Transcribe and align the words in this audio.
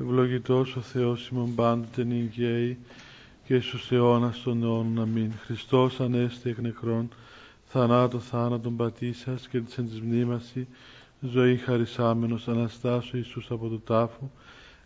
Ευλογητός 0.00 0.76
ο 0.76 0.80
Θεός 0.80 1.28
ημών 1.28 1.54
πάντοτε 1.54 2.04
νυγκαίη 2.04 2.78
και 3.44 3.60
στους 3.60 3.92
αιώνας 3.92 4.42
των 4.42 4.62
αιώνων. 4.62 5.00
Αμήν. 5.00 5.32
Χριστός 5.44 6.00
ανέστη 6.00 6.50
εκ 6.50 6.58
νεκρών, 6.58 7.08
θανάτω 7.66 8.18
θάνατον 8.18 8.76
πατήσας 8.76 9.48
και 9.48 9.60
της 9.60 9.78
εν 9.78 9.88
της 9.88 10.00
μνήμαση, 10.00 10.66
ζωή 11.20 11.56
χαρισάμενος 11.56 12.48
Αναστάσου 12.48 13.16
Ιησούς 13.16 13.50
από 13.50 13.68
το 13.68 13.78
τάφο, 13.78 14.30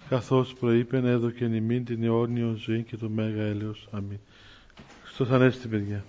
καθώς 0.09 0.55
προείπεν 0.55 1.05
έδωκε 1.05 1.45
ημίν 1.45 1.85
την 1.85 2.03
αιώνιο 2.03 2.55
ζωή 2.59 2.83
και 2.83 2.97
το 2.97 3.09
μέγα 3.09 3.43
έλεος. 3.43 3.89
Αμήν. 3.91 4.19
Χριστός 5.03 5.31
ανέστη 5.31 5.69
παιδιά. 5.69 6.05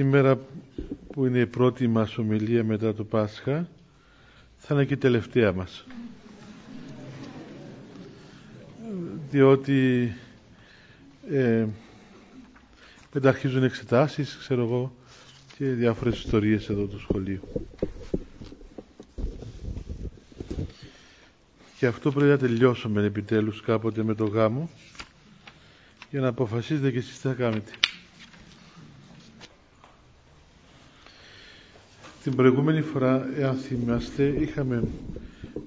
Σήμερα 0.00 0.38
που 1.20 1.26
είναι 1.26 1.38
η 1.38 1.46
πρώτη 1.46 1.86
μας 1.88 2.18
ομιλία 2.18 2.64
μετά 2.64 2.94
το 2.94 3.04
Πάσχα 3.04 3.68
θα 4.56 4.74
είναι 4.74 4.84
και 4.84 4.94
η 4.94 4.96
τελευταία 4.96 5.52
μας. 5.52 5.86
Διότι 9.30 10.12
ε, 11.30 11.66
μεταρχίζουν 13.12 13.62
εξετάσεις, 13.62 14.36
ξέρω 14.36 14.62
εγώ, 14.62 14.94
και 15.56 15.64
διάφορες 15.64 16.18
ιστορίες 16.18 16.68
εδώ 16.68 16.84
του 16.84 16.98
σχολείου. 17.00 17.40
Και 21.78 21.86
αυτό 21.86 22.12
πρέπει 22.12 22.30
να 22.30 22.38
τελειώσουμε 22.38 23.02
επιτέλους 23.04 23.60
κάποτε 23.60 24.02
με 24.02 24.14
το 24.14 24.24
γάμο 24.26 24.70
για 26.10 26.20
να 26.20 26.28
αποφασίσετε 26.28 26.90
και 26.90 26.98
εσείς 26.98 27.20
τι 27.20 27.28
θα 27.28 27.34
κάνετε. 27.34 27.70
Την 32.30 32.38
προηγούμενη 32.38 32.80
φορά, 32.82 33.28
εάν 33.36 33.56
θυμάστε, 33.56 34.24
είχαμε 34.38 34.82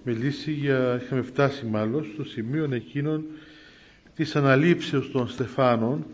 μιλήσει 0.04 0.52
για, 0.52 1.02
είχαμε 1.04 1.22
φτάσει 1.22 1.66
μάλλον 1.66 2.06
στο 2.14 2.24
σημείο 2.24 2.70
εκείνων 2.72 3.24
της 4.16 4.36
αναλήψεως 4.36 5.12
των 5.12 5.28
Στεφάνων 5.28 6.06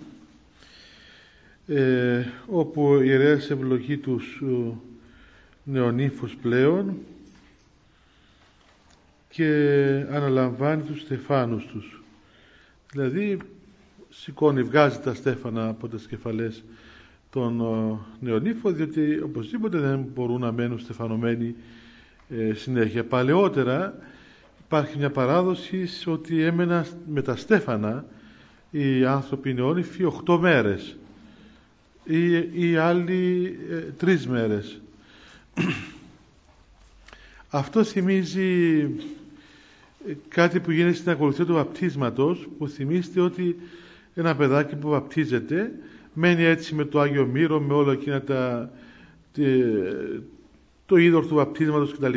ε, 1.67 2.23
όπου 2.47 2.83
ο 2.83 3.01
ιερέας 3.01 3.49
ευλογεί 3.49 3.97
τους 3.97 4.41
ε, 4.43 4.71
νεονύφους 5.63 6.35
πλέον 6.41 6.97
και 9.29 9.45
αναλαμβάνει 10.11 10.81
τους 10.81 11.01
στεφάνους 11.01 11.65
τους. 11.65 12.01
Δηλαδή 12.91 13.37
σηκώνει, 14.09 14.63
βγάζει 14.63 14.99
τα 14.99 15.13
στέφανα 15.13 15.67
από 15.67 15.87
τις 15.87 16.05
κεφαλές 16.07 16.63
τον 17.31 17.61
νεονύφο 18.19 18.71
διότι 18.71 19.19
οπωσδήποτε 19.21 19.77
δεν 19.77 20.05
μπορούν 20.13 20.39
να 20.41 20.51
μένουν 20.51 20.79
στεφανωμένοι 20.79 21.55
ε, 22.29 22.53
συνέχεια. 22.53 23.03
Παλαιότερα 23.05 23.95
υπάρχει 24.65 24.97
μια 24.97 25.09
παράδοση 25.11 25.87
ότι 26.05 26.41
έμενα 26.41 26.85
με 27.07 27.21
τα 27.21 27.35
στέφανα 27.35 28.05
οι 28.71 29.05
άνθρωποι 29.05 29.53
νεόνυφοι 29.53 30.03
8 30.25 30.37
μέρες 30.39 30.97
ή 32.03 32.49
οι 32.69 32.75
άλλοι 32.75 33.57
ε, 33.69 33.75
τρεις 33.75 34.27
μέρες. 34.27 34.81
Αυτό 37.49 37.83
θυμίζει 37.83 38.81
ε, 40.07 40.13
κάτι 40.27 40.59
που 40.59 40.71
γίνεται 40.71 40.95
στην 40.95 41.11
ακολουθία 41.11 41.45
του 41.45 41.53
βαπτίσματος 41.53 42.47
που 42.57 42.67
θυμίστε 42.67 43.19
ότι 43.21 43.55
ένα 44.15 44.35
παιδάκι 44.35 44.75
που 44.75 44.89
βαπτίζεται 44.89 45.71
μένει 46.19 46.43
έτσι 46.43 46.75
με 46.75 46.85
το 46.85 46.99
Άγιο 46.99 47.25
Μύρο, 47.25 47.59
με 47.59 47.73
όλα 47.73 47.91
εκείνα 47.91 48.21
τα, 48.21 48.71
το 50.85 50.95
είδωρ 50.95 51.27
του 51.27 51.35
βαπτίσματος 51.35 51.93
κτλ. 51.93 52.15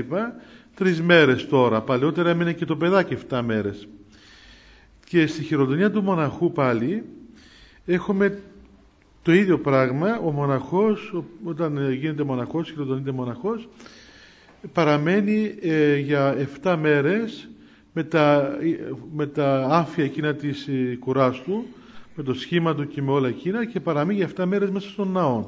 Τρεις 0.74 1.02
μέρες 1.02 1.48
τώρα. 1.48 1.80
Παλαιότερα 1.80 2.30
έμεινε 2.30 2.52
και 2.52 2.64
το 2.64 2.76
παιδάκι 2.76 3.16
7 3.30 3.40
μέρες. 3.44 3.88
Και 5.04 5.26
στη 5.26 5.42
χειροτονία 5.42 5.90
του 5.90 6.02
μοναχού 6.02 6.52
πάλι 6.52 7.02
έχουμε 7.84 8.38
το 9.22 9.32
ίδιο 9.32 9.58
πράγμα. 9.58 10.20
Ο 10.24 10.30
μοναχός, 10.30 11.24
όταν 11.44 11.92
γίνεται 11.92 12.22
μοναχός, 12.22 12.70
χειροτονείται 12.70 13.10
μοναχός, 13.10 13.68
παραμένει 14.72 15.54
ε, 15.60 15.96
για 15.96 16.48
7 16.62 16.76
μέρες 16.80 17.48
με 17.92 18.04
τα, 18.04 18.56
με 19.12 19.26
τα 19.26 19.66
άφια 19.70 20.04
εκείνα 20.04 20.34
της 20.34 20.66
ε, 20.66 20.96
κουράς 21.00 21.42
του 21.42 21.66
με 22.14 22.22
το 22.22 22.34
σχήμα 22.34 22.74
του 22.74 22.88
και 22.88 23.02
με 23.02 23.10
όλα 23.10 23.28
εκείνα 23.28 23.64
και 23.64 23.80
παραμείνει 23.80 24.26
7 24.36 24.44
μέρες 24.44 24.70
μέσα 24.70 24.88
στον 24.88 25.12
ναό. 25.12 25.46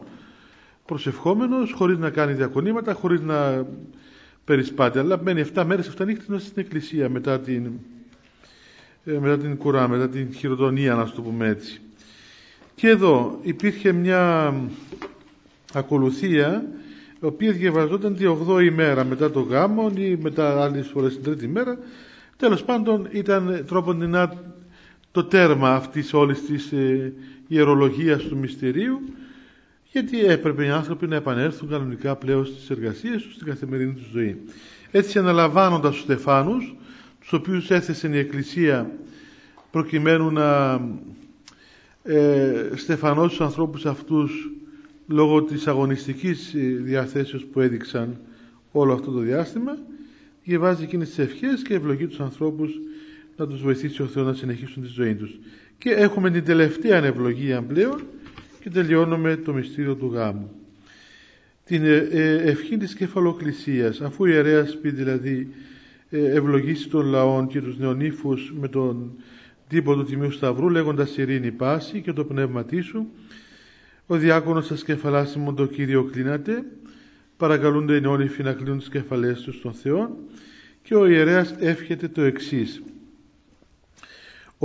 Προσευχόμενος, 0.84 1.72
χωρίς 1.72 1.98
να 1.98 2.10
κάνει 2.10 2.32
διακονήματα, 2.32 2.92
χωρίς 2.92 3.20
να 3.20 3.66
περισπάται, 4.44 4.98
αλλά 4.98 5.20
μένει 5.22 5.40
7 5.54 5.64
μέρες, 5.64 5.88
7 5.88 6.04
νύχτες 6.04 6.42
στην 6.42 6.62
εκκλησία 6.62 7.08
μετά 7.08 7.40
την, 7.40 7.70
ε, 9.04 9.18
μετά 9.18 9.38
την 9.38 9.56
κουρά, 9.56 9.88
μετά 9.88 10.08
την 10.08 10.32
χειροτονία, 10.32 10.94
να 10.94 11.10
το 11.10 11.22
πούμε 11.22 11.48
έτσι. 11.48 11.80
Και 12.74 12.88
εδώ 12.88 13.38
υπήρχε 13.42 13.92
μια 13.92 14.54
ακολουθία 15.72 16.64
η 17.20 17.26
οποία 17.26 17.52
διαβαζόταν 17.52 18.16
τη 18.16 18.24
8η 18.26 18.70
μέρα 18.70 19.04
μετά 19.04 19.30
το 19.30 19.40
γάμο 19.40 19.92
ή 19.96 20.16
μετά 20.22 20.62
άλλες 20.62 20.86
φορές 20.86 21.14
την 21.14 21.22
τρίτη 21.22 21.48
μέρα. 21.48 21.78
Τέλος 22.36 22.64
πάντων 22.64 23.08
ήταν 23.10 23.64
τρόπον 23.66 24.02
το 25.14 25.24
τέρμα 25.24 25.74
αυτής 25.74 26.12
όλης 26.14 26.44
της 26.46 26.72
ε, 26.72 27.12
ιερολογίας 27.48 28.22
του 28.22 28.36
μυστηρίου 28.36 29.00
γιατί 29.92 30.24
έπρεπε 30.24 30.64
οι 30.64 30.68
άνθρωποι 30.68 31.06
να 31.06 31.16
επανέλθουν 31.16 31.68
κανονικά 31.68 32.16
πλέον 32.16 32.46
στις 32.46 32.70
εργασίες 32.70 33.22
τους 33.22 33.34
στην 33.34 33.46
καθημερινή 33.46 33.92
τους 33.92 34.06
ζωή. 34.12 34.40
Έτσι 34.90 35.18
αναλαμβάνοντας 35.18 35.92
τους 35.94 36.02
στεφάνους 36.02 36.74
τους 37.20 37.32
οποίους 37.32 37.70
έθεσε 37.70 38.08
η 38.08 38.18
Εκκλησία 38.18 38.90
προκειμένου 39.70 40.30
να 40.30 40.80
ε, 42.02 42.70
στεφανώσει 42.74 43.28
τους 43.28 43.40
ανθρώπους 43.46 43.86
αυτούς 43.86 44.50
λόγω 45.06 45.42
της 45.42 45.66
αγωνιστικής 45.66 46.54
ε, 46.54 46.58
διαθέσεως 46.60 47.44
που 47.44 47.60
έδειξαν 47.60 48.20
όλο 48.72 48.92
αυτό 48.92 49.10
το 49.10 49.18
διάστημα 49.18 49.78
διαβάζει 50.44 50.82
εκείνες 50.82 51.08
τις 51.08 51.18
ευχές 51.18 51.62
και 51.62 51.74
ευλογεί 51.74 52.06
τους 52.06 52.20
ανθρώπους 52.20 52.80
να 53.36 53.46
τους 53.46 53.62
βοηθήσει 53.62 54.02
ο 54.02 54.06
Θεός 54.06 54.26
να 54.26 54.34
συνεχίσουν 54.34 54.82
τη 54.82 54.88
ζωή 54.88 55.14
τους. 55.14 55.38
Και 55.78 55.90
έχουμε 55.90 56.30
την 56.30 56.44
τελευταία 56.44 57.04
ευλογία 57.04 57.62
πλέον 57.62 58.02
και 58.60 58.70
τελειώνουμε 58.70 59.36
το 59.36 59.52
μυστήριο 59.52 59.94
του 59.94 60.10
γάμου. 60.12 60.50
Την 61.64 61.84
ε, 61.84 62.08
ε, 62.10 62.34
ευχή 62.36 62.76
της 62.76 62.94
κεφαλοκλησίας, 62.94 64.00
αφού 64.00 64.24
η 64.24 64.30
ιερέας 64.32 64.78
πει 64.78 64.90
δηλαδή 64.90 65.48
ε, 66.10 66.30
ευλογήσει 66.30 66.88
τον 66.88 67.06
λαό 67.06 67.46
και 67.46 67.60
τους 67.60 67.78
νεονύφους 67.78 68.54
με 68.60 68.68
τον 68.68 69.12
τύπο 69.68 69.94
του 69.94 70.04
Τιμίου 70.04 70.30
Σταυρού 70.30 70.70
λέγοντας 70.70 71.16
ειρήνη 71.16 71.50
πάση 71.50 72.00
και 72.00 72.12
το 72.12 72.24
πνεύμα 72.24 72.64
σου 72.82 73.06
ο 74.06 74.16
διάκονος 74.16 74.66
σας 74.66 74.84
κεφαλάσιμον 74.84 75.54
το 75.54 75.66
Κύριο 75.66 76.04
κλείνατε 76.04 76.64
παρακαλούνται 77.36 77.96
οι 77.96 78.00
νεόνυφοι 78.00 78.42
να 78.42 78.52
κλείνουν 78.52 78.78
τις 78.78 78.88
κεφαλές 78.88 79.40
τους 79.40 79.56
στον 79.56 79.72
Θεό 79.72 80.18
και 80.82 80.94
ο 80.94 81.06
ιερέας 81.06 81.54
εύχεται 81.58 82.08
το 82.08 82.22
εξής 82.22 82.82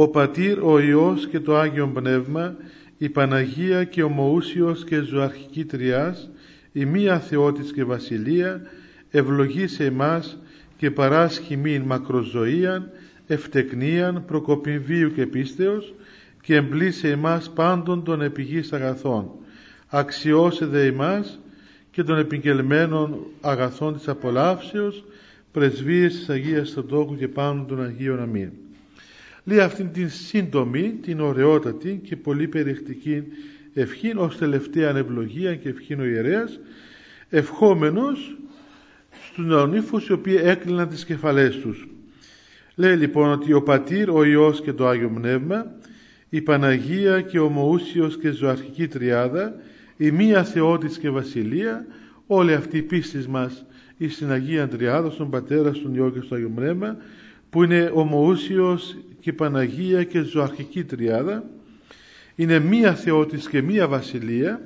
ο 0.02 0.08
Πατήρ, 0.08 0.64
ο 0.64 0.80
Υιός 0.80 1.28
και 1.28 1.40
το 1.40 1.58
Άγιο 1.58 1.88
Πνεύμα, 1.88 2.56
η 2.98 3.10
Παναγία 3.10 3.84
και 3.84 4.04
ο 4.04 4.10
Μοούσιος 4.10 4.84
και 4.84 5.00
Ζωαρχική 5.00 5.66
Τριάς, 5.66 6.30
η 6.72 6.86
μία 6.86 7.19
Θεότης 7.19 7.72
και 7.72 7.84
Βασιλεία, 7.84 8.62
ευλογεί 9.10 9.68
σε 9.68 9.86
εμάς 9.86 10.38
και 10.78 10.92
παράσχει 10.92 11.57
μην 11.57 11.81
μακροζωίαν, 11.81 12.90
ευτεκνίαν, 13.28 14.24
προκοπήν 14.25 15.13
και 15.16 15.25
πίστεως 15.25 15.94
και 16.42 16.56
εμπλήσε 16.56 17.10
εμάς 17.10 17.50
πάντων 17.50 18.04
των 18.04 18.22
επιγής 18.22 18.74
αγαθών. 18.74 19.31
Αξιώσε 19.88 20.66
δε 20.66 20.86
εμάς 20.86 21.40
και 21.92 22.04
των 22.04 22.18
επικελμένων 22.18 23.25
αγαθών 23.42 23.94
της 23.94 24.07
απολαύσεως, 24.07 25.04
πρεσβείες 25.52 26.16
της 26.16 26.30
Αγίας 26.30 26.72
του 26.72 26.86
Τόκου 26.86 27.18
και 27.18 27.28
πάνω 27.28 27.66
των 27.68 27.84
Αγίων 27.84 28.19
Αμήν 28.19 28.52
λέει 29.50 29.60
αυτήν 29.60 29.92
την 29.92 30.10
σύντομη, 30.10 30.94
την 31.01 31.19
ωραιότατη 31.19 32.01
και 32.04 32.16
πολύ 32.16 32.48
περιεκτική 32.48 33.24
ευχή 33.74 34.13
ως 34.16 34.38
τελευταία 34.38 34.98
ευλογία 34.98 35.56
και 35.56 35.69
ευχή 35.69 35.94
ο 35.94 36.06
ιερέας 36.06 36.60
ευχόμενος 37.30 38.38
στους 39.24 39.46
νεονύφους 39.46 40.07
οι 40.07 40.12
οποίοι 40.12 40.40
έκλειναν 40.44 40.90
τις 40.90 41.06
κεφαλές 41.06 41.57
τους. 41.57 41.88
Λέει 42.75 42.96
λοιπόν 42.96 43.31
ότι 43.31 43.54
ο 43.54 43.62
Πατήρ, 43.62 44.10
ο 44.10 44.24
Υιός 44.24 44.62
και 44.62 44.74
το 44.74 44.88
Άγιο 44.88 45.10
Πνεύμα 45.10 45.72
η 46.30 46.42
Παναγία 46.42 47.22
και 47.22 47.40
ο 47.40 47.50
Μοούσιος 47.50 48.18
και 48.18 48.30
Ζωαρχική 48.30 48.88
Τριάδα 48.88 49.56
η 49.98 50.12
μία 50.12 50.44
Θεότης 50.44 50.98
και 50.98 51.10
Βασιλεία, 51.10 51.86
όλη 52.28 52.54
αυτή 52.54 52.78
η 52.78 52.81
πίστη 52.81 53.30
μας 53.30 53.66
η 53.98 54.07
στην 54.07 54.31
Αγία 54.31 54.63
Αντριάδα, 54.63 55.10
στον 55.10 55.30
Πατέρα, 55.30 55.74
στον 55.74 55.95
Υιό 55.95 56.10
και 56.10 56.22
στο 56.22 56.36
Άγιο 56.36 56.50
Μνέμα, 56.50 56.98
που 57.50 57.63
είναι 57.63 57.92
ομοούσιος 57.94 58.98
και 59.19 59.33
Παναγία 59.33 60.04
και 60.04 60.21
ζωαρχική 60.21 60.83
τριάδα, 60.83 61.44
είναι 62.36 62.60
μία 62.60 62.95
Θεότης 62.95 63.50
και 63.50 63.62
μία 63.62 63.88
Βασιλεία, 63.88 64.62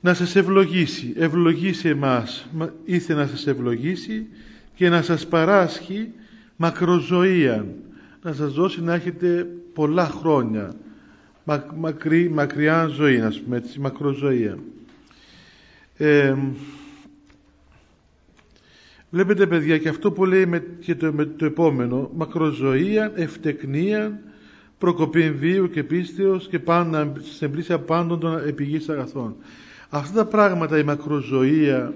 να 0.00 0.14
σας 0.14 0.36
ευλογήσει, 0.36 1.12
ευλογήσει 1.16 1.88
εμάς, 1.88 2.46
ήθελε 2.84 3.20
να 3.20 3.26
σας 3.26 3.46
ευλογήσει 3.46 4.26
και 4.74 4.88
να 4.88 5.02
σας 5.02 5.26
παράσχει 5.26 6.12
μακροζωία, 6.56 7.66
να 8.22 8.32
σας 8.32 8.52
δώσει 8.52 8.82
να 8.82 8.94
έχετε 8.94 9.46
πολλά 9.74 10.06
χρόνια, 10.06 10.72
μακρι, 11.76 12.30
μακριά 12.30 12.86
ζωή, 12.86 13.18
να 13.18 13.32
πούμε 13.44 13.56
έτσι, 13.56 13.80
μακροζωία. 13.80 14.58
Ε, 15.96 16.34
βλέπετε 19.10 19.46
παιδιά 19.46 19.78
και 19.78 19.88
αυτό 19.88 20.12
που 20.12 20.24
λέει 20.24 20.46
με, 20.46 20.64
και 20.80 20.94
το, 20.94 21.12
με 21.12 21.24
το 21.24 21.44
επόμενο, 21.44 22.10
μακροζωία, 22.14 23.12
ευτεκνία, 23.14 24.20
προκοπή 24.78 25.30
βίου 25.30 25.70
και 25.70 25.84
πίστεως 25.84 26.48
και 26.48 26.58
πάντα 26.58 27.12
σε 27.20 27.48
πλήσια 27.48 27.78
πάντων 27.78 28.20
των 28.20 28.48
επιγείς 28.48 28.88
αγαθών. 28.88 29.36
Αυτά 29.88 30.14
τα 30.14 30.24
πράγματα, 30.24 30.78
η 30.78 30.82
μακροζωία, 30.82 31.94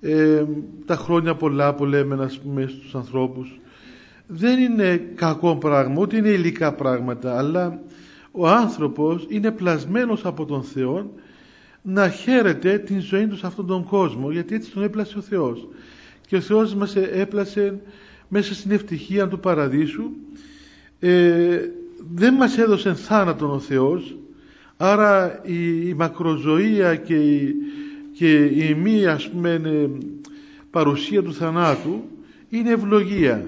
ε, 0.00 0.44
τα 0.86 0.96
χρόνια 0.96 1.34
πολλά 1.34 1.74
που 1.74 1.84
λέμε 1.84 2.14
να 2.14 2.30
πούμε 2.42 2.66
στους 2.66 2.94
ανθρώπους, 2.94 3.60
δεν 4.26 4.60
είναι 4.60 4.96
κακό 5.14 5.56
πράγμα, 5.56 5.94
ούτε 5.98 6.16
είναι 6.16 6.28
υλικά 6.28 6.74
πράγματα, 6.74 7.38
αλλά 7.38 7.80
ο 8.30 8.48
άνθρωπος 8.48 9.26
είναι 9.28 9.50
πλασμένος 9.50 10.24
από 10.24 10.44
τον 10.44 10.62
Θεό 10.62 11.12
να 11.82 12.08
χαίρεται 12.08 12.78
την 12.78 13.00
ζωή 13.00 13.26
του 13.26 13.36
σε 13.36 13.46
αυτόν 13.46 13.66
τον 13.66 13.84
κόσμο, 13.84 14.30
γιατί 14.30 14.54
έτσι 14.54 14.70
τον 14.70 14.82
έπλασε 14.82 15.18
ο 15.18 15.20
Θεός. 15.20 15.68
Και 16.32 16.38
ο 16.38 16.40
Θεός 16.40 16.74
μας 16.74 16.96
έπλασε 16.96 17.80
μέσα 18.28 18.54
στην 18.54 18.70
ευτυχία 18.70 19.28
του 19.28 19.40
παραδείσου, 19.40 20.10
ε, 21.00 21.58
δεν 22.14 22.34
μας 22.34 22.58
έδωσε 22.58 22.94
θάνατον 22.94 23.50
ο 23.50 23.58
Θεός, 23.58 24.16
άρα 24.76 25.40
η, 25.44 25.94
μακροζωία 25.94 26.96
και 26.96 27.14
η, 27.14 27.54
και 28.12 28.44
η 28.44 28.74
μη 28.74 29.06
ας 29.06 29.30
πούμε 29.30 29.90
παρουσία 30.70 31.22
του 31.22 31.34
θανάτου 31.34 32.02
είναι 32.48 32.70
ευλογία. 32.70 33.46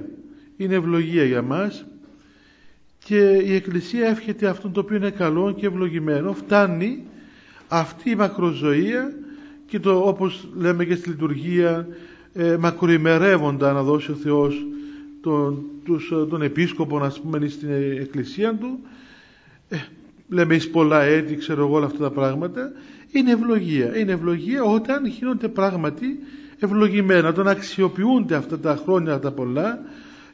Είναι 0.57 0.75
ευλογία 0.75 1.25
για 1.25 1.43
μας 1.43 1.85
και 3.05 3.43
η 3.45 3.55
Εκκλησία 3.55 4.07
εύχεται 4.09 4.47
αυτό 4.47 4.69
το 4.69 4.81
οποίο 4.81 4.97
είναι 4.97 5.11
καλό 5.11 5.53
και 5.53 5.67
ευλογημένο. 5.67 6.33
Φτάνει 6.33 7.03
αυτή 7.69 8.11
η 8.11 8.15
μακροζωία 8.15 9.15
και 9.67 9.81
το 9.81 9.99
όπως 9.99 10.49
λέμε 10.55 10.85
και 10.85 10.95
στη 10.95 11.09
λειτουργία 11.09 11.89
ε, 12.35 12.57
μακροημερεύοντα 12.57 13.73
να 13.73 13.83
δώσει 13.83 14.11
ο 14.11 14.15
Θεός 14.15 14.67
τον, 15.21 15.65
τους, 15.85 16.13
τον 16.29 16.43
επίσκοπο 16.43 16.99
να 16.99 17.13
πούμε 17.23 17.49
στην 17.49 17.69
εκκλησία 18.01 18.55
του. 18.55 18.79
Ε, 19.69 19.77
λέμε 20.29 20.55
εις 20.55 20.71
πολλά 20.71 21.03
έτη 21.03 21.37
ξέρω 21.37 21.67
εγώ 21.67 21.77
όλα 21.77 21.87
αυτά 21.87 21.99
τα 21.99 22.11
πράγματα. 22.11 22.73
Είναι 23.13 23.31
ευλογία 23.31 23.99
είναι 23.99 24.13
ευλογία 24.13 24.63
όταν 24.63 25.07
γίνονται 25.07 25.49
πράγματι 25.49 26.19
ευλογημένα 26.59 27.29
όταν 27.29 27.49
αξιοποιούνται 27.49 28.35
αυτά 28.35 28.59
τα 28.59 28.81
χρόνια 28.85 29.19
τα 29.19 29.31
πολλά 29.31 29.79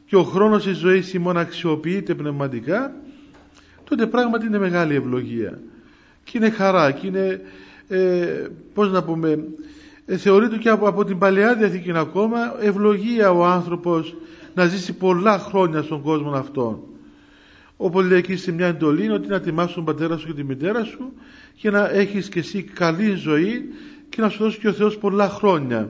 και 0.06 0.16
ο 0.16 0.22
χρόνος 0.22 0.64
της 0.64 0.76
ζωής 0.76 1.14
ημών 1.14 1.36
αξιοποιείται 1.36 2.14
πνευματικά 2.14 2.94
τότε 3.90 4.06
πράγματι 4.06 4.46
είναι 4.46 4.58
μεγάλη 4.58 4.94
ευλογία. 4.94 5.58
Και 6.24 6.38
είναι 6.38 6.50
χαρά 6.50 6.92
και 6.92 7.06
είναι 7.06 7.40
ε, 7.88 8.46
πώς 8.74 8.90
να 8.90 9.02
πούμε 9.02 9.30
ε, 9.30 9.38
θεωρείται 10.16 10.56
και 10.56 10.68
από, 10.68 10.88
από 10.88 11.04
την 11.04 11.18
Παλαιά 11.18 11.54
Διαθήκη 11.54 11.92
ακόμα 11.94 12.38
ευλογία 12.60 13.30
ο 13.30 13.44
άνθρωπος 13.44 14.14
να 14.54 14.66
ζήσει 14.66 14.92
πολλά 14.92 15.38
χρόνια 15.38 15.82
στον 15.82 16.02
κόσμο 16.02 16.30
αυτόν. 16.30 16.80
Όπως 17.76 18.04
λέει 18.04 18.18
εκεί 18.18 18.36
σε 18.36 18.52
μια 18.52 18.66
εντολή 18.66 19.10
ότι 19.10 19.28
να 19.28 19.40
τιμάς 19.40 19.72
τον 19.72 19.84
πατέρα 19.84 20.16
σου 20.16 20.26
και 20.26 20.32
τη 20.32 20.44
μητέρα 20.44 20.84
σου 20.84 21.12
και 21.54 21.70
να 21.70 21.90
έχεις 21.90 22.28
και 22.28 22.38
εσύ 22.38 22.62
καλή 22.62 23.14
ζωή 23.14 23.64
και 24.08 24.20
να 24.20 24.28
σου 24.28 24.42
δώσει 24.42 24.58
και 24.58 24.68
ο 24.68 24.72
Θεός 24.72 24.98
πολλά 24.98 25.28
χρόνια. 25.28 25.88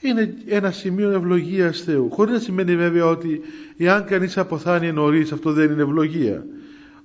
Είναι 0.00 0.34
ένα 0.46 0.70
σημείο 0.70 1.10
ευλογίας 1.10 1.80
Θεού. 1.80 2.10
Χωρίς 2.10 2.32
να 2.32 2.38
σημαίνει 2.38 2.76
βέβαια 2.76 3.06
ότι 3.06 3.40
εάν 3.76 4.04
κανείς 4.04 4.38
αποθάνει 4.38 4.92
νωρίς 4.92 5.32
αυτό 5.32 5.52
δεν 5.52 5.70
είναι 5.70 5.82
ευλογία. 5.82 6.44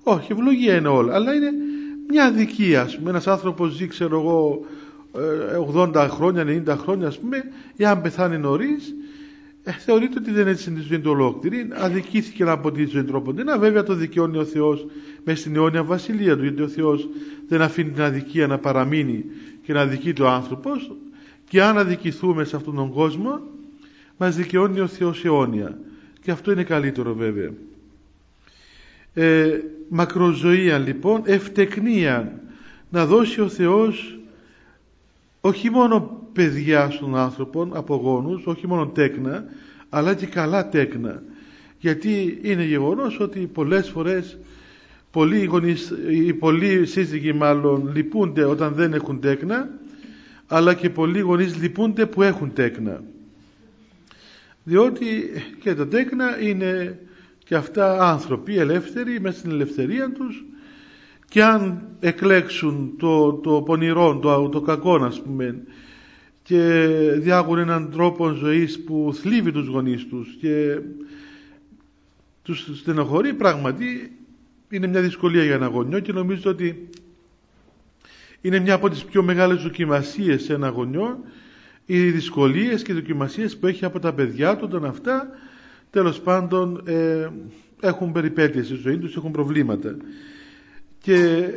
Όχι, 0.03 0.31
ευλογία 0.31 0.75
είναι 0.75 0.87
όλα. 0.87 1.13
Αλλά 1.13 1.33
είναι 1.33 1.51
μια 2.09 2.25
αδικία. 2.25 2.81
Ας 2.81 2.97
πούμε. 2.97 3.09
Ένας 3.09 3.27
άνθρωπος 3.27 3.73
ζει 3.73 3.87
ξέρω 3.87 4.19
εγώ 4.19 4.65
80 5.13 5.95
ε, 5.95 6.07
χρόνια, 6.07 6.43
90 6.43 6.77
χρόνια 6.77 7.07
ας 7.07 7.19
πούμε, 7.19 7.43
εάν 7.77 8.01
πεθάνει 8.01 8.37
νωρίς, 8.37 8.93
ε, 9.63 9.71
θεωρείται 9.71 10.19
ότι 10.19 10.31
δεν 10.31 10.47
έτσι 10.47 10.69
είναι 10.69 10.79
τη 10.79 10.85
ζωή 10.85 10.99
του 10.99 11.11
ολόκληρη. 11.11 11.67
Αδικήθηκε 11.73 12.43
από 12.43 12.71
τη 12.71 12.85
ζωή 12.85 13.03
τρόποντινά. 13.03 13.57
Βέβαια 13.57 13.83
το 13.83 13.93
δικαιώνει 13.93 14.37
ο 14.37 14.45
Θεός 14.45 14.85
μες 15.23 15.39
στην 15.39 15.55
αιώνια 15.55 15.83
βασιλεία 15.83 16.37
του, 16.37 16.43
γιατί 16.43 16.61
ο 16.61 16.67
Θεός 16.67 17.09
δεν 17.47 17.61
αφήνει 17.61 17.89
την 17.89 18.01
αδικία 18.01 18.47
να 18.47 18.57
παραμείνει 18.57 19.25
και 19.63 19.73
να 19.73 19.81
αδικεί 19.81 20.13
το 20.13 20.27
άνθρωπος. 20.27 20.91
Και 21.49 21.63
αν 21.63 21.77
αδικηθούμε 21.77 22.43
σε 22.43 22.55
αυτόν 22.55 22.75
τον 22.75 22.91
κόσμο, 22.91 23.39
μας 24.17 24.35
δικαιώνει 24.35 24.79
ο 24.79 24.87
Θεός 24.87 25.25
αιώνια. 25.25 25.77
Και 26.21 26.31
αυτό 26.31 26.51
είναι 26.51 26.63
καλύτερο 26.63 27.13
βέβαια. 27.13 27.49
Ε, 29.13 29.59
μακροζωία 29.89 30.77
λοιπόν, 30.77 31.21
ευτεκνία 31.25 32.41
να 32.89 33.05
δώσει 33.05 33.41
ο 33.41 33.47
Θεός 33.47 34.20
όχι 35.41 35.69
μόνο 35.69 36.27
παιδιά 36.33 36.89
στον 36.89 37.15
άνθρωπο 37.15 37.67
από 37.71 37.95
γόνους, 37.95 38.45
όχι 38.45 38.67
μόνο 38.67 38.87
τέκνα, 38.87 39.45
αλλά 39.89 40.15
και 40.15 40.25
καλά 40.25 40.69
τέκνα. 40.69 41.23
Γιατί 41.79 42.39
είναι 42.41 42.63
γεγονός 42.63 43.19
ότι 43.19 43.39
πολλές 43.39 43.89
φορές 43.89 44.37
πολλοί 45.11 45.43
γονείς, 45.43 45.93
οι 46.09 46.33
πολλοί 46.33 46.85
σύζυγοι 46.85 47.33
μάλλον 47.33 47.91
λυπούνται 47.95 48.43
όταν 48.43 48.73
δεν 48.73 48.93
έχουν 48.93 49.19
τέκνα, 49.19 49.69
αλλά 50.47 50.73
και 50.73 50.89
πολλοί 50.89 51.19
γονείς 51.19 51.57
λυπούνται 51.61 52.05
που 52.05 52.21
έχουν 52.21 52.53
τέκνα. 52.53 53.03
Διότι 54.63 55.05
και 55.59 55.73
τα 55.73 55.87
τέκνα 55.87 56.41
είναι 56.41 56.99
και 57.43 57.55
αυτά 57.55 58.09
άνθρωποι 58.11 58.57
ελεύθεροι 58.57 59.19
μέσα 59.19 59.37
στην 59.37 59.51
ελευθερία 59.51 60.11
τους 60.11 60.45
και 61.31 61.43
αν 61.43 61.81
εκλέξουν 61.99 62.93
το, 62.97 63.33
το 63.33 63.61
πονηρό, 63.61 64.19
το, 64.19 64.49
το 64.49 64.61
κακό 64.61 64.97
να 64.97 65.09
πούμε 65.23 65.63
και 66.43 66.87
διάγουν 67.17 67.57
έναν 67.57 67.91
τρόπο 67.91 68.29
ζωής 68.29 68.83
που 68.83 69.11
θλίβει 69.13 69.51
τους 69.51 69.67
γονείς 69.67 70.07
τους 70.07 70.37
και 70.39 70.79
τους 72.41 72.69
στενοχωρεί 72.79 73.33
πράγματι 73.33 74.11
είναι 74.69 74.87
μια 74.87 75.01
δυσκολία 75.01 75.43
για 75.43 75.53
ένα 75.53 75.67
γονιό 75.67 75.99
και 75.99 76.13
νομίζω 76.13 76.51
ότι 76.51 76.89
είναι 78.41 78.59
μια 78.59 78.73
από 78.73 78.89
τις 78.89 79.05
πιο 79.05 79.23
μεγάλες 79.23 79.61
δοκιμασίες 79.61 80.43
σε 80.43 80.53
ένα 80.53 80.69
γονιό 80.69 81.23
οι 81.85 82.09
δυσκολίες 82.09 82.81
και 82.81 82.91
οι 82.91 82.95
δοκιμασίες 82.95 83.57
που 83.57 83.67
έχει 83.67 83.85
από 83.85 83.99
τα 83.99 84.13
παιδιά 84.13 84.55
του 84.55 84.63
όταν 84.67 84.85
αυτά 84.85 85.29
τέλος 85.89 86.21
πάντων 86.21 86.83
ε, 86.85 87.27
έχουν 87.81 88.11
περιπέτειες 88.11 88.65
στη 88.65 88.75
ζωή 88.75 88.97
τους, 88.97 89.15
έχουν 89.15 89.31
προβλήματα 89.31 89.95
και 91.01 91.47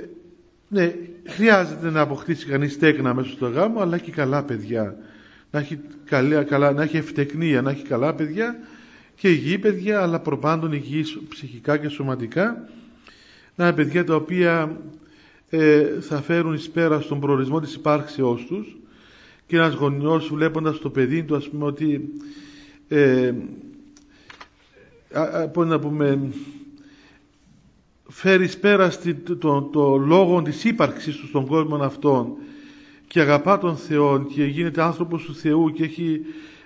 ναι, 0.69 0.95
χρειάζεται 1.27 1.91
να 1.91 2.01
αποκτήσει 2.01 2.47
κανείς 2.47 2.79
τέκνα 2.79 3.15
μέσα 3.15 3.31
στο 3.31 3.47
γάμο, 3.49 3.81
αλλά 3.81 3.99
και 3.99 4.11
καλά 4.11 4.43
παιδιά. 4.43 4.97
Να 5.51 5.59
έχει, 5.59 5.81
καλά, 6.05 6.43
καλά, 6.43 6.73
να 6.73 6.83
έχει 6.83 6.97
ευτεκνία, 6.97 7.63
να 7.63 7.71
έχει 7.71 7.83
καλά 7.83 8.15
παιδιά 8.15 8.57
και 9.15 9.31
υγιή 9.31 9.59
παιδιά, 9.59 10.03
αλλά 10.03 10.21
προπάντων 10.21 10.73
υγιής 10.73 11.19
ψυχικά 11.29 11.77
και 11.77 11.89
σωματικά. 11.89 12.69
Να 13.55 13.65
είναι 13.67 13.75
παιδιά 13.75 14.05
τα 14.05 14.15
οποία 14.15 14.81
ε, 15.51 15.87
θα 16.01 16.23
φέρουν 16.23 16.55
εις 16.55 16.71
πέρα 16.71 17.01
στον 17.01 17.21
προορισμό 17.21 17.61
της 17.61 17.75
υπάρξεώς 17.75 18.47
τους 18.47 18.77
και 19.47 19.57
ένας 19.57 19.75
γονιός 19.75 20.29
βλέποντας 20.29 20.79
το 20.79 20.91
παιδί 20.91 21.23
του 21.23 21.37
ας 21.37 21.49
πούμε 21.49 21.65
ότι 21.65 22.09
ε, 22.89 23.35
πώς 25.53 25.67
να 25.67 25.79
πούμε 25.79 26.33
φέρεις 28.17 28.59
πέρα 28.59 28.93
το, 29.25 29.37
το, 29.37 29.63
το 29.73 29.97
λόγο 29.97 30.43
της 30.43 30.65
ύπαρξης 30.65 31.17
του 31.17 31.27
στον 31.27 31.47
κόσμο 31.47 31.77
αυτόν 31.77 32.33
και 33.07 33.21
αγαπά 33.21 33.59
τον 33.59 33.77
Θεό 33.77 34.27
και 34.35 34.45
γίνεται 34.45 34.83
άνθρωπος 34.83 35.25
του 35.25 35.35
Θεού 35.35 35.73
και 35.73 35.85
έχει 35.85 36.21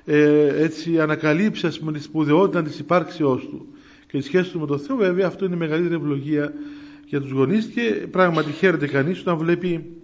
ε, 0.04 0.62
έτσι 0.62 1.00
ανακαλύψει 1.00 1.66
ας 1.66 1.78
πούμε 1.78 1.92
τη 1.92 2.02
σπουδαιότητα 2.02 2.62
της 2.62 2.78
υπάρξεώς 2.78 3.48
του. 3.48 3.66
Και 4.10 4.18
τη 4.18 4.24
σχέση 4.24 4.50
του 4.50 4.60
με 4.60 4.66
τον 4.66 4.78
Θεό 4.78 4.96
βέβαια 4.96 5.26
αυτό 5.26 5.44
είναι 5.44 5.54
η 5.54 5.58
μεγαλύτερη 5.58 5.94
ευλογία 5.94 6.52
για 7.06 7.20
τους 7.20 7.30
γονείς 7.30 7.66
και 7.66 8.06
πράγματι 8.10 8.50
χαίρεται 8.50 8.86
κανείς 8.86 9.20
όταν 9.20 9.36
βλέπει 9.36 9.96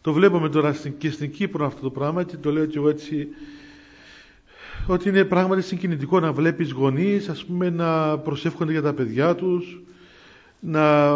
το 0.00 0.12
βλέπουμε 0.12 0.48
τώρα 0.48 0.76
και 0.98 1.10
στην 1.10 1.30
Κύπρο 1.30 1.66
αυτό 1.66 1.82
το 1.82 1.90
πράγμα 1.90 2.22
και 2.22 2.36
το 2.36 2.52
λέω 2.52 2.66
και 2.66 2.78
εγώ 2.78 2.88
έτσι 2.88 3.28
ότι 4.86 5.08
είναι 5.08 5.24
πράγματι 5.24 5.62
συγκινητικό 5.62 6.20
να 6.20 6.32
βλέπεις 6.32 6.70
γονείς 6.70 7.28
ας 7.28 7.44
πούμε 7.44 7.70
να 7.70 8.18
προσεύχονται 8.18 8.72
για 8.72 8.82
τα 8.82 8.92
παιδιά 8.92 9.34
τους 9.34 9.82
να 10.64 11.14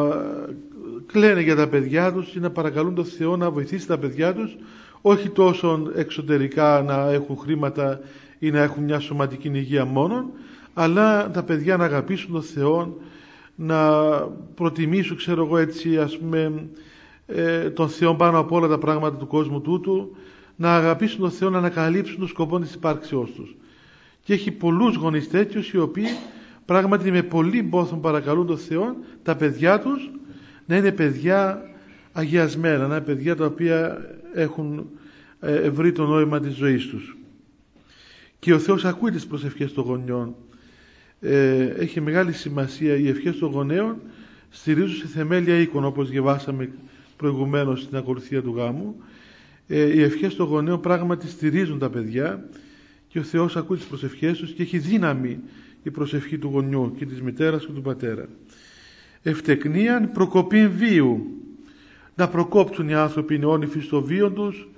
κλαίνε 1.06 1.40
για 1.40 1.56
τα 1.56 1.68
παιδιά 1.68 2.12
τους 2.12 2.34
ή 2.34 2.40
να 2.40 2.50
παρακαλούν 2.50 2.94
τον 2.94 3.04
Θεό 3.04 3.36
να 3.36 3.50
βοηθήσει 3.50 3.86
τα 3.86 3.98
παιδιά 3.98 4.34
τους 4.34 4.56
όχι 5.00 5.28
τόσο 5.28 5.90
εξωτερικά 5.94 6.82
να 6.86 7.10
έχουν 7.10 7.36
χρήματα 7.36 8.00
ή 8.38 8.50
να 8.50 8.62
έχουν 8.62 8.84
μια 8.84 9.00
σωματική 9.00 9.50
υγεία 9.54 9.84
μόνον 9.84 10.30
αλλά 10.74 11.30
τα 11.30 11.42
παιδιά 11.42 11.76
να 11.76 11.84
αγαπήσουν 11.84 12.32
τον 12.32 12.42
Θεό 12.42 12.96
να 13.54 14.00
προτιμήσουν 14.54 15.16
ξέρω 15.16 15.44
εγώ 15.44 15.58
έτσι 15.58 15.98
ας 15.98 16.18
πούμε 16.18 16.68
ε, 17.26 17.70
τον 17.70 17.88
Θεό 17.88 18.14
πάνω 18.14 18.38
από 18.38 18.56
όλα 18.56 18.68
τα 18.68 18.78
πράγματα 18.78 19.16
του 19.16 19.26
κόσμου 19.26 19.60
τούτου 19.60 20.16
να 20.56 20.76
αγαπήσουν 20.76 21.20
τον 21.20 21.30
Θεό 21.30 21.50
να 21.50 21.58
ανακαλύψουν 21.58 22.18
τον 22.18 22.28
σκοπό 22.28 22.58
της 22.58 22.74
υπάρξεώς 22.74 23.30
τους. 23.32 23.56
Και 24.24 24.32
έχει 24.32 24.50
πολλούς 24.50 24.96
γονείς 24.96 25.30
τέτοιους 25.30 25.72
οι 25.72 25.78
οποίοι 25.78 26.06
πράγματι 26.66 27.10
με 27.10 27.22
πολύ 27.22 27.62
πόθον 27.62 28.00
παρακαλούν 28.00 28.46
τον 28.46 28.58
Θεό 28.58 28.96
τα 29.22 29.36
παιδιά 29.36 29.80
τους 29.80 30.10
να 30.66 30.76
είναι 30.76 30.92
παιδιά 30.92 31.62
αγιασμένα, 32.12 32.86
να 32.86 32.96
είναι 32.96 33.04
παιδιά 33.04 33.36
τα 33.36 33.44
οποία 33.44 33.98
έχουν 34.34 34.86
ε, 35.40 35.70
βρει 35.70 35.92
το 35.92 36.06
νόημα 36.06 36.40
της 36.40 36.54
ζωής 36.54 36.86
τους. 36.86 37.16
Και 38.38 38.52
ο 38.52 38.58
Θεός 38.58 38.84
ακούει 38.84 39.10
τις 39.10 39.26
προσευχές 39.26 39.72
των 39.72 39.84
γονιών. 39.84 40.34
Ε, 41.20 41.64
έχει 41.64 42.00
μεγάλη 42.00 42.32
σημασία 42.32 42.96
οι 42.96 43.08
ευχές 43.08 43.38
των 43.38 43.50
γονέων 43.50 43.96
στηρίζουν 44.50 44.96
σε 44.96 45.06
θεμέλια 45.06 45.60
οίκων 45.60 45.84
όπως 45.84 46.08
διαβάσαμε 46.08 46.70
προηγουμένως 47.16 47.82
στην 47.82 47.96
ακολουθία 47.96 48.42
του 48.42 48.54
γάμου. 48.56 48.96
Ε, 49.66 49.94
οι 49.94 50.02
ευχές 50.02 50.34
των 50.34 50.46
γονέων 50.46 50.80
πράγματι 50.80 51.28
στηρίζουν 51.28 51.78
τα 51.78 51.90
παιδιά 51.90 52.48
και 53.08 53.18
ο 53.18 53.22
Θεός 53.22 53.56
ακούει 53.56 53.76
τις 53.76 53.86
προσευχές 53.86 54.38
τους 54.38 54.52
και 54.52 54.62
έχει 54.62 54.78
δύναμη 54.78 55.40
η 55.86 55.90
προσευχή 55.90 56.38
του 56.38 56.48
γονιού 56.52 56.94
και 56.98 57.06
της 57.06 57.22
μητέρας 57.22 57.66
και 57.66 57.72
του 57.72 57.82
πατέρα. 57.82 58.28
Ευτεκνίαν 59.22 60.12
προκοπή 60.12 60.68
βίου. 60.68 61.26
Να 62.14 62.28
προκόψουν 62.28 62.88
οι 62.88 62.94
άνθρωποι 62.94 63.34
οι 63.34 63.38
νεόνυφοι 63.38 63.80
στο 63.80 64.02
βίο 64.02 64.30
τους 64.30 64.68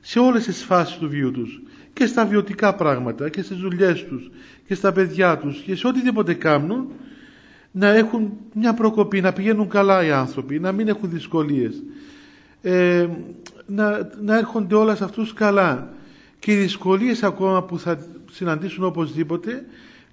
σε 0.00 0.18
όλες 0.18 0.44
τις 0.44 0.64
φάσεις 0.64 0.96
του 0.96 1.08
βίου 1.08 1.30
τους 1.30 1.62
και 1.92 2.06
στα 2.06 2.26
βιωτικά 2.26 2.74
πράγματα 2.74 3.28
και 3.28 3.42
στις 3.42 3.56
δουλειές 3.56 4.04
τους 4.04 4.30
και 4.66 4.74
στα 4.74 4.92
παιδιά 4.92 5.38
τους 5.38 5.60
και 5.60 5.74
σε 5.74 5.86
οτιδήποτε 5.86 6.34
κάνουν 6.34 6.92
να 7.70 7.88
έχουν 7.88 8.32
μια 8.54 8.74
προκοπή, 8.74 9.20
να 9.20 9.32
πηγαίνουν 9.32 9.68
καλά 9.68 10.04
οι 10.04 10.10
άνθρωποι, 10.10 10.58
να 10.58 10.72
μην 10.72 10.88
έχουν 10.88 11.10
δυσκολίες, 11.10 11.82
ε, 12.62 13.06
να, 13.66 14.10
να 14.20 14.38
έρχονται 14.38 14.74
όλα 14.74 14.94
σε 14.94 15.04
αυτούς 15.04 15.32
καλά 15.32 15.92
και 16.38 16.52
οι 16.52 16.56
δυσκολίες 16.56 17.22
ακόμα 17.22 17.62
που 17.62 17.78
θα 17.78 17.98
συναντήσουν 18.30 18.84
οπωσδήποτε 18.84 19.64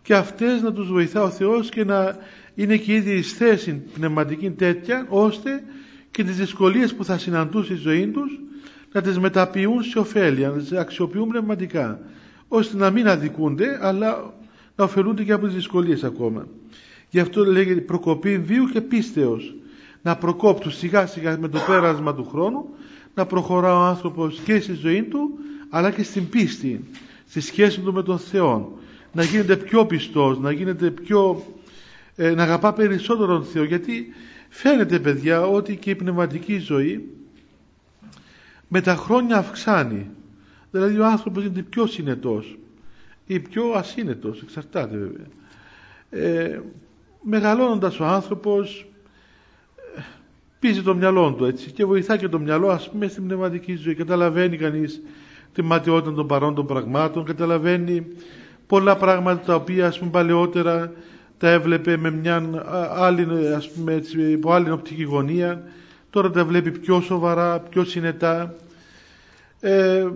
και 0.06 0.16
αυτές 0.16 0.62
να 0.62 0.74
τους 0.74 0.92
βοηθά 0.92 1.22
ο 1.22 1.30
Θεός 1.30 1.70
και 1.70 1.84
να 1.84 2.18
είναι 2.56 2.78
και 2.78 2.94
ήδη 2.94 3.14
εις 3.14 3.34
θέση 3.34 3.84
πνευματική 3.94 4.50
τέτοια 4.50 5.06
ώστε 5.10 5.64
και 6.12 6.24
τις 6.24 6.36
δυσκολίες 6.36 6.96
που 6.96 7.06
θα 7.06 7.18
συναντούν 7.18 7.64
στη 7.64 7.76
ζωή 7.76 8.08
τους 8.08 8.40
να 8.92 9.02
τις 9.02 9.20
μεταποιούν 9.20 9.84
σε 9.84 10.00
ωφέλεια, 10.00 10.50
να 10.50 10.58
τις 10.58 10.72
αξιοποιούν 10.72 11.28
πνευματικά 11.28 12.00
ώστε 12.48 12.78
να 12.78 12.90
μην 12.90 13.08
αδικούνται 13.08 13.80
αλλά 13.82 14.34
να 14.76 14.84
ωφελούνται 14.84 15.24
και 15.24 15.32
από 15.32 15.46
τις 15.46 15.56
δυσκολίες 15.56 16.04
ακόμα. 16.04 16.48
Γι' 17.10 17.20
αυτό 17.20 17.46
λέγεται 17.46 17.82
προκοπή 17.82 18.38
βίου 18.38 18.66
και 18.66 18.82
πίστεως 18.82 19.56
να 20.02 20.16
προκόπτουν 20.16 20.72
σιγά 20.72 21.06
σιγά 21.06 21.38
με 21.40 21.48
το 21.48 21.60
πέρασμα 21.68 22.16
του 22.16 22.26
χρόνου 22.26 22.70
να 23.16 23.26
προχωρά 23.26 23.76
ο 23.80 23.82
άνθρωπος 23.82 24.40
και 24.44 24.60
στη 24.60 24.74
ζωή 24.74 25.04
του 25.04 25.40
αλλά 25.70 25.92
και 25.92 26.04
στην 26.04 26.30
πίστη, 26.30 26.84
στη 27.28 27.42
σχέση 27.42 27.80
του 27.80 27.94
με 27.94 28.04
τον 28.04 28.20
Θεό 28.20 28.80
να 29.16 29.24
γίνεται 29.24 29.56
πιο 29.56 29.86
πιστός, 29.86 30.40
να 30.40 30.52
γίνεται 30.52 30.92
πιο 30.92 31.46
ε, 32.16 32.32
να 32.32 32.44
αγαπά 32.44 32.74
περισσότερο 32.74 33.34
τον 33.34 33.44
Θεό. 33.44 33.64
Γιατί 33.64 34.08
φαίνεται 34.50 35.00
παιδιά 35.00 35.48
ότι 35.48 35.76
και 35.76 35.90
η 35.90 35.96
πνευματική 35.96 36.58
ζωή 36.58 37.10
με 38.68 38.82
τα 38.82 38.96
χρόνια 38.96 39.38
αυξάνει. 39.38 40.10
Δηλαδή 40.72 41.00
ο 41.00 41.06
άνθρωπος 41.06 41.44
είναι 41.44 41.62
πιο 41.62 41.86
συνετός 41.86 42.58
ή 43.26 43.40
πιο 43.40 43.72
ασύνετος 43.76 44.42
εξαρτάται 44.42 44.98
βέβαια. 44.98 45.28
Ε, 46.10 46.62
μεγαλώνοντας 47.22 48.00
ο 48.00 48.06
άνθρωπος 48.06 48.88
ε, 49.98 50.02
πίζει 50.60 50.82
το 50.82 50.96
μυαλό 50.96 51.34
του 51.34 51.46
έτσι 51.46 51.72
και 51.72 51.86
βοηθά 51.86 52.18
και 52.18 52.28
το 52.28 52.40
μυαλό 52.40 52.70
ας 52.70 52.90
πούμε 52.90 53.08
στην 53.08 53.26
πνευματική 53.26 53.76
ζωή. 53.76 53.96
Καταλαβαίνει 53.96 54.58
κανείς 54.58 55.02
τη 55.54 55.62
ματιότητα 55.62 56.14
των 56.14 56.28
παρόντων 56.28 56.66
πραγμάτων 56.66 57.26
καταλαβαίνει 57.26 58.08
πολλά 58.68 58.96
πράγματα 58.96 59.46
τα 59.46 59.56
οποία 59.56 59.88
ας 59.88 60.00
πούμε 60.00 60.12
παλαιότερα 60.12 60.92
τα 61.38 61.50
έβλεπε 61.50 61.98
με 61.98 62.12
μια 62.12 62.64
άλλη, 62.94 63.28
ας 63.56 63.70
πούμε, 63.70 63.94
έτσι, 63.94 64.32
υπό 64.32 64.52
άλλη 64.52 64.72
οπτική 64.72 65.04
γωνία. 65.04 65.64
Τώρα 66.10 66.30
τα 66.30 66.46
βλέπει 66.46 66.72
πιο 66.72 67.02
σοβαρά, 67.02 67.60
πιο 67.60 67.84
συνετά. 67.84 68.54
Ε, 69.60 70.08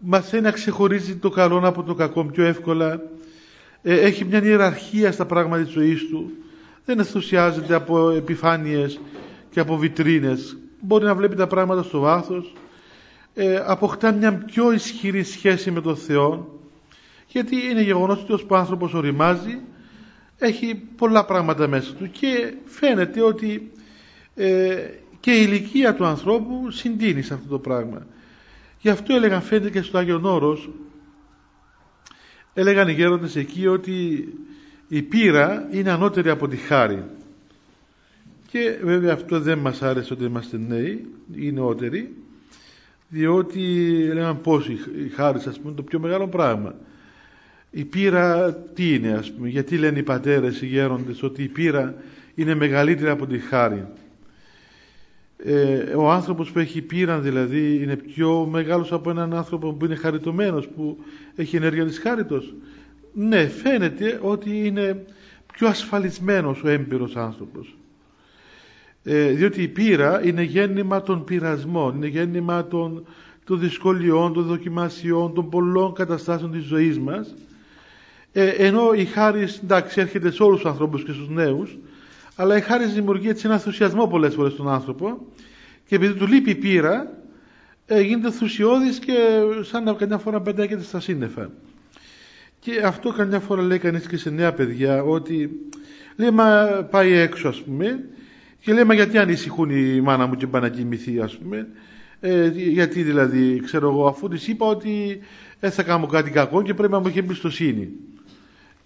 μαθαίνει 0.00 0.42
να 0.42 0.50
ξεχωρίζει 0.50 1.16
το 1.16 1.30
καλό 1.30 1.60
από 1.64 1.82
το 1.82 1.94
κακό 1.94 2.24
πιο 2.24 2.44
εύκολα. 2.44 3.00
Ε, 3.82 4.00
έχει 4.00 4.24
μια 4.24 4.44
ιεραρχία 4.44 5.12
στα 5.12 5.26
πράγματα 5.26 5.62
της 5.62 5.72
ζωής 5.72 6.08
του. 6.08 6.30
Δεν 6.84 6.98
ενθουσιάζεται 6.98 7.74
από 7.74 8.10
επιφάνειες 8.10 9.00
και 9.50 9.60
από 9.60 9.76
βιτρίνες. 9.76 10.56
Μπορεί 10.80 11.04
να 11.04 11.14
βλέπει 11.14 11.36
τα 11.36 11.46
πράγματα 11.46 11.82
στο 11.82 11.98
βάθος. 12.00 12.52
Ε, 13.34 13.62
αποκτά 13.66 14.12
μια 14.12 14.34
πιο 14.34 14.72
ισχυρή 14.72 15.22
σχέση 15.22 15.70
με 15.70 15.80
τον 15.80 15.96
Θεό 15.96 16.55
γιατί 17.36 17.56
είναι 17.70 17.82
γεγονός 17.82 18.22
ότι 18.28 18.44
ο 18.48 18.56
άνθρωπος 18.56 18.94
οριμάζει 18.94 19.58
έχει 20.38 20.74
πολλά 20.96 21.24
πράγματα 21.24 21.68
μέσα 21.68 21.94
του 21.94 22.10
και 22.10 22.54
φαίνεται 22.64 23.22
ότι 23.22 23.70
ε, 24.34 24.76
και 25.20 25.30
η 25.30 25.44
ηλικία 25.46 25.94
του 25.94 26.04
ανθρώπου 26.04 26.70
συντείνει 26.70 27.22
σε 27.22 27.34
αυτό 27.34 27.48
το 27.48 27.58
πράγμα. 27.58 28.06
Γι' 28.80 28.88
αυτό 28.88 29.14
έλεγαν 29.14 29.42
φαίνεται 29.42 29.70
και 29.70 29.82
στο 29.82 29.98
Άγιον 29.98 30.24
Όρος 30.24 30.70
έλεγαν 32.54 32.88
οι 32.88 32.92
γέροντες 32.92 33.36
εκεί 33.36 33.66
ότι 33.66 34.28
η 34.88 35.02
πείρα 35.02 35.68
είναι 35.70 35.90
ανώτερη 35.90 36.30
από 36.30 36.48
τη 36.48 36.56
χάρη. 36.56 37.04
Και 38.50 38.78
βέβαια 38.82 39.12
αυτό 39.12 39.40
δεν 39.40 39.58
μας 39.58 39.82
άρεσε 39.82 40.12
ότι 40.12 40.24
είμαστε 40.24 40.58
νέοι 40.58 41.06
ή 41.34 41.52
νεότεροι 41.52 42.14
διότι 43.08 43.84
έλεγαν 44.10 44.40
πως 44.40 44.68
η 44.68 45.08
χάρη 45.14 45.40
σας 45.40 45.60
πούμε 45.60 45.74
το 45.74 45.82
πιο 45.82 45.98
μεγάλο 45.98 46.28
πράγμα 46.28 46.74
η 47.70 47.84
πείρα 47.84 48.54
τι 48.54 48.94
είναι 48.94 49.12
ας 49.12 49.32
πούμε, 49.32 49.48
γιατί 49.48 49.76
λένε 49.78 49.98
οι 49.98 50.02
πατέρες, 50.02 50.62
οι 50.62 50.66
γέροντες 50.66 51.22
ότι 51.22 51.42
η 51.42 51.48
πείρα 51.48 51.94
είναι 52.34 52.54
μεγαλύτερη 52.54 53.10
από 53.10 53.26
τη 53.26 53.38
χάρη; 53.38 53.86
Ε, 55.38 55.76
ο 55.96 56.10
άνθρωπος 56.10 56.50
που 56.50 56.58
έχει 56.58 56.82
πείρα 56.82 57.18
δηλαδή 57.18 57.82
είναι 57.82 57.96
πιο 57.96 58.46
μεγάλος 58.50 58.92
από 58.92 59.10
έναν 59.10 59.34
άνθρωπο 59.34 59.72
που 59.72 59.84
είναι 59.84 59.94
χαριτωμένος, 59.94 60.68
που 60.68 60.98
έχει 61.34 61.56
ενέργεια 61.56 61.84
της 61.84 61.98
χάριτος; 61.98 62.54
Ναι, 63.12 63.46
φαίνεται 63.46 64.18
ότι 64.22 64.66
είναι 64.66 65.04
πιο 65.52 65.68
ασφαλισμένος 65.68 66.62
ο 66.62 66.68
έμπειρος 66.68 67.16
άνθρωπος. 67.16 67.76
Ε, 69.04 69.30
διότι 69.30 69.62
η 69.62 69.68
πείρα 69.68 70.26
είναι 70.26 70.42
γέννημα 70.42 71.02
των 71.02 71.24
πειρασμών, 71.24 71.96
είναι 71.96 72.06
γέννημα 72.06 72.66
των, 72.66 73.06
των 73.44 73.60
δυσκολιών, 73.60 74.32
των 74.32 74.44
δοκιμασιών, 74.44 75.34
των 75.34 75.48
πολλών 75.48 75.92
καταστάσεων 75.92 76.52
της 76.52 76.64
ζωής 76.64 76.98
μας 76.98 77.34
ε, 78.38 78.48
ενώ 78.48 78.92
η 78.92 79.04
χάρη 79.04 79.48
εντάξει 79.62 80.00
έρχεται 80.00 80.30
σε 80.30 80.42
όλους 80.42 80.60
τους 80.60 80.70
ανθρώπους 80.70 81.04
και 81.04 81.12
στους 81.12 81.28
νέους 81.28 81.78
αλλά 82.36 82.56
η 82.56 82.60
χάρη 82.60 82.86
δημιουργεί 82.86 83.28
έτσι 83.28 83.46
ένα 83.46 83.54
ενθουσιασμό 83.54 84.06
πολλές 84.06 84.34
φορές 84.34 84.52
στον 84.52 84.68
άνθρωπο 84.68 85.26
και 85.86 85.94
επειδή 85.94 86.14
του 86.14 86.26
λείπει 86.26 86.50
η 86.50 86.54
πείρα 86.54 87.12
ε, 87.86 88.00
γίνεται 88.00 88.26
ενθουσιώδης 88.26 88.98
και 88.98 89.12
σαν 89.62 89.84
να 89.84 89.92
καμιά 89.92 90.18
φορά 90.18 90.40
πεντάκεται 90.40 90.82
στα 90.82 91.00
σύννεφα. 91.00 91.50
Και 92.58 92.80
αυτό 92.84 93.12
καμιά 93.12 93.40
φορά 93.40 93.62
λέει 93.62 93.78
κανείς 93.78 94.06
και 94.06 94.16
σε 94.16 94.30
νέα 94.30 94.52
παιδιά 94.52 95.02
ότι 95.02 95.50
λέει 96.16 96.30
μα 96.30 96.66
πάει 96.90 97.12
έξω 97.12 97.48
ας 97.48 97.62
πούμε 97.62 98.04
και 98.60 98.72
λέει 98.72 98.84
μα 98.84 98.94
γιατί 98.94 99.18
ανησυχούν 99.18 99.70
η 99.70 100.00
μάνα 100.00 100.26
μου 100.26 100.34
και 100.34 100.46
πάει 100.46 100.62
να 100.62 100.68
κοιμηθεί 100.68 101.20
ας 101.20 101.36
πούμε. 101.36 101.68
Ε, 102.20 102.48
γιατί 102.54 103.02
δηλαδή 103.02 103.60
ξέρω 103.64 103.90
εγώ 103.90 104.06
αφού 104.06 104.28
της 104.28 104.48
είπα 104.48 104.66
ότι 104.66 105.18
ε, 105.60 105.70
θα 105.70 105.82
κάνω 105.82 106.06
κάτι 106.06 106.30
κακό 106.30 106.62
και 106.62 106.74
πρέπει 106.74 106.92
να 106.92 106.98
μου 106.98 107.06
έχει 107.06 107.18
εμπιστοσύνη 107.18 107.88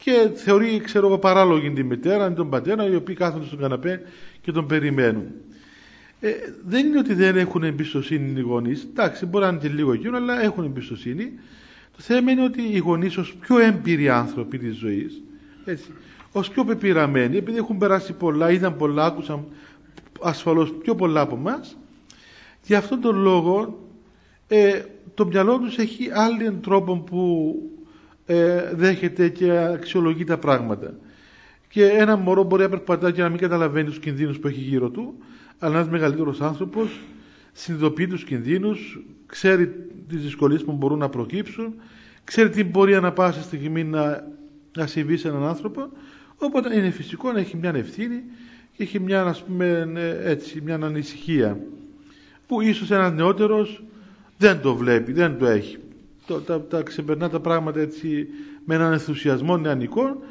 και 0.05 0.31
θεωρεί, 0.35 0.81
ξέρω 0.85 1.07
εγώ, 1.07 1.19
παράλογη 1.19 1.71
την 1.71 1.87
μητέρα, 1.87 2.33
τον 2.33 2.51
πατέρα, 2.51 2.89
οι 2.89 2.95
οποίοι 2.95 3.15
κάθονται 3.15 3.47
στον 3.47 3.59
καναπέ 3.59 4.03
και 4.41 4.53
τον 4.53 4.67
περιμένουν. 4.67 5.27
Ε, 6.21 6.31
δεν 6.67 6.87
είναι 6.87 6.99
ότι 6.99 7.15
δεν 7.15 7.37
έχουν 7.37 7.63
εμπιστοσύνη 7.63 8.41
οι 8.41 8.43
γονείς. 8.43 8.87
Εντάξει, 8.91 9.27
μπορεί 9.27 9.45
να 9.45 9.51
είναι 9.51 9.61
και 9.61 9.69
λίγο 9.69 9.93
εκείνο, 9.93 10.17
αλλά 10.17 10.43
έχουν 10.43 10.65
εμπιστοσύνη. 10.65 11.33
Το 11.97 12.03
θέμα 12.03 12.31
είναι 12.31 12.45
ότι 12.45 12.63
οι 12.63 12.79
γονείς, 12.79 13.17
ως 13.17 13.37
πιο 13.41 13.59
έμπειροι 13.59 14.09
άνθρωποι 14.09 14.59
της 14.59 14.77
ζωής, 14.77 15.23
ως 16.33 16.51
πιο 16.51 16.65
πεπειραμένοι, 16.65 17.37
επειδή 17.37 17.59
έχουν 17.59 17.79
περάσει 17.79 18.13
πολλά, 18.13 18.51
είδαν 18.51 18.77
πολλά, 18.77 19.05
άκουσαν 19.05 19.45
ασφαλώς 20.21 20.75
πιο 20.83 20.95
πολλά 20.95 21.21
από 21.21 21.37
εμάς, 21.37 21.77
για 22.67 22.79
αυτόν 22.79 23.01
τον 23.01 23.17
λόγο 23.17 23.79
ε, 24.49 24.83
το 25.15 25.27
μυαλό 25.27 25.59
τους 25.59 25.79
έχει 25.79 26.11
άλλον 26.13 26.61
τρόπο 26.61 26.97
που 26.97 27.55
ε, 28.31 28.71
δέχεται 28.75 29.29
και 29.29 29.59
αξιολογεί 29.59 30.25
τα 30.25 30.39
πράγματα. 30.39 30.95
Και 31.69 31.85
ένα 31.87 32.17
μωρό 32.17 32.43
μπορεί 32.43 32.63
να 32.63 32.69
περπατάει 32.69 33.13
και 33.13 33.23
να 33.23 33.29
μην 33.29 33.39
καταλαβαίνει 33.39 33.87
τους 33.87 33.99
κινδύνους 33.99 34.39
που 34.39 34.47
έχει 34.47 34.61
γύρω 34.61 34.91
του, 34.91 35.15
αλλά 35.59 35.77
ένας 35.77 35.89
μεγαλύτερος 35.89 36.41
άνθρωπος 36.41 37.01
συνειδητοποιεί 37.53 38.07
τους 38.07 38.25
κινδύνους, 38.25 39.05
ξέρει 39.27 39.67
τις 40.09 40.23
δυσκολίες 40.23 40.65
που 40.65 40.73
μπορούν 40.73 40.99
να 40.99 41.09
προκύψουν, 41.09 41.75
ξέρει 42.25 42.49
τι 42.51 42.65
μπορεί 42.65 43.01
να 43.01 43.13
πάσα 43.13 43.43
στιγμή 43.43 43.85
να, 43.85 44.27
να 44.77 44.87
συμβεί 44.87 45.17
σε 45.17 45.29
έναν 45.29 45.45
άνθρωπο, 45.45 45.89
οπότε 46.37 46.77
είναι 46.77 46.91
φυσικό 46.91 47.33
να 47.33 47.39
έχει 47.39 47.57
μια 47.57 47.73
ευθύνη 47.75 48.23
και 48.77 48.83
έχει 48.83 49.01
μια, 49.01 49.23
ας 49.23 49.43
πούμε, 49.43 49.93
έτσι, 50.25 50.61
μια 50.61 50.75
ανησυχία 50.75 51.61
που 52.47 52.61
ίσως 52.61 52.91
ένας 52.91 53.13
νεότερος 53.13 53.83
δεν 54.39 54.61
το 54.61 54.75
βλέπει, 54.75 55.13
δεν 55.13 55.39
το 55.39 55.47
έχει. 55.47 55.79
Το, 56.31 56.41
τα, 56.41 56.61
τα 56.61 56.83
ξεπερνά 56.83 57.29
τα 57.29 57.41
πράγματα 57.41 57.81
έτσι 57.81 58.29
με 58.65 58.75
έναν 58.75 58.93
ενθουσιασμό 58.93 59.57
νεανικό 59.57 60.23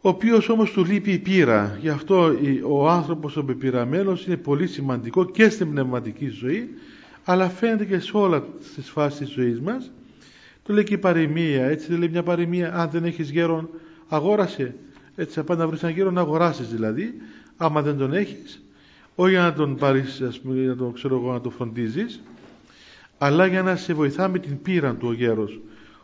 ο 0.00 0.08
οποίος 0.08 0.48
όμως 0.48 0.70
του 0.70 0.84
λείπει 0.84 1.12
η 1.12 1.18
πείρα. 1.18 1.78
Γι' 1.80 1.88
αυτό 1.88 2.34
ο 2.68 2.88
άνθρωπος 2.88 3.36
ο 3.36 3.44
πεπειραμένος 3.44 4.26
είναι 4.26 4.36
πολύ 4.36 4.66
σημαντικό 4.66 5.24
και 5.24 5.48
στην 5.48 5.70
πνευματική 5.70 6.28
ζωή 6.28 6.68
αλλά 7.24 7.48
φαίνεται 7.48 7.84
και 7.84 7.98
σε 7.98 8.16
όλα 8.16 8.44
τις 8.74 8.90
φάσεις 8.90 9.18
της 9.18 9.30
ζωής 9.30 9.60
μας. 9.60 9.92
Το 10.62 10.72
λέει 10.72 10.84
και 10.84 10.94
η 10.94 10.98
παροιμία, 10.98 11.64
έτσι 11.64 11.86
δεν 11.88 11.98
λέει 11.98 12.08
μια 12.08 12.22
παροιμία, 12.22 12.74
αν 12.74 12.90
δεν 12.90 13.04
έχεις 13.04 13.30
γέρον 13.30 13.68
αγόρασε. 14.08 14.74
Έτσι 15.14 15.42
θα 15.42 15.56
να 15.56 15.66
βρεις 15.66 15.82
έναν 15.82 15.94
γέρο 15.94 16.10
να 16.10 16.20
αγοράσεις 16.20 16.68
δηλαδή, 16.68 17.14
άμα 17.56 17.82
δεν 17.82 17.96
τον 17.98 18.12
έχεις, 18.12 18.64
όχι 19.14 19.30
για 19.30 19.42
να 19.42 19.52
τον 19.52 19.76
πάρεις, 19.76 20.20
ας 20.20 20.40
πούμε, 20.40 20.60
να 20.60 20.76
τον 20.76 20.92
ξέρω 20.92 21.16
εγώ, 21.16 21.32
να 21.32 21.40
τον 21.40 21.52
φροντίζεις, 21.52 22.22
αλλά 23.18 23.46
για 23.46 23.62
να 23.62 23.76
σε 23.76 23.94
βοηθά 23.94 24.28
με 24.28 24.38
την 24.38 24.62
πείρα 24.62 24.94
του 24.94 25.08
ο 25.08 25.12
γέρος. 25.12 25.60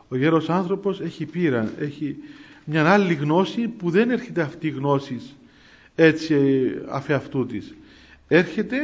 Ο 0.09 0.17
γέρος 0.17 0.51
άνθρωπος 0.51 1.01
έχει 1.01 1.27
πείρα, 1.27 1.73
έχει 1.79 2.17
μια 2.65 2.91
άλλη 2.91 3.15
γνώση 3.15 3.69
που 3.69 3.91
δεν 3.91 4.11
έρχεται 4.11 4.43
αυτή 4.43 4.67
η 4.67 4.71
γνώση 4.71 5.21
έτσι 5.95 6.37
αφεαυτού 6.89 7.47
της. 7.47 7.75
Έρχεται 8.29 8.77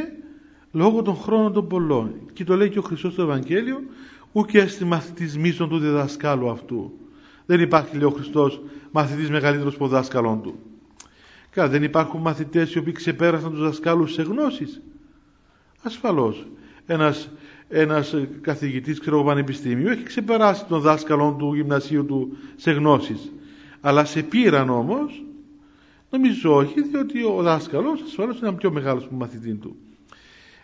λόγω 0.71 1.01
των 1.01 1.15
χρόνων 1.15 1.53
των 1.53 1.67
πολλών. 1.67 2.13
Και 2.33 2.43
το 2.43 2.55
λέει 2.55 2.69
και 2.69 2.79
ο 2.79 2.81
Χριστός 2.81 3.13
στο 3.13 3.21
Ευαγγέλιο, 3.21 3.83
ούτε 4.31 4.59
έστι 4.59 4.85
μαθητής 4.85 5.37
μίσων 5.37 5.69
του 5.69 5.79
διδασκάλου 5.79 6.49
αυτού. 6.49 6.91
Δεν 7.45 7.59
υπάρχει, 7.59 7.95
λέει 7.95 8.07
ο 8.07 8.09
Χριστός, 8.09 8.61
μαθητής 8.91 9.29
μεγαλύτερος 9.29 9.75
από 9.75 9.87
δάσκαλον 9.87 10.41
του. 10.41 10.59
Καλά, 11.49 11.69
δεν 11.69 11.83
υπάρχουν 11.83 12.21
μαθητές 12.21 12.73
οι 12.73 12.77
οποίοι 12.77 12.93
ξεπέρασαν 12.93 13.51
τους 13.51 13.61
δασκάλους 13.61 14.13
σε 14.13 14.21
γνώσεις. 14.21 14.81
Ασφαλώς. 15.83 16.47
Ένας, 16.85 17.29
ένας 17.69 18.15
καθηγητής, 18.41 18.99
ξέρω 18.99 19.23
πανεπιστήμιο, 19.23 19.91
έχει 19.91 20.03
ξεπεράσει 20.03 20.65
τον 20.65 20.81
δάσκαλο 20.81 21.35
του 21.39 21.53
γυμνασίου 21.53 22.05
του 22.05 22.37
σε 22.55 22.71
γνώσεις. 22.71 23.31
Αλλά 23.81 24.05
σε 24.05 24.23
πήραν 24.23 24.69
όμως, 24.69 25.23
νομίζω 26.09 26.55
όχι, 26.55 26.81
διότι 26.81 27.23
ο 27.23 27.41
δάσκαλος 27.41 28.01
ασφαλώς 28.01 28.39
είναι 28.39 28.51
πιο 28.51 28.71
μεγάλος 28.71 29.03
από 29.03 29.15
μαθητή 29.15 29.53
του. 29.53 29.75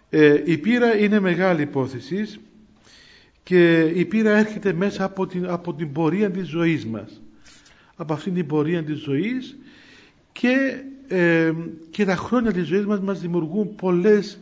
Ε, 0.09 0.41
η 0.45 0.57
πείρα 0.57 0.97
είναι 0.97 1.19
μεγάλη 1.19 1.61
υπόθεση 1.61 2.39
και 3.43 3.79
η 3.79 4.05
πείρα 4.05 4.37
έρχεται 4.37 4.73
μέσα 4.73 5.03
από 5.03 5.27
την, 5.27 5.47
από 5.47 5.73
την 5.73 5.91
πορεία 5.91 6.31
της 6.31 6.47
ζωής 6.47 6.85
μας. 6.85 7.21
Από 7.95 8.13
αυτήν 8.13 8.33
την 8.33 8.47
πορεία 8.47 8.83
της 8.83 8.99
ζωής 8.99 9.57
και, 10.31 10.83
ε, 11.07 11.53
και 11.89 12.05
τα 12.05 12.15
χρόνια 12.15 12.51
της 12.51 12.67
ζωής 12.67 12.85
μας 12.85 12.99
μας 12.99 13.19
δημιουργούν 13.21 13.75
πολλές, 13.75 14.39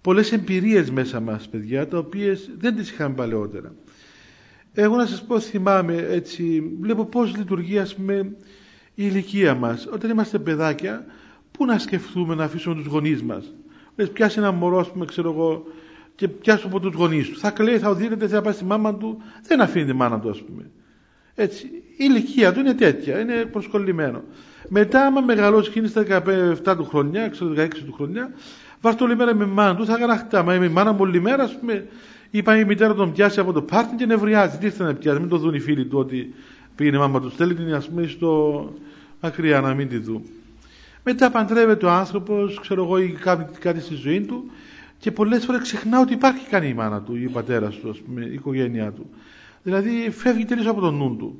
πολλές 0.00 0.32
εμπειρίες 0.32 0.90
μέσα 0.90 1.20
μας 1.20 1.48
παιδιά 1.48 1.88
τα 1.88 1.98
οποίες 1.98 2.50
δεν 2.58 2.76
τις 2.76 2.90
είχαμε 2.90 3.14
παλαιότερα. 3.14 3.74
Εγώ 4.72 4.96
να 4.96 5.06
σας 5.06 5.24
πω 5.24 5.40
θυμάμαι 5.40 5.94
έτσι, 5.94 6.62
βλέπω 6.80 7.04
πώς 7.04 7.36
λειτουργεί 7.36 7.78
ας 7.78 7.94
πούμε 7.94 8.14
η 8.94 9.02
ηλικία 9.06 9.54
μας. 9.54 9.88
Όταν 9.92 10.10
είμαστε 10.10 10.38
παιδάκια, 10.38 11.04
πού 11.50 11.64
να 11.64 11.78
σκεφτούμε 11.78 12.34
να 12.34 12.44
αφήσουμε 12.44 12.74
τους 12.74 12.86
γονείς 12.86 13.22
μας; 13.22 13.54
Λες 13.96 14.10
πιάσει 14.10 14.38
ένα 14.38 14.52
μωρό 14.52 14.78
ας 14.78 14.90
πούμε 14.92 15.04
ξέρω 15.04 15.30
εγώ 15.30 15.64
και 16.14 16.28
πιάσει 16.28 16.66
από 16.66 16.80
τους 16.80 16.94
γονείς 16.94 17.28
του. 17.28 17.38
Θα 17.38 17.50
κλαίει, 17.50 17.78
θα 17.78 17.88
οδύνεται, 17.88 18.28
θα 18.28 18.40
πάει 18.40 18.52
στη 18.52 18.64
μάμα 18.64 18.94
του. 18.94 19.22
Δεν 19.42 19.60
αφήνει 19.60 19.84
τη 19.84 19.92
μάνα 19.92 20.20
του 20.20 20.30
ας 20.30 20.42
πούμε. 20.42 20.70
Έτσι, 21.34 21.66
η 21.66 21.94
ηλικία 21.96 22.52
του 22.52 22.60
είναι 22.60 22.74
τέτοια, 22.74 23.20
είναι 23.20 23.44
προσκολλημένο. 23.44 24.22
Μετά, 24.68 25.06
άμα 25.06 25.20
μεγαλώσει 25.20 25.70
και 25.70 25.86
στα 25.86 26.04
17 26.64 26.76
του 26.76 26.84
χρονιά, 26.84 27.28
ξέρω 27.28 27.54
16 27.56 27.68
του 27.84 27.92
χρονιά, 27.92 28.32
βάζει 28.80 28.96
όλη 29.02 29.16
μέρα 29.16 29.34
με 29.34 29.46
μάνα 29.46 29.76
του, 29.76 29.84
θα 29.84 29.94
έκανα 29.94 30.16
χτάμα. 30.16 30.54
Η 30.54 30.68
μάνα 30.68 30.92
μου 30.92 30.98
όλη 31.00 31.20
μέρα, 31.20 31.42
ας 31.42 31.58
πούμε, 31.58 31.86
είπα 32.30 32.58
η 32.58 32.64
μητέρα 32.64 32.94
τον 32.94 33.12
πιάσει 33.12 33.40
από 33.40 33.52
το 33.52 33.62
πάρτι 33.62 33.96
και 33.96 34.06
νευριάζει. 34.06 34.58
Τι 34.58 34.66
ήρθε 34.66 34.84
να 34.84 34.94
πιάσει, 34.94 35.20
μην 35.20 35.28
το 35.28 35.36
δουν 35.36 35.54
οι 35.54 35.60
φίλοι 35.60 35.86
του 35.86 35.98
ότι 35.98 36.34
πήγαινε 36.74 36.96
η 36.96 37.00
μάμα 37.00 37.20
του. 37.20 37.30
Στέλνει 37.30 37.54
την 37.54 37.74
ας 37.74 37.88
πούμε 37.88 38.06
στο 38.06 38.72
μακριά 39.20 39.60
να 39.60 39.74
μην 39.74 39.88
τη 39.88 39.98
δουν. 39.98 40.22
Μετά 41.04 41.30
παντρεύεται 41.30 41.86
ο 41.86 41.90
άνθρωπος, 41.90 42.58
ξέρω 42.60 42.84
εγώ, 42.84 42.98
ή 42.98 43.08
κάνει 43.08 43.46
κάτι 43.60 43.80
στη 43.80 43.94
ζωή 43.94 44.20
του 44.20 44.50
και 44.98 45.10
πολλές 45.10 45.44
φορές 45.44 45.60
ξεχνά 45.60 46.00
ότι 46.00 46.12
υπάρχει 46.12 46.48
καν 46.48 46.62
η 46.64 46.74
μάνα 46.74 47.02
του 47.02 47.16
ή 47.16 47.26
ο 47.26 47.30
πατέρα 47.30 47.68
του, 47.68 47.90
ας 47.90 47.98
πούμε, 47.98 48.24
η 48.24 48.32
οικογένειά 48.32 48.92
του. 48.92 49.10
Δηλαδή 49.62 50.10
φεύγει 50.10 50.44
τελείως 50.44 50.66
από 50.66 50.80
τον 50.80 50.96
νου 50.96 51.16
του. 51.16 51.38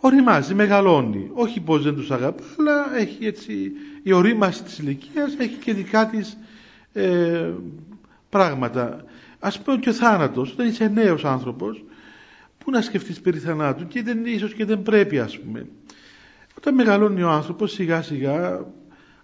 Οριμάζει, 0.00 0.54
μεγαλώνει. 0.54 1.30
Όχι 1.34 1.60
πως 1.60 1.82
δεν 1.82 1.94
τους 1.94 2.10
αγαπά, 2.10 2.42
αλλά 2.58 2.96
έχει 2.98 3.26
έτσι, 3.26 3.72
η 4.02 4.12
ορίμαση 4.12 4.62
της 4.62 4.78
ηλικίας 4.78 5.36
έχει 5.38 5.56
και 5.56 5.72
δικά 5.72 6.06
της 6.06 6.36
ε, 6.92 7.50
πράγματα. 8.28 9.04
Α 9.38 9.50
πούμε 9.64 9.76
και 9.76 9.88
ο 9.88 9.92
θάνατος, 9.92 10.52
όταν 10.52 10.66
είσαι 10.66 10.88
νέος 10.88 11.24
άνθρωπος, 11.24 11.84
πού 12.58 12.70
να 12.70 12.80
σκεφτείς 12.80 13.20
περί 13.20 13.38
θανάτου 13.38 13.86
και 13.86 14.02
δεν, 14.02 14.26
ίσως 14.26 14.54
και 14.54 14.64
δεν 14.64 14.82
πρέπει 14.82 15.18
ας 15.18 15.38
πούμε. 15.38 15.66
Όταν 16.56 16.74
μεγαλώνει 16.74 17.22
ο 17.22 17.28
άνθρωπος, 17.28 17.72
σιγά 17.72 18.02
σιγά 18.02 18.66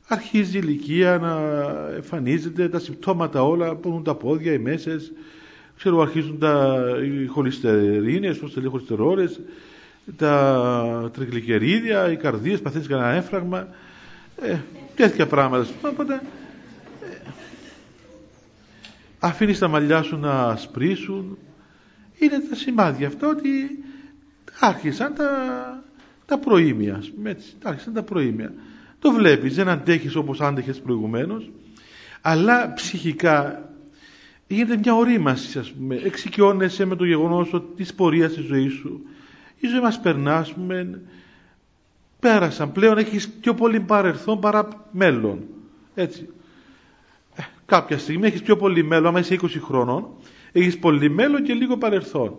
αρχίζει 0.09 0.57
η 0.57 0.61
ηλικία 0.65 1.19
να 1.19 1.39
εμφανίζεται 1.95 2.69
τα 2.69 2.79
συμπτώματα 2.79 3.43
όλα, 3.43 3.75
πονούν 3.75 4.03
τα 4.03 4.15
πόδια, 4.15 4.53
οι 4.53 4.59
μέσες, 4.59 5.13
ξέρω 5.77 6.01
αρχίζουν 6.01 6.39
τα, 6.39 6.85
οι 7.05 7.27
χολυστερίνες, 7.27 8.39
πώς 8.39 8.57
λέει, 8.57 8.69
χολυστερόλες, 8.69 9.41
τα 10.17 11.11
τριγλικερίδια, 11.13 12.11
οι 12.11 12.17
καρδίες, 12.17 12.61
παθαίνεις 12.61 12.87
κανένα 12.87 13.11
έφραγμα, 13.11 13.69
ε, 14.43 14.57
τέτοια 14.97 15.27
πράγματα. 15.27 15.67
Οπότε 15.83 16.15
ε, 16.15 17.17
αφήνεις 19.19 19.59
τα 19.59 19.69
μαλλιά 19.69 20.03
σου 20.03 20.17
να 20.17 20.57
σπρίσουν. 20.57 21.39
Είναι 22.19 22.41
τα 22.51 22.55
σημάδια 22.55 23.07
αυτά 23.07 23.29
ότι 23.29 23.51
άρχισαν 24.61 25.15
τα, 25.15 25.29
τα 26.27 26.39
προήμια, 26.39 27.03
έτσι, 27.23 27.55
άρχισαν 27.63 27.93
τα 27.93 28.03
προήμια. 28.03 28.53
Το 28.99 29.11
βλέπεις, 29.13 29.55
δεν 29.55 29.69
αντέχεις 29.69 30.15
όπως 30.17 30.41
άντεχες 30.41 30.81
προηγουμένως, 30.81 31.51
αλλά 32.21 32.73
ψυχικά 32.73 33.71
γίνεται 34.47 34.77
μια 34.77 34.95
ορίμαση, 34.95 35.59
ας 35.59 35.73
πούμε. 35.73 35.95
Εξοικειώνεσαι 35.95 36.85
με 36.85 36.97
το 36.97 37.05
γεγονός 37.05 37.53
ότι 37.53 37.75
της 37.77 37.95
πορείας 37.95 38.33
της 38.33 38.45
ζωής 38.45 38.73
σου. 38.73 39.01
Η 39.59 39.67
ζωή 39.67 39.81
μας 39.81 40.01
περνάς, 40.01 40.41
ας 40.41 40.53
πούμε, 40.53 41.01
πέρασαν. 42.21 42.73
Πλέον 42.73 42.99
έχεις 42.99 43.29
πιο 43.29 43.55
πολύ 43.55 43.81
παρελθόν 43.81 44.41
παρά 44.41 44.69
μέλλον. 44.91 45.45
Έτσι. 45.95 46.29
Ε, 47.37 47.43
κάποια 47.67 47.99
στιγμή 47.99 48.27
έχεις 48.27 48.43
πιο 48.43 48.57
πολύ 48.57 48.85
μέλλον, 48.85 49.07
άμα 49.07 49.19
είσαι 49.19 49.35
20 49.35 49.61
χρόνων, 49.61 50.09
έχεις 50.53 50.79
πολύ 50.79 51.11
μέλλον 51.11 51.43
και 51.43 51.53
λίγο 51.53 51.77
παρελθόν. 51.77 52.39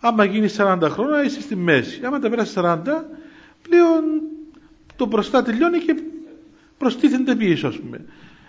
Άμα 0.00 0.24
γίνεις 0.24 0.56
40 0.58 0.78
χρόνια 0.82 1.24
είσαι 1.24 1.40
στη 1.40 1.56
μέση. 1.56 2.04
Άμα 2.04 2.18
τα 2.18 2.30
πέρασεις 2.30 2.54
40, 2.56 3.04
πλέον 3.62 4.04
το 4.96 5.06
μπροστά 5.06 5.42
τελειώνει 5.42 5.78
και 5.78 6.02
προστίθενται 6.78 7.34
πίσω, 7.34 7.68
ας 7.68 7.78
πούμε. 7.78 8.04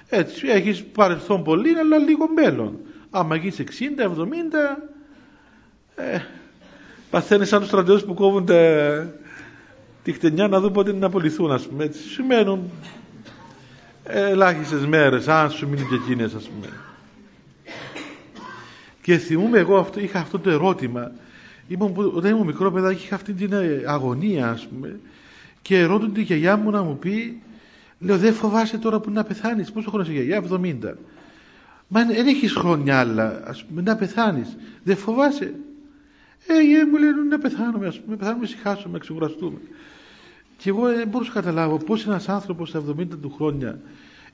Έτσι, 0.10 0.48
έχεις 0.48 0.84
παρελθόν 0.84 1.44
πολύ, 1.44 1.78
αλλά 1.78 1.98
λίγο 1.98 2.30
μέλλον. 2.36 2.80
Άμα 3.10 3.36
γίνεις 3.36 3.60
60, 3.60 4.04
70, 4.04 4.90
ε, 5.96 6.20
παθαίνεις 7.10 7.48
σαν 7.48 7.60
τους 7.60 7.68
στρατιώτες 7.68 8.06
που 8.06 8.14
κόβουν 8.14 8.46
τη 10.04 10.12
χτενιά 10.12 10.48
να 10.48 10.60
δουν 10.60 10.72
πότε 10.72 10.90
είναι 10.90 11.00
να 11.00 11.06
απολυθούν, 11.06 11.52
ας 11.52 11.68
πούμε. 11.68 11.84
Έτσι, 11.84 12.02
σημαίνουν 12.02 12.72
ελάχιστες 14.04 14.86
μέρες, 14.86 15.28
αν 15.28 15.52
σου 15.52 15.68
μείνουν 15.68 15.90
και 15.90 15.96
εκείνες, 15.96 16.34
ας 16.34 16.50
πούμε. 16.50 16.68
Και 19.02 19.18
θυμούμαι 19.18 19.60
εγώ, 19.60 19.78
αυτό, 19.78 20.00
είχα 20.00 20.20
αυτό 20.20 20.40
το 20.40 20.50
ερώτημα. 20.50 21.12
Ήμουν, 21.68 22.12
όταν 22.16 22.32
ήμουν 22.32 22.46
μικρό 22.46 22.72
παιδάκι 22.72 23.04
είχα 23.04 23.16
αυτή 23.16 23.34
την 23.34 23.54
αγωνία, 23.86 24.50
ας 24.50 24.68
πούμε, 24.68 25.00
και 25.62 25.84
ρωτούν 25.84 26.14
τη 26.14 26.22
γιαγιά 26.22 26.58
μου 26.58 26.70
να 26.70 26.84
μου 26.84 26.98
πει, 26.98 27.42
λέω 28.00 28.18
δεν 28.18 28.34
φοβάσαι 28.34 28.78
τώρα 28.78 29.00
που 29.00 29.12
να 29.12 29.24
πεθάνεις, 29.24 29.72
πόσο 29.72 29.90
χρόνος 29.90 30.08
είσαι 30.08 30.16
γιαγιά, 30.16 30.38
70. 30.38 30.98
Μα 31.88 32.06
δεν 32.06 32.28
έχεις 32.28 32.52
χρόνια 32.54 33.00
άλλα, 33.00 33.42
ας 33.46 33.64
πούμε, 33.64 33.82
να 33.82 33.96
πεθάνεις, 33.96 34.58
δεν 34.84 34.98
φοβάσαι. 34.98 35.54
Ε, 36.48 36.62
γιαγιά 36.62 36.88
μου 36.88 36.98
λένε 36.98 37.22
να 37.22 37.38
πεθάνουμε, 37.38 37.88
ας 37.88 38.00
πούμε, 38.00 38.16
πεθάνουμε, 38.16 38.46
ησυχάσουμε, 38.46 38.94
να 38.94 39.00
ξεκουραστούμε. 39.00 39.58
Και 40.58 40.70
εγώ 40.70 40.88
δεν 40.88 41.08
μπορούσα 41.08 41.32
να 41.36 41.42
καταλάβω 41.42 41.78
πώς 41.78 42.06
ένας 42.06 42.30
άνθρωπος 42.30 42.70
στα 42.70 42.84
70 42.98 43.08
του 43.22 43.34
χρόνια 43.36 43.80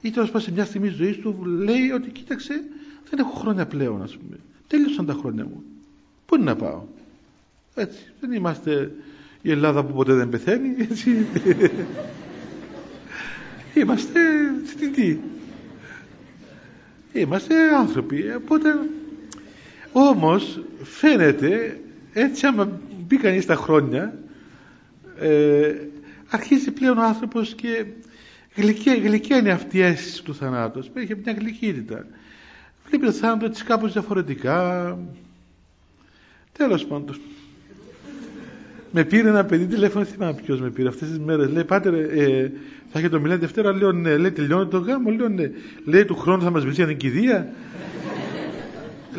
ή 0.02 0.12
τέλος 0.12 0.28
πάντων 0.28 0.42
σε 0.42 0.52
μια 0.52 0.66
στιγμή 0.66 0.88
ζωής 0.88 1.18
του 1.18 1.46
λέει 1.46 1.92
ότι 1.92 2.10
κοίταξε, 2.10 2.64
δεν 3.10 3.20
έχω 3.20 3.40
χρόνια 3.40 3.66
πλέον, 3.66 4.02
ας 4.02 4.18
πούμε. 4.18 4.38
Τέλειωσαν 4.68 5.06
τα 5.06 5.14
χρόνια 5.14 5.44
μου. 5.44 5.64
Πού 6.26 6.36
είναι 6.36 6.44
να 6.44 6.56
πάω; 6.56 6.84
Έτσι. 7.76 8.00
Δεν 8.20 8.32
είμαστε 8.32 8.92
η 9.42 9.52
Ελλάδα 9.52 9.84
που 9.84 9.94
ποτέ 9.94 10.14
δεν 10.14 10.30
πεθαίνει 10.30 10.76
έτσι 10.78 11.10
είμαστε 13.74 14.20
στην 14.66 14.94
τι 14.94 15.18
είμαστε 17.14 17.76
άνθρωποι 17.76 18.34
οπότε 18.36 18.80
όμως 19.92 20.62
φαίνεται 20.84 21.80
έτσι 22.18 22.46
άμα 22.46 22.80
μπει 23.08 23.18
κανείς 23.18 23.44
στα 23.44 23.56
χρόνια 23.56 24.14
ε, 25.20 25.74
αρχίζει 26.30 26.72
πλέον 26.72 26.98
ο 26.98 27.04
άνθρωπος 27.04 27.54
και 27.56 27.86
γλυκιά, 28.56 28.96
γλυκιά 28.96 29.38
είναι 29.38 29.52
αυτή 29.52 29.78
η 29.78 29.82
αίσθηση 29.82 30.24
του 30.24 30.36
θανάτου 30.36 30.84
έχει 30.94 31.16
μια 31.24 31.34
γλυκύτητα 31.40 32.06
βλέπει 32.88 33.06
το 33.06 33.12
θάνατο 33.12 33.46
έτσι 33.46 33.64
κάπως 33.64 33.94
διαφορετικά 33.94 34.98
τέλος 36.52 36.86
πάντων 36.86 37.16
με 38.98 39.04
πήρε 39.04 39.30
ένα 39.30 39.46
παιδί 39.46 39.66
τηλέφωνο, 39.66 40.06
θυμάμαι 40.06 40.34
ποιος 40.46 40.62
με 40.62 40.70
πήρε 40.70 40.88
αυτές 40.88 41.08
τις 41.08 41.20
μέρες. 41.20 41.50
Λέει, 41.50 41.64
Πάτερ, 41.64 41.94
ε, 41.94 42.52
θα 42.92 43.00
έχετε 43.00 43.10
το 43.10 43.20
μιλάτε 43.20 43.40
Δευτέρα. 43.40 43.74
Λέω, 43.74 43.92
ναι, 43.92 44.18
λέει, 44.18 44.32
τελειώνει 44.32 44.68
το 44.68 44.78
γάμο. 44.78 45.10
Λέω, 45.10 45.30
ναι. 45.30 45.52
Λέει, 45.86 46.06
του 46.06 46.16
χρόνου 46.16 46.42
θα 46.42 46.50
μας 46.50 46.66
βρει 46.66 46.86
την 46.86 46.98
κηδεία. 46.98 47.48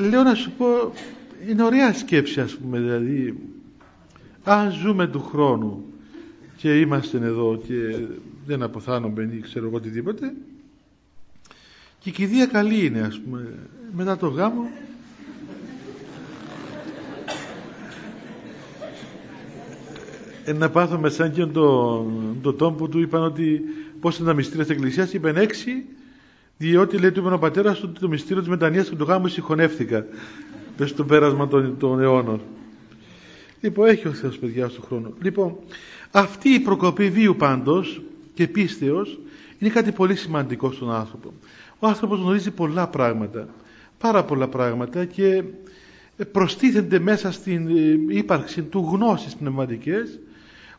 λέω 0.09 0.23
να 0.23 0.35
σου 0.35 0.53
πω, 0.59 0.93
είναι 1.49 1.63
ωραία 1.63 1.93
σκέψη, 1.93 2.41
ας 2.41 2.57
πούμε. 2.57 2.79
Δηλαδή, 2.79 3.39
αν 4.45 4.71
ζούμε 4.71 5.07
του 5.07 5.21
χρόνου 5.21 5.85
και 6.57 6.81
είμαστε 6.81 7.19
εδώ 7.19 7.61
και 7.67 8.07
δεν 8.47 8.63
αποθάνομαι 8.63 9.31
ή 9.33 9.41
ξέρω 9.41 9.67
εγώ 9.67 9.77
οτιδήποτε, 9.77 10.33
και 11.99 12.09
η 12.09 12.13
κηδεία 12.13 12.47
καλή 12.47 12.85
είναι, 12.85 13.01
ας 13.01 13.21
πούμε. 13.21 13.55
Μετά 13.93 14.17
το 14.17 14.29
γάμο, 14.29 14.71
ένα 20.45 20.71
πάθο 20.71 21.09
σαν 21.09 21.33
και 21.33 21.47
τον 21.47 22.37
το 22.43 22.53
τόμο 22.53 22.77
που 22.77 22.89
του 22.89 23.01
είπαν 23.01 23.23
ότι 23.23 23.61
πώς 24.01 24.19
είναι 24.19 24.29
τα 24.29 24.35
μυστήρια 24.35 24.65
της 24.65 24.75
Εκκλησίας 24.75 25.13
είπαν 25.13 25.37
έξι 25.37 25.85
διότι 26.59 26.99
λέει 26.99 27.13
του 27.13 27.21
είπαν 27.21 27.33
ο 27.33 27.39
πατέρας 27.39 27.79
του 27.79 27.93
το 27.93 28.09
μυστήριο 28.09 28.39
της 28.39 28.49
μετανοίας 28.49 28.89
και 28.89 28.97
του 28.97 29.05
γάμου 29.05 29.29
συγχωνεύτηκα 29.29 30.07
πες 30.77 30.91
στο 30.91 31.05
πέρασμα 31.05 31.49
των, 31.49 31.77
των 31.79 32.01
αιώνων. 32.01 32.41
Λοιπόν 33.61 33.89
έχει 33.89 34.09
ο 34.09 34.13
Θεός 34.13 34.39
παιδιά 34.39 34.69
στον 34.69 34.85
χρόνο. 34.85 35.13
Λοιπόν 35.23 35.57
αυτή 36.11 36.49
η 36.49 36.61
προκοπή 36.61 37.11
βίου 37.11 37.37
πάντως 37.37 38.03
και 38.35 38.49
πίστεως 38.49 39.19
είναι 39.59 39.71
κάτι 39.71 39.93
πολύ 39.93 40.15
σημαντικό 40.15 40.73
στον 40.73 40.93
άνθρωπο. 40.93 41.33
Ο 41.79 41.87
άνθρωπος 41.87 42.19
γνωρίζει 42.19 42.51
πολλά 42.51 42.89
πράγματα 42.89 43.49
πάρα 43.99 44.25
πολλά 44.25 44.49
πράγματα 44.49 45.05
και 45.05 45.43
προστίθενται 46.33 46.99
μέσα 46.99 47.33
στην 47.33 47.69
ε, 47.69 48.17
ύπαρξη 48.17 48.63
του 48.63 48.89
γνώσεις 48.93 49.37
πνευματικές 49.37 50.19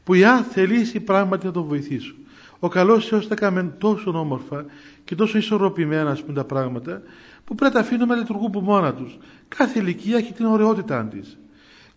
που 0.04 0.14
αν 0.14 0.44
θελήσει 0.44 1.00
πράγματι 1.00 1.46
να 1.46 1.52
τον 1.52 1.64
βοηθήσουν. 1.64 2.16
Ο 2.60 2.68
καλός 2.68 3.08
Θεός 3.08 3.28
τα 3.28 3.36
κάνει 3.36 3.72
τόσο 3.78 4.20
όμορφα 4.20 4.66
και 5.04 5.16
τόσο 5.16 5.38
ισορροπημένα 5.38 6.18
πούμε, 6.22 6.34
τα 6.34 6.44
πράγματα 6.44 7.02
που 7.46 7.56
πρέπει 7.56 7.74
να 7.74 7.82
τα 7.82 7.88
αφήνουμε 7.88 8.14
να 8.14 8.20
λειτουργούν 8.20 8.46
από 8.46 8.62
μόνα 8.62 8.94
τους. 8.94 9.18
Κάθε 9.48 9.80
ηλικία 9.80 10.18
έχει 10.18 10.34
την 10.34 10.46
ωραιότητά 10.46 11.04
της. 11.06 11.38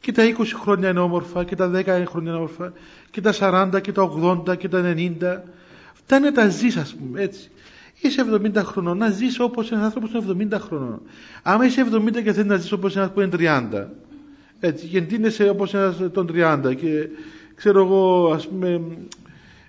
Και 0.00 0.12
τα 0.12 0.22
20 0.38 0.44
χρόνια 0.62 0.88
είναι 0.88 1.00
όμορφα 1.00 1.44
και 1.44 1.56
τα 1.56 1.70
10 1.74 1.84
χρόνια 1.84 2.30
είναι 2.30 2.32
όμορφα 2.32 2.72
και 3.10 3.20
τα 3.20 3.32
40 3.74 3.80
και 3.80 3.92
τα 3.92 4.02
80 4.48 4.56
και 4.56 4.68
τα 4.68 4.94
90. 4.96 5.42
Φτάνει 5.92 6.24
να 6.24 6.32
τα 6.32 6.48
ζεις 6.48 6.76
ας 6.76 6.94
πούμε 6.94 7.20
έτσι. 7.22 7.50
Είσαι 8.00 8.24
70 8.42 8.62
χρονών, 8.64 8.98
να 8.98 9.10
ζεις 9.10 9.40
όπως 9.40 9.72
ένας 9.72 9.84
άνθρωπος 9.84 10.10
είναι 10.10 10.46
70 10.54 10.58
χρονών. 10.60 11.02
Άμα 11.42 11.66
είσαι 11.66 11.86
70 11.92 12.22
και 12.22 12.32
θέλει 12.32 12.48
να 12.48 12.56
ζεις 12.56 12.72
όπως 12.72 12.96
ένας 12.96 13.10
που 13.12 13.20
είναι 13.20 13.30
30. 13.30 13.88
Έτσι, 14.60 14.86
και 14.86 14.98
εντείνεσαι 14.98 15.48
όπως 15.48 15.74
ένας 15.74 15.96
των 16.12 16.26
30 16.26 16.74
και 16.74 17.08
ξέρω 17.54 17.80
εγώ, 17.84 18.32
ας 18.34 18.48
πούμε, 18.48 18.80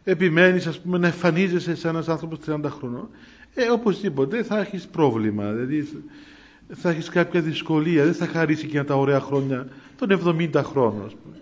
επιμένεις 0.04 0.68
ας 0.68 0.80
πούμε, 0.80 0.98
να 0.98 1.08
εμφανίζεσαι 1.08 1.76
σαν 1.76 1.96
ένας 1.96 2.08
άνθρωπος 2.10 2.40
30 2.40 2.70
χρονών, 2.70 3.10
ε, 3.54 3.70
οπωσδήποτε 3.70 4.44
θα 4.44 4.60
έχεις 4.60 4.88
πρόβλημα. 4.88 5.52
Δηλαδή 5.52 6.04
θα 6.74 6.90
έχεις 6.90 7.10
κάποια 7.10 7.42
δυσκολία, 7.42 8.04
δεν 8.04 8.14
θα 8.14 8.28
χαρίσει 8.28 8.68
και 8.68 8.84
τα 8.84 8.96
ωραία 8.96 9.20
χρόνια 9.20 9.68
των 9.96 10.12
70 10.12 10.64
χρόνων, 10.64 11.06
ας 11.06 11.16
πούμε. 11.24 11.36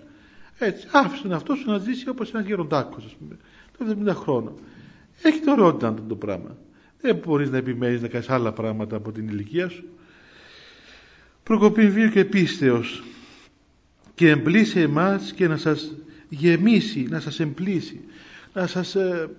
Έτσι, 0.57 0.87
άφησε 0.91 1.21
τον 1.21 1.33
αυτό 1.33 1.55
σου 1.55 1.71
να 1.71 1.77
ζήσει 1.77 2.09
όπως 2.09 2.31
ένας 2.33 2.45
γεροντάκος, 2.45 3.05
ας 3.05 3.15
πούμε, 3.19 3.37
των 3.77 3.87
70 3.87 4.13
χρόνων. 4.13 4.53
Έχει 5.21 5.39
το 5.39 5.51
ωραιότητα 5.51 5.95
το 6.07 6.15
πράγμα. 6.15 6.57
Δεν 7.01 7.15
μπορείς 7.15 7.49
να 7.49 7.57
επιμένεις 7.57 8.01
να 8.01 8.07
κάνεις 8.07 8.29
άλλα 8.29 8.51
πράγματα 8.51 8.95
από 8.95 9.11
την 9.11 9.27
ηλικία 9.27 9.69
σου. 9.69 9.83
Προκοπή 11.43 11.89
βίου 11.89 12.09
και 12.09 12.25
πίστεως 12.25 13.03
και 14.15 14.29
εμπλήσε 14.29 14.81
εμάς 14.81 15.33
και 15.33 15.47
να 15.47 15.57
σας 15.57 15.93
γεμίσει, 16.29 17.07
να 17.09 17.19
σας 17.19 17.39
εμπλήσει, 17.39 17.99
να 18.53 18.67
σας, 18.67 18.95
ε, 18.95 19.29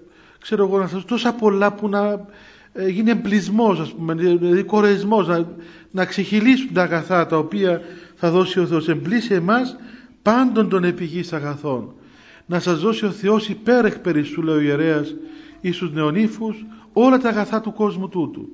ξέρω 0.40 0.66
εγώ, 0.66 0.79
να 0.79 0.87
σας 0.87 1.05
τόσα 1.05 1.33
πολλά 1.33 1.73
που 1.73 1.88
να 1.88 2.27
ε, 2.73 2.88
γίνει 2.88 3.11
εμπλισμός, 3.11 3.81
ας 3.81 3.92
πούμε, 3.92 4.14
δηλαδή 4.14 4.62
κορεσμός, 4.62 5.29
να, 5.29 5.46
να 5.90 6.05
ξεχυλήσουν 6.05 6.73
τα 6.73 6.83
αγαθά 6.83 7.27
τα 7.27 7.38
οποία 7.38 7.81
θα 8.14 8.31
δώσει 8.31 8.61
ο 8.61 8.66
Θεός. 8.66 8.88
Εμπλήσει 8.88 9.35
εμάς 9.35 9.77
πάντων 10.23 10.68
των 10.68 10.85
επιγής 10.85 11.33
αγαθών. 11.33 11.94
Να 12.46 12.61
σας 12.61 12.81
δώσει 12.81 13.05
ο 13.05 13.11
Θεός 13.11 13.49
υπέρ 13.49 13.85
εκ 13.85 13.99
περισσού, 13.99 14.42
λέει 14.42 14.57
ο 14.57 14.61
ιερέας, 14.61 15.14
εις 15.61 15.77
τους 15.77 15.92
νεονύφους, 15.92 16.64
όλα 16.92 17.18
τα 17.18 17.29
αγαθά 17.29 17.61
του 17.61 17.73
κόσμου 17.73 18.09
τούτου. 18.09 18.49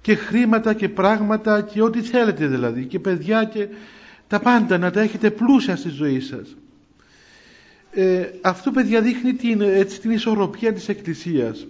Και 0.00 0.14
χρήματα 0.14 0.74
και 0.74 0.88
πράγματα 0.88 1.60
και 1.60 1.82
ό,τι 1.82 2.00
θέλετε 2.00 2.46
δηλαδή, 2.46 2.84
και 2.84 2.98
παιδιά 2.98 3.44
και 3.44 3.68
τα 4.26 4.40
πάντα 4.40 4.78
να 4.78 4.90
τα 4.90 5.00
έχετε 5.00 5.30
πλούσια 5.30 5.76
στη 5.76 5.88
ζωή 5.88 6.20
σας 6.20 6.56
ε, 7.90 8.26
αυτό 8.42 8.70
παιδιά 8.70 9.00
δείχνει 9.00 9.32
την, 9.34 9.60
έτσι, 9.60 10.00
την 10.00 10.10
ισορροπία 10.10 10.72
της 10.72 10.88
Εκκλησίας. 10.88 11.66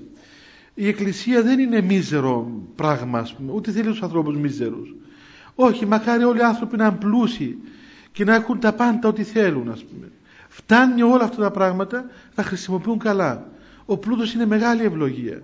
Η 0.75 0.89
Εκκλησία 0.89 1.43
δεν 1.43 1.59
είναι 1.59 1.81
μίζερο 1.81 2.63
πράγμα 2.77 3.29
ούτε 3.47 3.71
θέλει 3.71 3.87
τους 3.87 4.03
ανθρώπους 4.03 4.37
μίζερους. 4.37 4.95
Όχι 5.55 5.87
μακάρι 5.87 6.25
όλοι 6.25 6.39
οι 6.39 6.43
άνθρωποι 6.43 6.77
να 6.77 6.87
είναι 6.87 6.97
πλούσιοι 6.97 7.59
και 8.13 8.25
να 8.25 8.35
έχουν 8.35 8.61
τα 8.61 8.73
πάντα 8.73 9.09
ό,τι 9.09 9.23
θέλουν 9.23 9.71
ας 9.71 9.85
πούμε. 9.85 10.11
φτάνει 10.49 11.03
όλα 11.03 11.25
αυτά 11.25 11.43
τα 11.43 11.51
πράγματα 11.51 12.11
να 12.35 12.43
χρησιμοποιούν 12.43 12.99
καλά. 12.99 13.51
Ο 13.87 13.97
πλούτος 13.97 14.35
είναι 14.35 14.47
μεγάλη 14.47 14.83
ευλογία. 14.83 15.43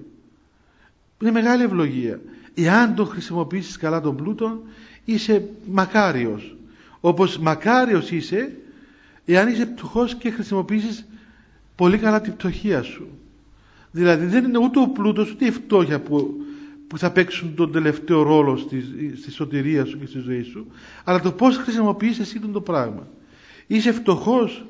Είναι 1.23 1.31
μεγάλη 1.31 1.63
ευλογία. 1.63 2.21
Εάν 2.55 2.95
το 2.95 3.05
χρησιμοποιήσεις 3.05 3.77
καλά 3.77 4.01
τον 4.01 4.17
πλούτο 4.17 4.63
είσαι 5.05 5.49
μακάριος. 5.71 6.57
Όπως 7.01 7.39
μακάριος 7.39 8.11
είσαι 8.11 8.57
εάν 9.25 9.49
είσαι 9.49 9.67
πτωχός 9.67 10.15
και 10.15 10.31
χρησιμοποιήσεις 10.31 11.07
πολύ 11.75 11.99
καλά 11.99 12.21
την 12.21 12.37
πτωχία 12.37 12.83
σου. 12.83 13.09
Δηλαδή 13.91 14.27
δεν 14.27 14.45
είναι 14.45 14.59
ούτε 14.59 14.81
ο 14.81 14.89
πλούτος 14.89 15.31
ούτε 15.31 15.47
η 15.47 15.51
φτώχεια 15.51 16.01
που, 16.01 16.35
που 16.87 16.99
θα 16.99 17.13
παίξουν 17.13 17.55
τον 17.55 17.73
τελευταίο 17.73 18.23
ρόλο 18.23 18.57
στη, 18.57 18.85
στη 19.17 19.31
σωτηρία 19.31 19.85
σου 19.85 19.99
και 19.99 20.07
στη 20.07 20.19
ζωή 20.19 20.43
σου, 20.43 20.67
αλλά 21.05 21.21
το 21.21 21.33
πώς 21.33 21.57
χρησιμοποιείς 21.57 22.19
εσύ 22.19 22.41
τον 22.41 22.53
το 22.53 22.61
πράγμα. 22.61 23.09
Είσαι 23.67 23.93
φτωχός, 23.93 24.65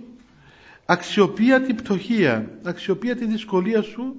αξιοποιεί 0.87 1.61
την 1.61 1.75
πτωχία, 1.75 2.51
αξιοποιεί 2.63 3.15
τη 3.15 3.27
δυσκολία 3.27 3.83
σου 3.83 4.15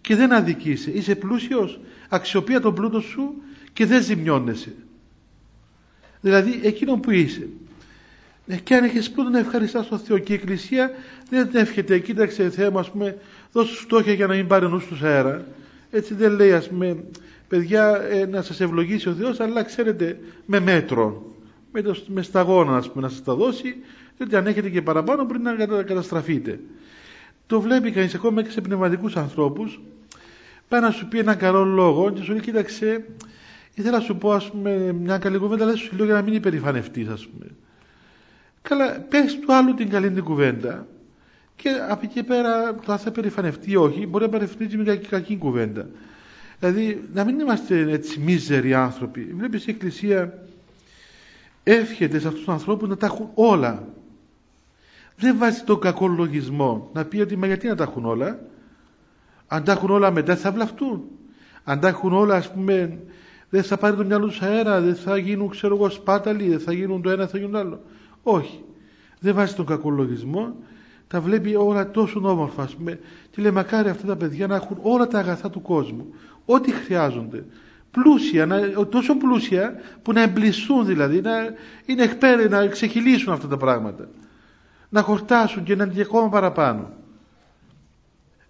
και 0.00 0.16
δεν 0.16 0.32
αδικείσαι. 0.32 0.90
Είσαι 0.90 1.14
πλούσιος, 1.14 1.80
αξιοποιεί 2.08 2.60
τον 2.60 2.74
πλούτο 2.74 3.00
σου 3.00 3.34
και 3.72 3.86
δεν 3.86 4.02
ζημιώνεσαι. 4.02 4.74
Δηλαδή 6.20 6.60
εκείνο 6.62 6.96
που 6.96 7.10
είσαι. 7.10 7.48
Ε, 8.50 8.56
και 8.56 8.74
αν 8.74 8.84
έχεις 8.84 9.10
πλούτο 9.10 9.30
να 9.30 9.38
ευχαριστάς 9.38 9.88
τον 9.88 9.98
Θεό 9.98 10.18
και 10.18 10.32
η 10.32 10.36
Εκκλησία 10.36 10.90
δεν 11.30 11.48
εύχεται, 11.52 11.98
κοίταξε 11.98 12.50
Θεέ 12.50 12.70
μου, 12.70 12.78
ας 12.78 12.90
πούμε, 12.90 13.18
δώσου 13.52 13.74
φτώχεια 13.74 14.12
για 14.12 14.26
να 14.26 14.34
μην 14.34 14.46
πάρει 14.46 14.68
νους 14.68 14.86
του 14.86 15.06
αέρα. 15.06 15.44
Έτσι 15.90 16.14
δεν 16.14 16.32
λέει, 16.32 16.52
ας 16.52 16.68
πούμε, 16.68 17.04
παιδιά, 17.48 18.02
ε, 18.10 18.26
να 18.26 18.42
σας 18.42 18.60
ευλογήσει 18.60 19.08
ο 19.08 19.12
Θεός, 19.12 19.40
αλλά 19.40 19.62
ξέρετε, 19.62 20.18
με 20.46 20.60
μέτρο. 20.60 21.32
Με, 21.72 21.82
το, 21.82 21.96
με 22.06 22.22
σταγόνα, 22.22 22.76
ας 22.76 22.90
πούμε, 22.90 23.04
να 23.04 23.10
σας 23.10 23.22
τα 23.22 23.34
δώσει, 23.34 23.76
διότι 24.16 24.36
αν 24.36 24.46
έχετε 24.46 24.68
και 24.68 24.82
παραπάνω 24.82 25.24
πριν 25.24 25.42
να 25.42 25.82
καταστραφείτε. 25.82 26.60
Το 27.46 27.60
βλέπει 27.60 27.90
κανείς 27.90 28.14
ακόμα 28.14 28.42
και 28.42 28.50
σε 28.50 28.60
πνευματικούς 28.60 29.16
ανθρώπους, 29.16 29.80
πάει 30.68 30.80
να 30.80 30.90
σου 30.90 31.08
πει 31.08 31.18
έναν 31.18 31.36
καλό 31.36 31.64
λόγο 31.64 32.10
και 32.10 32.22
σου 32.22 32.30
λέει, 32.30 32.40
κοίταξε, 32.40 33.04
ήθελα 33.74 33.96
να 33.96 34.02
σου 34.02 34.16
πω, 34.16 34.32
ας 34.32 34.50
πούμε, 34.50 34.92
μια 34.92 35.18
καλή 35.18 35.38
κουβέντα, 35.38 35.64
αλλά 35.64 35.76
σου 35.76 35.96
λέω 35.96 36.04
για 36.04 36.14
να 36.14 36.22
μην 36.22 36.34
υπερηφανευτείς, 36.34 37.08
ας 37.08 37.26
πούμε. 37.26 37.46
Καλά, 38.62 39.00
πες 39.00 39.38
του 39.38 39.54
άλλου 39.54 39.74
την 39.74 39.88
καλή 39.88 40.10
την 40.10 40.24
κουβέντα 40.24 40.86
και 41.56 41.68
από 41.88 42.00
εκεί 42.04 42.22
πέρα 42.22 42.74
το 42.74 42.92
αν 42.92 42.98
θα 42.98 43.10
περηφανευτεί 43.10 43.70
ή 43.70 43.76
όχι, 43.76 44.06
μπορεί 44.06 44.24
να 44.24 44.30
περηφανευτεί 44.30 44.76
με 44.76 44.84
κακή, 44.84 45.06
κακή 45.06 45.36
κουβέντα. 45.36 45.88
Δηλαδή, 46.58 47.08
να 47.14 47.24
μην 47.24 47.40
είμαστε 47.40 47.90
έτσι 47.90 48.20
μίζεροι 48.20 48.74
άνθρωποι. 48.74 49.20
Βλέπεις 49.20 49.66
η 49.66 49.70
Εκκλησία 49.70 50.38
εύχεται 51.62 52.18
σε 52.18 52.26
αυτούς 52.26 52.44
τους 52.44 52.52
ανθρώπους 52.52 52.88
να 52.88 52.96
τα 52.96 53.06
έχουν 53.06 53.30
όλα. 53.34 53.88
Δεν 55.16 55.38
βάζει 55.38 55.62
τον 55.62 55.80
κακό 55.80 56.06
λογισμό 56.06 56.90
να 56.92 57.04
πει 57.04 57.20
ότι 57.20 57.36
μα 57.36 57.46
γιατί 57.46 57.66
να 57.66 57.74
τα 57.74 57.82
έχουν 57.82 58.04
όλα. 58.04 58.40
Αν 59.46 59.64
τα 59.64 59.72
έχουν 59.72 59.90
όλα 59.90 60.10
μετά 60.10 60.36
θα 60.36 60.52
βλαφτούν. 60.52 61.04
Αν 61.64 61.80
τα 61.80 61.88
έχουν 61.88 62.12
όλα 62.12 62.34
ας 62.34 62.52
πούμε 62.52 62.98
δεν 63.48 63.62
θα 63.62 63.76
πάρει 63.76 63.96
το 63.96 64.04
μυαλό 64.04 64.26
τους 64.26 64.42
αέρα, 64.42 64.80
δεν 64.80 64.94
θα 64.94 65.16
γίνουν 65.16 65.48
ξέρω 65.48 65.74
εγώ 65.74 65.90
σπάταλοι, 65.90 66.48
δεν 66.48 66.60
θα 66.60 66.72
γίνουν 66.72 67.02
το 67.02 67.10
ένα, 67.10 67.26
θα 67.26 67.36
γίνουν 67.38 67.52
το 67.52 67.58
άλλο. 67.58 67.82
Όχι. 68.22 68.64
Δεν 69.20 69.34
βάζει 69.34 69.54
τον 69.54 69.66
κακολογισμό 69.66 70.56
τα 71.08 71.20
βλέπει 71.20 71.54
όλα 71.54 71.90
τόσο 71.90 72.20
όμορφα. 72.28 72.68
Πούμε, 72.76 73.00
και 73.30 73.42
λέει 73.42 73.50
μακάρι 73.50 73.88
αυτά 73.88 74.06
τα 74.06 74.16
παιδιά 74.16 74.46
να 74.46 74.54
έχουν 74.54 74.78
όλα 74.82 75.06
τα 75.06 75.18
αγαθά 75.18 75.50
του 75.50 75.62
κόσμου 75.62 76.06
ό,τι 76.44 76.72
χρειάζονται. 76.72 77.44
Πλούσια, 77.90 78.46
να, 78.46 78.86
τόσο 78.86 79.16
πλούσια 79.16 79.80
που 80.02 80.12
να 80.12 80.22
εμπλησούν 80.22 80.86
δηλαδή 80.86 81.20
να 81.20 81.32
είναι 81.86 82.02
εκπέρι, 82.02 82.48
να 82.48 82.66
ξεχυλήσουν 82.66 83.32
αυτά 83.32 83.48
τα 83.48 83.56
πράγματα. 83.56 84.08
Να 84.88 85.02
χορτάσουν 85.02 85.62
και 85.64 85.74
να 85.74 85.84
είναι 85.84 86.02
ακόμα 86.02 86.28
παραπάνω. 86.28 86.90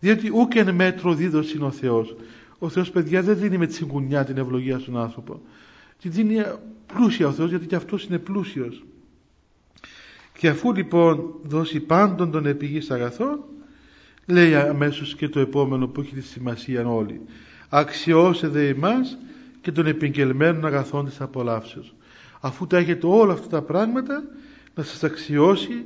Διότι 0.01 0.31
ούκ 0.35 0.55
εν 0.55 0.75
μέτρο 0.75 1.15
δίδωση 1.15 1.57
είναι 1.57 1.67
ο 1.67 1.71
Θεός. 1.71 2.17
Ο 2.59 2.69
Θεός 2.69 2.91
παιδιά 2.91 3.23
δεν 3.23 3.39
δίνει 3.39 3.59
με 3.59 3.67
τη 3.67 3.75
συγκουνιά 3.75 4.25
την 4.25 4.39
ευλογία 4.39 4.79
στον 4.79 4.97
άνθρωπο. 4.97 5.41
Τη 6.01 6.09
δίνει 6.09 6.43
πλούσια 6.87 7.27
ο 7.27 7.33
Θεός 7.33 7.51
γιατί 7.51 7.67
και 7.67 7.77
αυτός 7.77 8.05
είναι 8.05 8.19
πλούσιος 8.19 8.85
και 10.39 10.49
αφού 10.49 10.73
λοιπόν 10.75 11.35
δώσει 11.43 11.81
πάντων 11.81 12.31
τον 12.31 12.47
επιγής 12.47 12.91
αγαθών 12.91 13.39
λέει 14.27 14.55
αμέσως 14.55 15.15
και 15.15 15.29
το 15.29 15.41
επόμενο 15.41 15.89
που 15.89 16.01
έχει 16.01 16.15
τη 16.15 16.23
σημασία 16.23 16.89
όλοι 16.89 17.21
αξιώσε 17.69 18.49
δε 18.49 18.69
εμάς 18.69 19.19
και 19.61 19.73
των 19.73 19.87
επικελμένων 19.87 20.67
αγαθών 20.67 21.05
της 21.05 21.21
απολαύσεως. 21.21 21.95
Αφού 22.41 22.67
τα 22.67 22.77
έχετε 22.77 23.07
όλα 23.07 23.33
αυτά 23.33 23.49
τα 23.49 23.63
πράγματα 23.63 24.23
να 24.75 24.83
σας 24.83 25.05
αξιώσει 25.05 25.85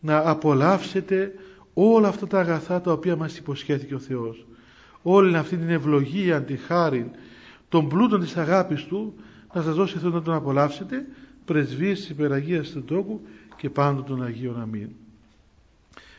να 0.00 0.30
απολαύσετε 0.30 1.34
όλα 1.74 2.08
αυτά 2.08 2.26
τα 2.26 2.38
αγαθά 2.38 2.80
τα 2.80 2.92
οποία 2.92 3.16
μας 3.16 3.38
υποσχέθηκε 3.38 3.94
ο 3.94 3.98
Θεός. 3.98 4.46
Όλη 5.02 5.36
αυτή 5.36 5.56
την 5.56 5.70
ευλογία, 5.70 6.42
τη 6.42 6.56
χάρη 6.56 7.10
των 7.68 7.88
πλούτων 7.88 8.20
της 8.20 8.36
αγάπης 8.36 8.84
Του 8.84 9.14
να 9.54 9.62
σας 9.62 9.74
δώσει 9.74 9.94
αυτό 9.96 10.10
να 10.10 10.22
τον 10.22 10.34
απολαύσετε 10.34 11.06
πρεσβείες 11.44 11.98
της 11.98 12.08
υπεραγίας 12.08 12.70
του 12.70 12.84
τόκου 12.84 13.20
και 13.60 13.70
πάντων 13.70 14.04
των 14.04 14.24
Αγίων 14.24 14.60
Αμήν. 14.60 14.88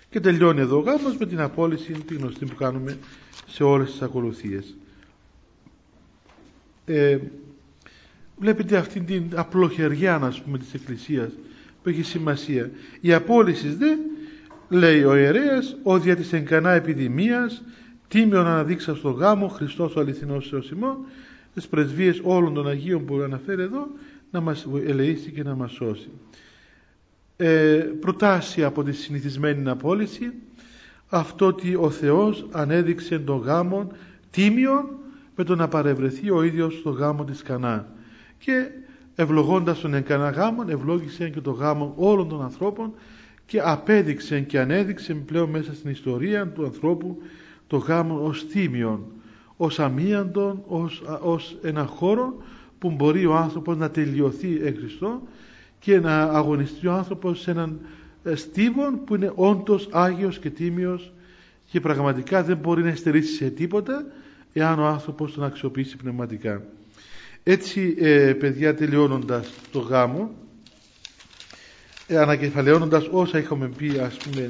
Και 0.10 0.20
τελειώνει 0.20 0.60
εδώ 0.60 0.78
ο 0.78 0.80
γάμος 0.80 1.18
με 1.18 1.26
την 1.26 1.40
απόλυση 1.40 1.92
τη 1.92 2.16
γνωστή 2.16 2.46
που 2.46 2.56
κάνουμε 2.56 2.98
σε 3.48 3.64
όλες 3.64 3.92
τις 3.92 4.02
ακολουθίες. 4.02 4.76
Ε, 6.86 7.18
βλέπετε 8.38 8.78
αυτή 8.78 9.00
την 9.02 9.24
απλοχεριά 9.36 10.18
να 10.18 10.34
πούμε 10.44 10.58
της 10.58 10.74
Εκκλησίας 10.74 11.32
που 11.84 11.90
έχει 11.90 12.04
σημασία. 12.04 12.72
Η 13.02 13.14
απόλυση 13.14 13.68
δε 13.68 13.96
λέει 14.70 15.04
ο 15.04 15.16
ιερέας 15.16 15.76
ο 15.84 16.00
δια 16.00 16.16
της 16.16 16.34
εγκανά 16.34 16.72
επιδημίας 16.72 17.64
τίμιον 18.08 18.46
αναδείξα 18.46 18.96
στο 18.96 19.10
γάμο 19.10 19.48
Χριστός 19.48 19.96
ο 19.96 20.00
αληθινός 20.00 20.50
Θεός 20.50 20.70
ημών 20.70 20.98
τις 21.54 21.68
πρεσβείες 21.68 22.20
όλων 22.24 22.54
των 22.54 22.68
Αγίων 22.68 23.06
που 23.06 23.16
αναφέρει 23.22 23.62
εδώ 23.62 23.88
να 24.32 24.42
μας 24.42 24.68
ελεήσει 24.86 25.32
και 25.32 25.44
να 25.44 25.56
μας 25.56 25.72
σώσει 25.72 26.10
ε, 27.38 27.86
προτάσει 28.00 28.64
από 28.64 28.84
τη 28.84 28.92
συνηθισμένη 28.92 29.70
απόλυση 29.70 30.34
αυτό 31.08 31.46
ότι 31.46 31.76
ο 31.76 31.90
Θεός 31.90 32.48
ανέδειξε 32.52 33.20
τον 33.20 33.38
γάμο 33.38 33.92
τίμιο 34.30 35.00
με 35.36 35.44
το 35.44 35.56
να 35.56 35.68
παρευρεθεί 35.68 36.30
ο 36.30 36.44
ίδιος 36.44 36.74
στο 36.74 36.90
γάμο 36.90 37.24
της 37.24 37.42
Κανά 37.42 37.88
και 38.38 38.68
ευλογώντας 39.16 39.80
τον 39.80 39.94
εγκανά 39.94 40.30
γάμον 40.30 40.70
ευλόγησε 40.70 41.30
και 41.30 41.42
το 41.42 41.52
γάμο 41.52 41.94
όλων 41.98 42.30
των 42.30 42.42
ανθρώπων 42.42 42.94
και 43.46 43.62
απέδειξε 43.64 44.40
και 44.40 44.60
ανέδειξε 44.60 45.14
πλέον 45.14 45.50
μέσα 45.50 45.74
στην 45.74 45.90
ιστορία 45.90 46.48
του 46.48 46.66
ανθρώπου 46.66 47.18
το 47.68 47.78
γάμο 47.78 48.20
ως 48.24 48.48
τίμιον 48.48 49.06
ως 49.58 49.80
αμίαντον 49.80 50.64
ως, 50.68 51.04
ως 51.22 51.58
ένα 51.62 51.86
χώρο 51.86 52.36
που 52.80 52.92
μπορεί 52.92 53.26
ο 53.26 53.36
άνθρωπος 53.36 53.78
να 53.78 53.92
τελειωθεί 53.92 54.60
εν 54.64 54.76
και 55.82 56.00
να 56.00 56.24
αγωνιστεί 56.24 56.88
ο 56.88 56.94
άνθρωπος 56.94 57.42
σε 57.42 57.52
έναν 57.52 57.80
ε, 58.24 58.36
στίβον 58.36 59.04
που 59.04 59.16
είναι 59.16 59.32
όντως 59.36 59.88
Άγιος 59.92 60.40
και 60.40 60.50
Τίμιος 60.50 61.12
και 61.72 61.80
πραγματικά 61.80 62.44
δεν 62.44 62.58
μπορεί 62.58 62.84
να 62.84 62.96
στερήσει 62.96 63.34
σε 63.34 63.50
τίποτα 63.50 64.06
εάν 64.54 64.80
ο 64.80 64.86
άνθρωπος 64.86 65.34
τον 65.34 65.44
αξιοποιήσει 65.44 65.98
πνευματικά. 65.98 66.64
Έτσι 67.44 67.96
ε, 68.00 68.34
παιδιά 68.34 68.76
τελειώνοντας 68.76 69.54
το 69.72 69.80
γάμο 69.80 70.32
ε, 72.08 72.18
ανακεφαλαιώνοντας 72.18 73.08
όσα 73.12 73.38
είχαμε 73.38 73.68
πει 73.78 74.00
ας 74.00 74.18
πούμε 74.18 74.50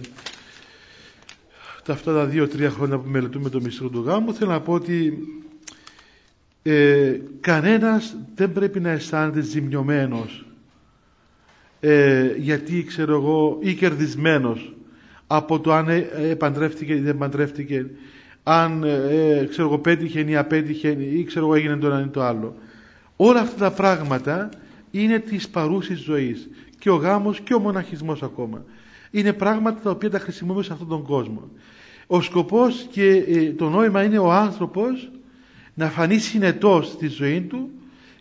τα 1.84 1.94
αυτά 1.94 2.14
τα 2.14 2.26
δύο-τρία 2.26 2.70
χρόνια 2.70 2.98
που 2.98 3.10
μελετούμε 3.10 3.50
το 3.50 3.62
μυστικό 3.62 3.90
του 3.90 4.02
γάμου 4.02 4.34
θέλω 4.34 4.52
να 4.52 4.62
πω 4.62 4.74
ότι 4.74 5.18
ε, 6.64 7.20
κανένας 7.40 8.16
δεν 8.36 8.52
πρέπει 8.52 8.80
να 8.80 8.90
αισθάνεται 8.90 9.42
ζημιωμένος 9.42 10.46
ε, 11.84 12.32
γιατί 12.38 12.84
ξέρω 12.84 13.16
εγώ 13.16 13.58
ή 13.62 13.74
κερδισμένος 13.74 14.76
από 15.28 15.60
το 15.60 15.74
αν 15.74 15.88
επαντρεύτηκε 16.30 16.94
ή 16.94 17.00
δεν 17.00 17.16
επαντρεύτηκε 17.16 17.86
αν 18.44 18.84
ε, 18.84 19.46
ξέρω 19.50 19.68
εγώ 19.68 19.80
πέτυχε 19.80 20.20
ή 20.20 20.36
απέτυχε 20.36 20.90
ή 20.90 21.24
ξέρω 21.24 21.46
εγώ 21.46 21.56
έγινε 21.56 21.78
το 21.78 21.88
ένα 21.88 22.02
ή 22.02 22.08
το 22.08 22.24
άλλο. 22.24 22.56
Όλα 23.16 23.40
αυτά 23.40 23.70
τα 23.70 23.72
πράγματα 23.72 24.50
είναι 24.92 25.20
της 25.20 25.50
παρούσης 25.50 26.00
ζωής 26.00 26.50
και 26.80 26.90
ο 26.90 26.96
γάμος 26.96 27.40
και 27.40 27.54
ο 27.54 27.60
μοναχισμός 27.60 28.24
ακόμα. 28.24 28.66
Είναι 29.12 29.34
πράγματα 29.34 29.82
τα 29.82 29.90
οποία 29.90 30.10
τα 30.10 30.20
χρησιμοποιούμε 30.20 30.64
σε 30.64 30.74
αυτόν 30.74 30.88
τον 30.88 31.04
κόσμο. 31.04 31.50
Ο 32.08 32.22
σκοπός 32.22 32.88
και 32.92 33.24
ε, 33.28 33.52
το 33.52 33.70
νόημα 33.70 34.04
είναι 34.04 34.18
ο 34.18 34.32
άνθρωπος 34.32 35.12
να 35.74 35.90
φανεί 35.90 36.18
συνετός 36.18 36.88
στη 36.88 37.08
ζωή 37.08 37.42
του 37.42 37.70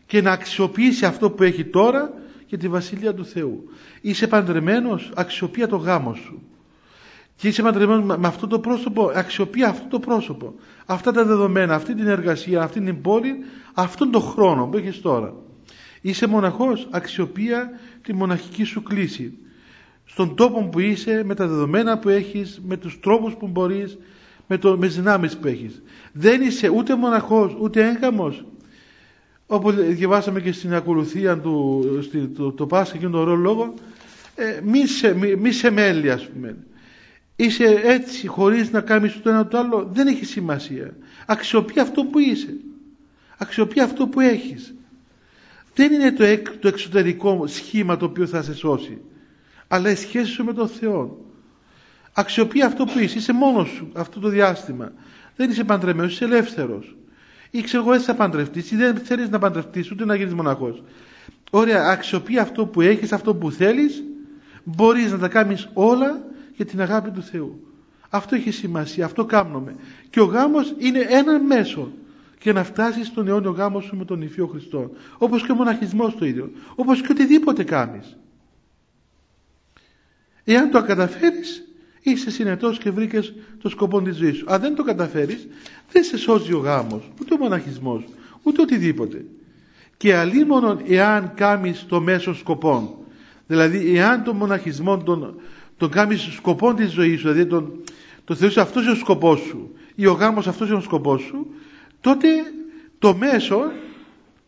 και 0.06 0.22
να 0.22 0.30
αξιοποιήσει 0.32 1.04
αυτό 1.04 1.30
που 1.30 1.42
έχει 1.42 1.64
τώρα 1.64 2.12
και 2.50 2.56
τη 2.56 2.68
Βασιλεία 2.68 3.14
του 3.14 3.24
Θεού. 3.24 3.64
Είσαι 4.00 4.26
παντρεμένος, 4.26 5.12
αξιοποιεί 5.14 5.66
το 5.66 5.76
γάμο 5.76 6.14
σου. 6.14 6.42
Και 7.36 7.48
είσαι 7.48 7.62
παντρεμένος 7.62 8.18
με 8.18 8.26
αυτό 8.26 8.46
το 8.46 8.58
πρόσωπο, 8.58 9.12
αξιοποιεί 9.14 9.64
αυτό 9.64 9.88
το 9.88 9.98
πρόσωπο. 9.98 10.54
Αυτά 10.86 11.12
τα 11.12 11.24
δεδομένα, 11.24 11.74
αυτή 11.74 11.94
την 11.94 12.06
εργασία, 12.06 12.62
αυτή 12.62 12.80
την 12.80 13.00
πόλη, 13.00 13.34
αυτόν 13.74 14.10
τον 14.10 14.22
χρόνο 14.22 14.66
που 14.66 14.76
έχεις 14.76 15.00
τώρα. 15.00 15.34
Είσαι 16.00 16.26
μοναχός, 16.26 16.88
αξιοποιεί 16.90 17.52
τη 18.02 18.14
μοναχική 18.14 18.64
σου 18.64 18.82
κλίση. 18.82 19.38
Στον 20.04 20.36
τόπο 20.36 20.68
που 20.68 20.80
είσαι, 20.80 21.22
με 21.24 21.34
τα 21.34 21.46
δεδομένα 21.46 21.98
που 21.98 22.08
έχεις, 22.08 22.60
με 22.66 22.76
τους 22.76 23.00
τρόπους 23.00 23.34
που 23.34 23.46
μπορείς, 23.46 23.98
με, 24.46 24.58
το, 24.58 24.76
με 24.78 24.86
τις 24.86 24.96
δυνάμεις 24.96 25.36
που 25.36 25.46
έχεις. 25.46 25.82
Δεν 26.12 26.42
είσαι 26.42 26.68
ούτε 26.68 26.96
μοναχός, 26.96 27.56
ούτε 27.60 27.88
έγκαμος, 27.88 28.44
όπως 29.52 29.74
διαβάσαμε 29.74 30.40
και 30.40 30.52
στην 30.52 30.74
ακολουθία 30.74 31.38
του 31.38 31.84
το, 32.36 32.52
το 32.52 32.66
Πάσχα 32.66 32.96
και 32.96 33.02
τον 33.02 33.14
ωραίο 33.14 33.34
λόγο 33.34 33.74
ε, 34.34 34.60
μη, 34.64 34.86
σε, 34.86 35.14
μη, 35.14 35.36
μη 35.36 35.52
σε 35.52 35.70
μέλη 35.70 36.10
ας 36.10 36.28
πούμε. 36.28 36.56
Είσαι 37.36 37.80
έτσι 37.82 38.26
χωρίς 38.26 38.70
να 38.70 38.80
κάνεις 38.80 39.20
το 39.22 39.30
ένα 39.30 39.46
το 39.46 39.58
άλλο 39.58 39.88
δεν 39.92 40.06
έχει 40.06 40.24
σημασία. 40.24 40.96
Αξιοποιεί 41.26 41.80
αυτό 41.80 42.04
που 42.04 42.18
είσαι. 42.18 42.54
Αξιοποιεί 43.36 43.82
αυτό 43.82 44.06
που 44.06 44.20
έχεις. 44.20 44.74
Δεν 45.74 45.92
είναι 45.92 46.12
το, 46.12 46.24
το 46.60 46.68
εξωτερικό 46.68 47.46
σχήμα 47.46 47.96
το 47.96 48.04
οποίο 48.04 48.26
θα 48.26 48.42
σε 48.42 48.54
σώσει 48.54 48.98
αλλά 49.68 49.90
η 49.90 49.94
σχέση 49.94 50.30
σου 50.30 50.44
με 50.44 50.52
τον 50.52 50.68
Θεό 50.68 51.24
αξιοποιεί 52.12 52.62
αυτό 52.62 52.84
που 52.84 52.98
είσαι. 52.98 53.18
Είσαι 53.18 53.32
μόνος 53.32 53.68
σου 53.68 53.90
αυτό 53.94 54.20
το 54.20 54.28
διάστημα. 54.28 54.92
Δεν 55.36 55.50
είσαι 55.50 55.64
παντρεμένος, 55.64 56.12
είσαι 56.12 56.24
ελεύθερος 56.24 56.94
ή 57.50 57.60
ξέρω 57.62 57.82
εγώ, 57.82 58.00
θα 58.00 58.14
παντρευτείς 58.14 58.70
ή 58.70 58.76
δεν 58.76 58.96
θέλεις 58.96 59.28
να 59.28 59.38
παντρευτείς 59.38 59.90
ούτε 59.90 60.04
να 60.04 60.14
γίνεις 60.14 60.34
μοναχός. 60.34 60.82
Ωραία, 61.50 61.90
αξιοποιεί 61.90 62.38
αυτό 62.38 62.66
που 62.66 62.80
έχεις, 62.80 63.12
αυτό 63.12 63.34
που 63.34 63.50
θέλεις, 63.50 64.02
μπορείς 64.64 65.12
να 65.12 65.18
τα 65.18 65.28
κάνεις 65.28 65.68
όλα 65.72 66.24
για 66.56 66.64
την 66.64 66.80
αγάπη 66.80 67.10
του 67.10 67.22
Θεού. 67.22 67.64
Αυτό 68.10 68.34
έχει 68.34 68.50
σημασία, 68.50 69.04
αυτό 69.04 69.24
κάνουμε. 69.24 69.74
Και 70.10 70.20
ο 70.20 70.24
γάμος 70.24 70.74
είναι 70.78 71.06
ένα 71.08 71.40
μέσο 71.40 71.92
για 72.42 72.52
να 72.52 72.64
φτάσεις 72.64 73.06
στον 73.06 73.28
αιώνιο 73.28 73.50
γάμο 73.50 73.80
σου 73.80 73.96
με 73.96 74.04
τον 74.04 74.22
Υφείο 74.22 74.46
Χριστό. 74.46 74.90
Όπως 75.18 75.46
και 75.46 75.52
ο 75.52 75.54
μοναχισμός 75.54 76.16
το 76.16 76.24
ίδιο. 76.26 76.50
Όπως 76.74 77.00
και 77.00 77.08
οτιδήποτε 77.10 77.64
κάνεις. 77.64 78.16
Εάν 80.44 80.70
το 80.70 80.82
καταφέρει, 80.82 81.40
είσαι 82.02 82.30
συνετός 82.30 82.78
και 82.78 82.90
βρήκες 82.90 83.34
το 83.62 83.68
σκοπό 83.68 84.02
της 84.02 84.16
ζωής 84.16 84.36
σου. 84.36 84.44
Αν 84.48 84.60
δεν 84.60 84.74
το 84.74 84.82
καταφέρεις, 84.82 85.48
δεν 85.92 86.04
σε 86.04 86.16
σώζει 86.16 86.52
ο 86.52 86.58
γάμος, 86.58 87.10
ούτε 87.20 87.34
ο 87.34 87.36
μοναχισμός, 87.36 88.04
ούτε 88.42 88.62
οτιδήποτε. 88.62 89.24
Και 89.96 90.14
αλλήμωνον 90.14 90.80
εάν 90.86 91.32
κάνεις 91.34 91.86
το 91.88 92.00
μέσο 92.00 92.34
σκοπό, 92.34 93.04
δηλαδή 93.46 93.96
εάν 93.96 94.24
το 94.24 94.34
μοναχισμό 94.34 94.98
τον, 94.98 95.40
τον 95.76 95.90
κάνεις 95.90 96.20
σκοπό 96.20 96.74
της 96.74 96.90
ζωής 96.90 97.20
σου, 97.20 97.28
δηλαδή 97.28 97.46
τον, 97.46 97.72
το 98.24 98.34
θεωρείς 98.34 98.56
αυτός 98.56 98.82
είναι 98.82 98.92
ο 98.92 98.94
σκοπός 98.94 99.40
σου 99.40 99.74
ή 99.94 100.06
ο 100.06 100.12
γάμος 100.12 100.46
αυτός 100.46 100.68
είναι 100.68 100.76
ο 100.76 100.80
σκοπός 100.80 101.22
σου, 101.22 101.46
τότε 102.00 102.28
το 102.98 103.14
μέσο 103.14 103.60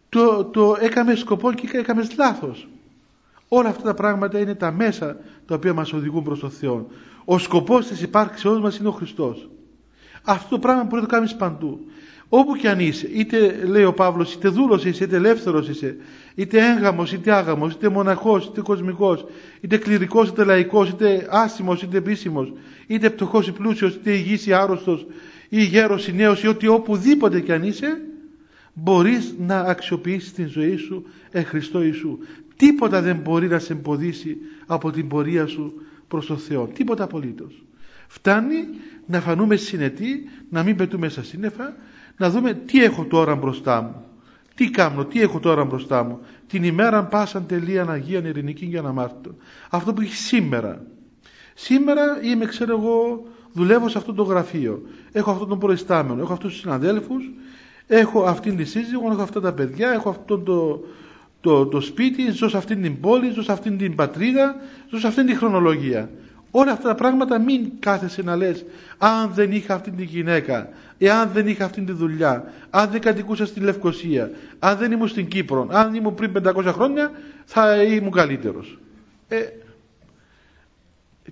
το, 0.08 0.44
το 0.44 0.76
έκαμε 0.80 1.14
σκοπό 1.14 1.52
και 1.52 1.68
έκαμες 1.72 2.16
λάθος. 2.18 2.68
Όλα 3.48 3.68
αυτά 3.68 3.82
τα 3.82 3.94
πράγματα 3.94 4.38
είναι 4.38 4.54
τα 4.54 4.72
μέσα 4.72 5.16
τα 5.46 5.54
οποία 5.54 5.74
μας 5.74 5.92
οδηγούν 5.92 6.22
προς 6.22 6.38
τον 6.38 6.50
Θεό. 6.50 6.88
Ο 7.24 7.38
σκοπός 7.38 7.86
της 7.86 8.02
υπάρξεώς 8.02 8.60
μας 8.60 8.76
είναι 8.76 8.88
ο 8.88 8.92
Χριστός. 8.92 9.50
Αυτό 10.22 10.48
το 10.48 10.58
πράγμα 10.58 10.84
μπορεί 10.84 11.02
να 11.02 11.08
το 11.08 11.14
κάνεις 11.14 11.34
παντού. 11.34 11.80
Όπου 12.28 12.54
και 12.56 12.68
αν 12.68 12.80
είσαι, 12.80 13.08
είτε 13.12 13.64
λέει 13.64 13.84
ο 13.84 13.92
Παύλος, 13.92 14.34
είτε 14.34 14.48
δούλος 14.48 14.84
είσαι, 14.84 15.04
είτε 15.04 15.16
ελεύθερος 15.16 15.68
είσαι, 15.68 15.96
είτε 16.34 16.70
έγγαμος, 16.70 17.12
είτε 17.12 17.32
άγαμος, 17.32 17.72
είτε 17.72 17.88
μοναχός, 17.88 18.46
είτε 18.46 18.60
κοσμικός, 18.60 19.24
είτε 19.60 19.76
κληρικός, 19.76 20.28
είτε 20.28 20.44
λαϊκός, 20.44 20.88
είτε 20.88 21.26
άσημος, 21.30 21.82
είτε 21.82 21.96
επίσημος, 21.96 22.52
είτε 22.86 23.10
πτωχός 23.10 23.48
ή 23.48 23.52
πλούσιος, 23.52 23.94
είτε 23.94 24.12
υγιής 24.12 24.46
ή 24.46 24.52
άρρωστος, 24.52 25.06
ή 25.48 25.62
γέρος 25.62 26.08
ή 26.08 26.12
νέος, 26.12 26.42
ή 26.42 26.46
ότι 26.46 26.66
οπουδήποτε 26.66 27.40
κι 27.40 27.52
αν 27.52 27.62
είσαι, 27.62 28.00
μπορείς 28.74 29.34
να 29.38 29.60
αξιοποιήσεις 29.60 30.32
την 30.32 30.48
ζωή 30.48 30.76
σου 30.76 31.04
εν 31.30 31.44
Χριστώ 31.44 31.82
Ιησού. 31.82 32.18
Τίποτα 32.56 33.02
δεν 33.02 33.16
μπορεί 33.16 33.48
να 33.48 33.58
σε 33.58 33.72
εμποδίσει 33.72 34.36
από 34.66 34.90
την 34.90 35.08
πορεία 35.08 35.46
σου 35.46 35.74
προς 36.12 36.26
τον 36.26 36.38
Θεό. 36.38 36.66
Τίποτα 36.66 37.04
απολύτως. 37.04 37.64
Φτάνει 38.06 38.56
να 39.06 39.20
φανούμε 39.20 39.56
συνετοί, 39.56 40.28
να 40.50 40.62
μην 40.62 40.76
πετούμε 40.76 41.08
στα 41.08 41.22
σύννεφα, 41.22 41.76
να 42.16 42.30
δούμε 42.30 42.54
τι 42.54 42.84
έχω 42.84 43.04
τώρα 43.04 43.34
μπροστά 43.34 43.82
μου. 43.82 44.04
Τι 44.54 44.70
κάνω, 44.70 45.04
τι 45.04 45.20
έχω 45.20 45.40
τώρα 45.40 45.64
μπροστά 45.64 46.02
μου. 46.04 46.20
Την 46.46 46.64
ημέρα 46.64 47.04
πάσαν 47.04 47.46
τελεία 47.46 47.86
Αγία 47.88 48.18
Ειρηνική 48.18 48.64
για 48.64 48.82
να 48.82 48.92
μάρτω. 48.92 49.34
Αυτό 49.70 49.92
που 49.92 50.00
έχει 50.00 50.14
σήμερα. 50.14 50.86
Σήμερα 51.54 52.02
είμαι, 52.22 52.44
ξέρω 52.44 52.78
εγώ, 52.78 53.26
δουλεύω 53.52 53.88
σε 53.88 53.98
αυτό 53.98 54.14
το 54.14 54.22
γραφείο. 54.22 54.82
Έχω 55.12 55.30
αυτόν 55.30 55.48
τον 55.48 55.58
προϊστάμενο, 55.58 56.22
έχω 56.22 56.32
αυτούς 56.32 56.52
τους 56.52 56.60
συναδέλφους, 56.60 57.30
έχω 57.86 58.24
αυτήν 58.24 58.56
τη 58.56 58.64
σύζυγο, 58.64 59.10
έχω 59.12 59.22
αυτά 59.22 59.40
τα 59.40 59.52
παιδιά, 59.52 59.90
έχω 59.90 60.08
αυτό 60.08 60.38
το, 60.38 60.80
το, 61.42 61.66
το 61.66 61.80
σπίτι, 61.80 62.30
ζω 62.30 62.48
σε 62.48 62.56
αυτήν 62.56 62.82
την 62.82 63.00
πόλη, 63.00 63.30
ζω 63.30 63.42
σε 63.42 63.52
αυτήν 63.52 63.78
την 63.78 63.94
πατρίδα, 63.94 64.56
ζω 64.90 64.98
σε 64.98 65.06
αυτήν 65.06 65.26
την 65.26 65.36
χρονολογία. 65.36 66.10
Όλα 66.50 66.72
αυτά 66.72 66.88
τα 66.88 66.94
πράγματα 66.94 67.38
μην 67.38 67.70
κάθεσαι 67.78 68.22
να 68.22 68.36
λες 68.36 68.64
αν 68.98 69.30
δεν 69.34 69.52
είχα 69.52 69.74
αυτή 69.74 69.90
τη 69.90 70.04
γυναίκα, 70.04 70.68
εάν 70.98 71.30
δεν 71.32 71.46
είχα 71.46 71.64
αυτή 71.64 71.80
τη 71.80 71.92
δουλειά, 71.92 72.52
αν 72.70 72.90
δεν 72.90 73.00
κατοικούσα 73.00 73.46
στη 73.46 73.60
Λευκοσία, 73.60 74.30
αν 74.58 74.76
δεν 74.78 74.92
ήμουν 74.92 75.08
στην 75.08 75.28
Κύπρο, 75.28 75.68
αν 75.70 75.94
ήμουν 75.94 76.14
πριν 76.14 76.32
500 76.44 76.64
χρόνια 76.64 77.10
θα 77.44 77.82
ήμουν 77.82 78.10
καλύτερος. 78.10 78.78
Ε, 79.28 79.36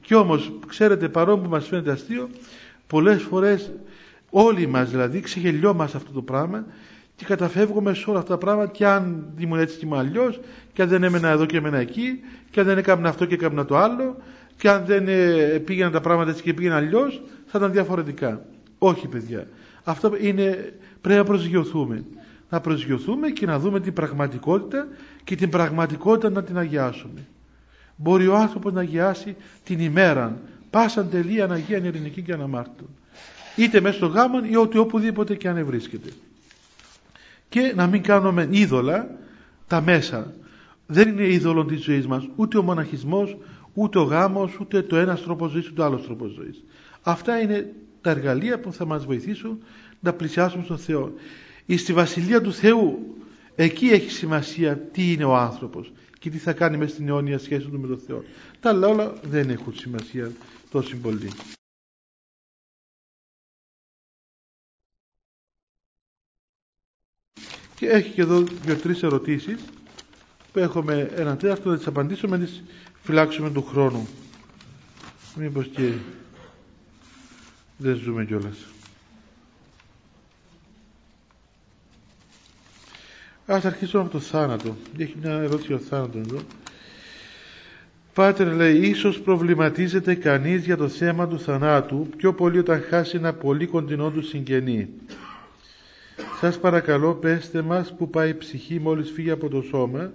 κι 0.00 0.14
όμως, 0.14 0.52
ξέρετε, 0.66 1.08
παρόν 1.08 1.42
που 1.42 1.48
μας 1.48 1.66
φαίνεται 1.66 1.90
αστείο, 1.90 2.28
πολλές 2.86 3.22
φορές 3.22 3.70
όλοι 4.30 4.66
μας 4.66 4.90
δηλαδή 4.90 5.20
ξεγελιόμαστε 5.20 5.96
αυτό 5.96 6.12
το 6.12 6.22
πράγμα 6.22 6.64
και 7.20 7.26
καταφεύγουμε 7.26 7.94
σε 7.94 8.10
όλα 8.10 8.18
αυτά 8.18 8.30
τα 8.30 8.38
πράγματα 8.38 8.72
και 8.72 8.86
αν 8.86 9.32
ήμουν 9.38 9.58
έτσι 9.58 9.78
και 9.78 9.86
ήμουν 9.86 9.98
αλλιώς, 9.98 10.40
και 10.72 10.82
αν 10.82 10.88
δεν 10.88 11.02
έμενα 11.02 11.28
εδώ 11.28 11.46
και 11.46 11.56
έμενα 11.56 11.78
εκεί, 11.78 12.20
και 12.50 12.60
αν 12.60 12.66
δεν 12.66 12.78
έκανα 12.78 13.08
αυτό 13.08 13.24
και 13.24 13.34
έκανα 13.34 13.64
το 13.64 13.76
άλλο, 13.76 14.16
και 14.56 14.68
αν 14.68 14.84
δεν 14.86 15.08
ε, 15.08 15.58
πήγαιναν 15.64 15.92
τα 15.92 16.00
πράγματα 16.00 16.30
έτσι 16.30 16.42
και 16.42 16.54
πήγαιναν 16.54 16.78
αλλιώς, 16.78 17.22
θα 17.46 17.58
ήταν 17.58 17.72
διαφορετικά. 17.72 18.44
Όχι, 18.78 19.08
παιδιά. 19.08 19.46
Αυτό 19.84 20.12
είναι, 20.20 20.72
πρέπει 21.00 21.18
να 21.18 21.24
προσγειωθούμε. 21.24 22.04
Να 22.50 22.60
προσγειωθούμε 22.60 23.28
και 23.28 23.46
να 23.46 23.58
δούμε 23.58 23.80
την 23.80 23.92
πραγματικότητα 23.92 24.86
και 25.24 25.34
την 25.34 25.50
πραγματικότητα 25.50 26.30
να 26.30 26.42
την 26.42 26.58
αγιάσουμε. 26.58 27.26
Μπορεί 27.96 28.26
ο 28.26 28.36
άνθρωπος 28.36 28.72
να 28.72 28.80
αγιάσει 28.80 29.36
την 29.64 29.80
ημέρα, 29.80 30.38
πάσαν 30.70 31.10
τελεία 31.10 31.50
Αγία 31.50 31.76
Ειρηνική 31.76 32.22
και 32.22 32.32
Αναμάρτητον. 32.32 32.88
Είτε 33.56 33.80
μέσα 33.80 33.96
στο 33.96 34.06
γάμο 34.06 34.38
ή 34.50 34.56
ότι 34.56 34.78
οπουδήποτε 34.78 35.34
και 35.34 35.48
αν 35.48 35.64
βρίσκεται. 35.64 36.08
Και 37.50 37.72
να 37.76 37.86
μην 37.86 38.02
κάνουμε 38.02 38.48
είδωλα 38.50 39.18
τα 39.66 39.80
μέσα. 39.80 40.34
Δεν 40.86 41.08
είναι 41.08 41.32
είδωλο 41.32 41.64
της 41.64 41.82
ζωής 41.82 42.06
μας 42.06 42.28
ούτε 42.36 42.58
ο 42.58 42.62
μοναχισμός, 42.62 43.36
ούτε 43.74 43.98
ο 43.98 44.02
γάμος, 44.02 44.58
ούτε 44.60 44.82
το 44.82 44.96
ένας 44.96 45.22
τρόπος 45.22 45.50
ζωής, 45.50 45.68
ούτε 45.68 45.80
ο 45.80 45.84
άλλος 45.84 46.02
τρόπος 46.04 46.30
ζωής. 46.30 46.64
Αυτά 47.02 47.40
είναι 47.40 47.72
τα 48.00 48.10
εργαλεία 48.10 48.60
που 48.60 48.72
θα 48.72 48.84
μας 48.84 49.04
βοηθήσουν 49.04 49.62
να 50.00 50.12
πλησιάσουμε 50.12 50.64
στον 50.64 50.78
Θεό. 50.78 51.12
Στη 51.76 51.92
Βασιλεία 51.92 52.40
του 52.40 52.52
Θεού 52.52 53.16
εκεί 53.54 53.86
έχει 53.86 54.10
σημασία 54.10 54.76
τι 54.76 55.12
είναι 55.12 55.24
ο 55.24 55.36
άνθρωπος 55.36 55.92
και 56.18 56.30
τι 56.30 56.38
θα 56.38 56.52
κάνει 56.52 56.76
μέσα 56.76 56.92
στην 56.92 57.08
αιώνια 57.08 57.38
σχέση 57.38 57.66
του 57.66 57.80
με 57.80 57.86
τον 57.86 57.98
Θεό. 58.06 58.24
Τα 58.60 58.70
άλλα 58.70 58.88
όλα 58.88 59.12
δεν 59.22 59.50
έχουν 59.50 59.74
σημασία 59.74 60.30
τόσο 60.70 60.96
πολύ. 60.96 61.30
Και 67.80 67.86
έχει 67.88 68.10
και 68.10 68.20
εδώ 68.20 68.40
δύο-τρεις 68.62 69.02
ερωτήσεις 69.02 69.64
που 70.52 70.58
έχουμε 70.58 71.10
έναν 71.16 71.36
τέταρτο, 71.38 71.70
θα 71.70 71.76
τις 71.76 71.86
απαντήσουμε, 71.86 72.36
να 72.36 72.44
τις 72.44 72.62
φυλάξουμε 73.02 73.50
του 73.50 73.62
χρόνου. 73.62 74.08
Μήπως 75.34 75.66
και 75.66 75.92
δεν 77.76 77.96
ζούμε 77.96 78.24
κιόλας. 78.24 78.56
Ας 83.46 83.64
αρχίσουμε 83.64 84.02
από 84.02 84.10
το 84.12 84.20
θάνατο. 84.20 84.76
Έχει 84.98 85.14
μια 85.22 85.32
ερώτηση 85.32 85.66
για 85.66 85.78
το 85.78 85.84
θάνατο 85.84 86.18
εδώ. 86.18 86.38
Πάτερ 88.14 88.54
λέει, 88.54 88.76
ίσως 88.76 89.20
προβληματίζεται 89.20 90.14
κανείς 90.14 90.64
για 90.64 90.76
το 90.76 90.88
θέμα 90.88 91.28
του 91.28 91.40
θανάτου 91.40 92.08
πιο 92.16 92.34
πολύ 92.34 92.58
όταν 92.58 92.82
χάσει 92.88 93.16
ένα 93.16 93.32
πολύ 93.32 93.66
κοντινό 93.66 94.10
του 94.10 94.22
συγγενή. 94.22 94.88
Σας 96.40 96.58
παρακαλώ 96.58 97.14
πέστε 97.14 97.62
μας 97.62 97.94
που 97.94 98.10
πάει 98.10 98.28
η 98.28 98.34
ψυχή 98.34 98.78
μόλις 98.78 99.10
φύγει 99.10 99.30
από 99.30 99.48
το 99.48 99.62
σώμα. 99.62 100.12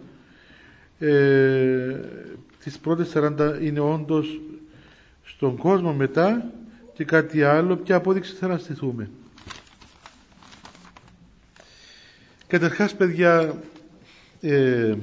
Ε, 1.00 2.00
τις 2.64 2.78
πρώτες 2.80 3.12
40 3.16 3.60
είναι 3.62 3.80
όντως 3.80 4.40
στον 5.26 5.58
κόσμο 5.58 5.94
μετά 5.94 6.52
και 6.94 7.04
κάτι 7.04 7.44
άλλο, 7.44 7.76
ποια 7.76 7.96
απόδειξη 7.96 8.34
θα 8.34 8.46
αναστηθούμε. 8.46 9.10
Καταρχάς, 12.48 12.96
παιδιά, 12.96 13.56
ε, 14.42 14.96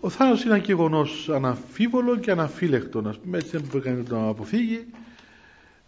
ο 0.00 0.08
θάνατος 0.08 0.44
είναι 0.44 0.54
ένα 0.54 0.64
γεγονός 0.64 1.28
αναμφίβολο 1.28 2.18
και 2.18 2.30
αναφίλεκτο, 2.30 3.02
ας 3.06 3.18
πούμε, 3.18 3.38
έτσι 3.38 3.50
δεν 3.50 3.68
μπορεί 3.70 3.90
να 3.90 4.04
το 4.04 4.28
αποφύγει. 4.28 4.86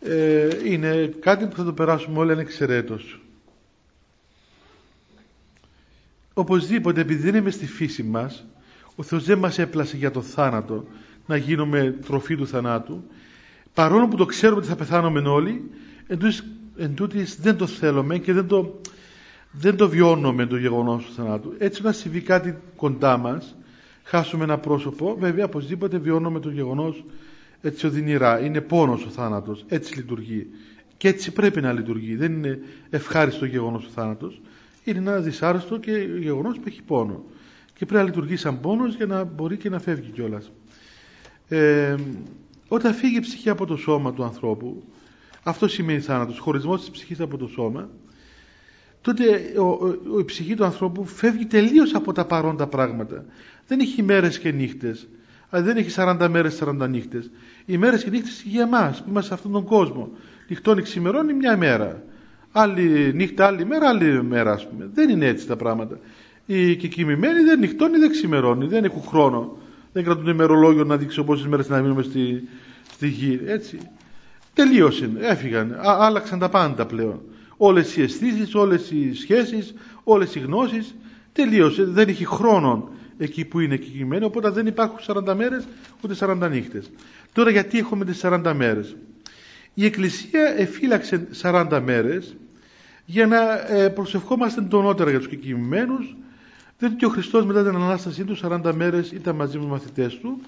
Ε, 0.00 0.48
είναι 0.64 1.14
κάτι 1.20 1.46
που 1.46 1.56
θα 1.56 1.64
το 1.64 1.72
περάσουμε 1.72 2.18
όλοι 2.18 2.32
ανεξαιρέτως. 2.32 3.20
Οπωσδήποτε, 6.34 7.00
επειδή 7.00 7.22
δεν 7.22 7.34
είμαι 7.34 7.50
στη 7.50 7.66
φύση 7.66 8.02
μας, 8.02 8.44
ο 8.96 9.02
Θεός 9.02 9.24
δεν 9.24 9.38
μας 9.38 9.58
έπλασε 9.58 9.96
για 9.96 10.10
το 10.10 10.22
θάνατο, 10.22 10.84
να 11.26 11.36
γίνουμε 11.36 11.94
τροφή 12.06 12.36
του 12.36 12.46
θανάτου, 12.46 13.04
παρόλο 13.74 14.08
που 14.08 14.16
το 14.16 14.24
ξέρουμε 14.24 14.58
ότι 14.58 14.68
θα 14.68 14.76
πεθάνουμε 14.76 15.28
όλοι, 15.28 15.70
εν 16.76 16.94
τούτης, 16.94 17.40
δεν 17.40 17.56
το 17.56 17.66
θέλουμε 17.66 18.18
και 18.18 18.32
δεν 18.32 18.46
το, 18.46 18.80
δεν 19.50 19.76
το 19.76 19.88
βιώνουμε 19.88 20.46
το 20.46 20.56
γεγονός 20.56 21.04
του 21.04 21.12
θανάτου. 21.12 21.54
Έτσι 21.58 21.82
να 21.82 21.92
συμβεί 21.92 22.20
κάτι 22.20 22.56
κοντά 22.76 23.16
μας, 23.16 23.56
χάσουμε 24.02 24.44
ένα 24.44 24.58
πρόσωπο, 24.58 25.16
βέβαια 25.18 25.44
οπωσδήποτε 25.44 25.98
βιώνουμε 25.98 26.40
το 26.40 26.50
γεγονός 26.50 27.04
έτσι 27.62 27.86
οδυνηρά. 27.86 28.40
Είναι 28.40 28.60
πόνος 28.60 29.04
ο 29.04 29.08
θάνατος, 29.08 29.64
έτσι 29.68 29.96
λειτουργεί. 29.96 30.46
Και 30.96 31.08
έτσι 31.08 31.32
πρέπει 31.32 31.60
να 31.60 31.72
λειτουργεί. 31.72 32.16
Δεν 32.16 32.32
είναι 32.32 32.58
ευχάριστο 32.90 33.44
γεγονός 33.44 33.84
ο 33.86 33.88
θάνατος. 33.94 34.40
Είναι 34.84 34.98
ένα 34.98 35.18
δυσάρεστο 35.20 35.78
και 35.78 35.92
γεγονός 36.18 36.56
που 36.56 36.64
έχει 36.66 36.82
πόνο. 36.82 37.24
Και 37.74 37.86
πρέπει 37.86 38.02
να 38.02 38.08
λειτουργεί 38.08 38.36
σαν 38.36 38.60
πόνος 38.60 38.94
για 38.94 39.06
να 39.06 39.24
μπορεί 39.24 39.56
και 39.56 39.68
να 39.68 39.78
φεύγει 39.78 40.10
κιόλας. 40.10 40.50
Ε, 41.48 41.94
όταν 42.68 42.94
φύγει 42.94 43.16
η 43.16 43.20
ψυχή 43.20 43.48
από 43.48 43.66
το 43.66 43.76
σώμα 43.76 44.12
του 44.12 44.24
ανθρώπου, 44.24 44.82
αυτό 45.42 45.68
σημαίνει 45.68 46.00
θάνατος, 46.00 46.38
χωρισμός 46.38 46.80
της 46.80 46.90
ψυχής 46.90 47.20
από 47.20 47.36
το 47.36 47.46
σώμα, 47.46 47.90
τότε 49.00 49.52
ο, 49.58 49.64
ο, 50.14 50.18
η 50.18 50.24
ψυχή 50.24 50.54
του 50.54 50.64
ανθρώπου 50.64 51.04
φεύγει 51.04 51.46
τελείως 51.46 51.94
από 51.94 52.12
τα 52.12 52.24
παρόντα 52.26 52.66
πράγματα. 52.66 53.24
Δεν 53.66 53.80
έχει 53.80 54.02
μέρες 54.02 54.38
και 54.38 54.50
νύχτες. 54.50 55.08
Αλλά 55.50 55.62
δεν 55.62 55.76
έχει 55.76 55.90
40 55.96 56.28
μέρες, 56.30 56.54
40 56.54 56.88
νύχτες. 56.88 57.30
Οι 57.66 57.78
μέρες 57.78 58.04
και 58.04 58.10
νύχτες 58.10 58.42
για 58.46 58.62
εμάς 58.62 59.02
που 59.02 59.08
είμαστε 59.08 59.28
σε 59.28 59.34
αυτόν 59.34 59.52
τον 59.52 59.64
κόσμο. 59.64 60.10
Νυχτώνει, 60.48 60.82
ξημερώνει 60.82 61.32
μια 61.32 61.56
μέρα. 61.56 62.02
Άλλη 62.52 63.12
νύχτα, 63.14 63.46
άλλη 63.46 63.64
μέρα, 63.64 63.88
άλλη 63.88 64.22
μέρα 64.22 64.52
ας 64.52 64.68
πούμε. 64.68 64.90
Δεν 64.94 65.08
είναι 65.08 65.26
έτσι 65.26 65.46
τα 65.46 65.56
πράγματα. 65.56 65.98
Οι 66.46 66.76
κοιμημένοι 66.76 67.42
δεν 67.42 67.58
νυχτώνει, 67.58 67.98
δεν 67.98 68.10
ξημερώνει, 68.10 68.66
δεν 68.66 68.84
έχουν 68.84 69.02
χρόνο. 69.02 69.56
Δεν 69.92 70.04
κρατούν 70.04 70.26
ημερολόγιο 70.26 70.84
να 70.84 70.96
δείξουν 70.96 71.24
πόσε 71.24 71.48
μέρες 71.48 71.68
να 71.68 71.80
μείνουμε 71.80 72.02
στη, 72.02 72.48
στη 72.92 73.08
γη. 73.08 73.40
Έτσι. 73.46 73.78
Τελείωσε. 74.55 75.11
Έφυγαν. 75.18 75.72
Α, 75.72 75.96
άλλαξαν 76.01 76.38
τα 76.38 76.48
πάντα 76.48 76.86
πλέον. 76.86 77.20
Όλες 77.57 77.96
οι 77.96 78.03
αισθήσεις, 78.03 78.55
όλες 78.55 78.90
οι 78.90 79.14
σχέσεις, 79.14 79.74
όλες 80.05 80.34
οι 80.34 80.38
γνώσεις. 80.38 80.94
Τελείωσε. 81.32 81.84
Δεν 81.84 82.09
έχει 82.09 82.24
χρόνο 82.24 82.88
εκεί 83.20 83.44
που 83.44 83.60
είναι 83.60 83.76
κεκειμένο, 83.76 84.26
οπότε 84.26 84.50
δεν 84.50 84.66
υπάρχουν 84.66 84.98
40 85.06 85.34
μέρες 85.34 85.64
ούτε 86.04 86.14
40 86.20 86.48
νύχτες. 86.50 86.90
Τώρα 87.32 87.50
γιατί 87.50 87.78
έχουμε 87.78 88.04
τις 88.04 88.20
40 88.22 88.52
μέρες; 88.56 88.96
Η 89.74 89.84
Εκκλησία 89.84 90.54
εφύλαξε 90.56 91.28
40 91.42 91.80
μέρες 91.84 92.36
για 93.04 93.26
να 93.26 93.72
ε, 93.74 93.88
προσευχόμαστε 93.88 94.62
τονότερα 94.62 95.10
για 95.10 95.18
τους 95.18 95.28
κεκειμένου 95.28 95.96
διότι 96.78 96.94
και 96.94 97.06
ο 97.06 97.08
Χριστός 97.08 97.44
μετά 97.44 97.64
την 97.64 97.74
Ανάστασή 97.74 98.24
του 98.24 98.36
40 98.42 98.72
μέρες 98.74 99.10
ήταν 99.12 99.36
μαζί 99.36 99.56
με 99.56 99.62
τους 99.62 99.70
μαθητές 99.72 100.18
του. 100.18 100.40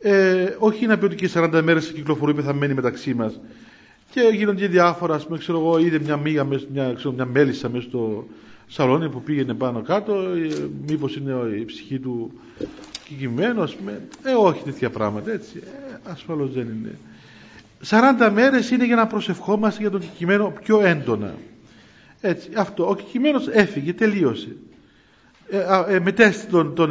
Ε, 0.00 0.54
όχι 0.58 0.86
να 0.86 0.98
πει 0.98 1.04
ότι 1.04 1.14
και 1.14 1.30
40 1.34 1.60
μέρες 1.64 1.92
κυκλοφορεί 1.92 2.34
πεθαμένοι 2.34 2.74
μεταξύ 2.74 3.14
μας. 3.14 3.40
και 4.10 4.20
γίνονται 4.32 4.66
διάφορα, 4.66 5.14
ας 5.14 5.26
πούμε, 5.26 5.38
ξέρω 5.38 5.58
εγώ, 5.58 5.78
είδε 5.78 5.98
μια 5.98 6.16
μίγα, 6.16 6.44
μια, 6.44 6.92
ξέρω, 6.94 7.14
μια 7.14 7.26
μέλισσα 7.26 7.68
μέσα 7.68 7.88
στο 7.88 8.26
σαλόνι 8.72 9.08
που 9.08 9.22
πήγαινε 9.22 9.54
πάνω 9.54 9.82
κάτω, 9.82 10.14
ε, 10.14 10.68
μήπως 10.86 11.16
είναι 11.16 11.32
η 11.60 11.64
ψυχή 11.64 11.98
του 11.98 12.32
κεκειμένο, 13.08 13.62
ας 13.62 13.74
πούμε, 13.74 14.02
ε, 14.22 14.32
όχι 14.32 14.62
τέτοια 14.62 14.90
πράγματα, 14.90 15.32
έτσι, 15.32 15.62
ε, 15.64 16.10
ασφαλώς 16.10 16.52
δεν 16.52 16.62
είναι. 16.68 16.98
40 17.84 18.30
μέρες 18.30 18.70
είναι 18.70 18.84
για 18.84 18.96
να 18.96 19.06
προσευχόμαστε 19.06 19.80
για 19.80 19.90
τον 19.90 20.00
κεκειμένο 20.00 20.52
πιο 20.62 20.80
έντονα. 20.80 21.34
Έτσι, 22.20 22.50
αυτό. 22.56 22.88
Ο 22.88 22.94
κεκειμένος 22.94 23.48
έφυγε, 23.48 23.92
τελείωσε. 23.92 24.56
Ε, 25.50 25.94
ε, 25.94 26.00
μετέστη 26.00 26.46
τον, 26.50 26.74
τον 26.74 26.90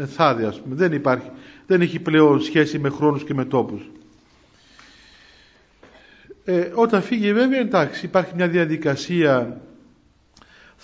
ενθάδη, 0.00 0.44
ας 0.44 0.60
πούμε. 0.60 0.74
Δεν 0.74 0.92
υπάρχει, 0.92 1.30
δεν 1.66 1.80
έχει 1.80 1.98
πλέον 1.98 2.40
σχέση 2.40 2.78
με 2.78 2.88
χρόνους 2.88 3.24
και 3.24 3.34
με 3.34 3.44
τόπους. 3.44 3.90
Ε, 6.44 6.70
όταν 6.74 7.02
φύγει 7.02 7.32
βέβαια 7.32 7.60
εντάξει 7.60 8.06
υπάρχει 8.06 8.32
μια 8.36 8.48
διαδικασία 8.48 9.60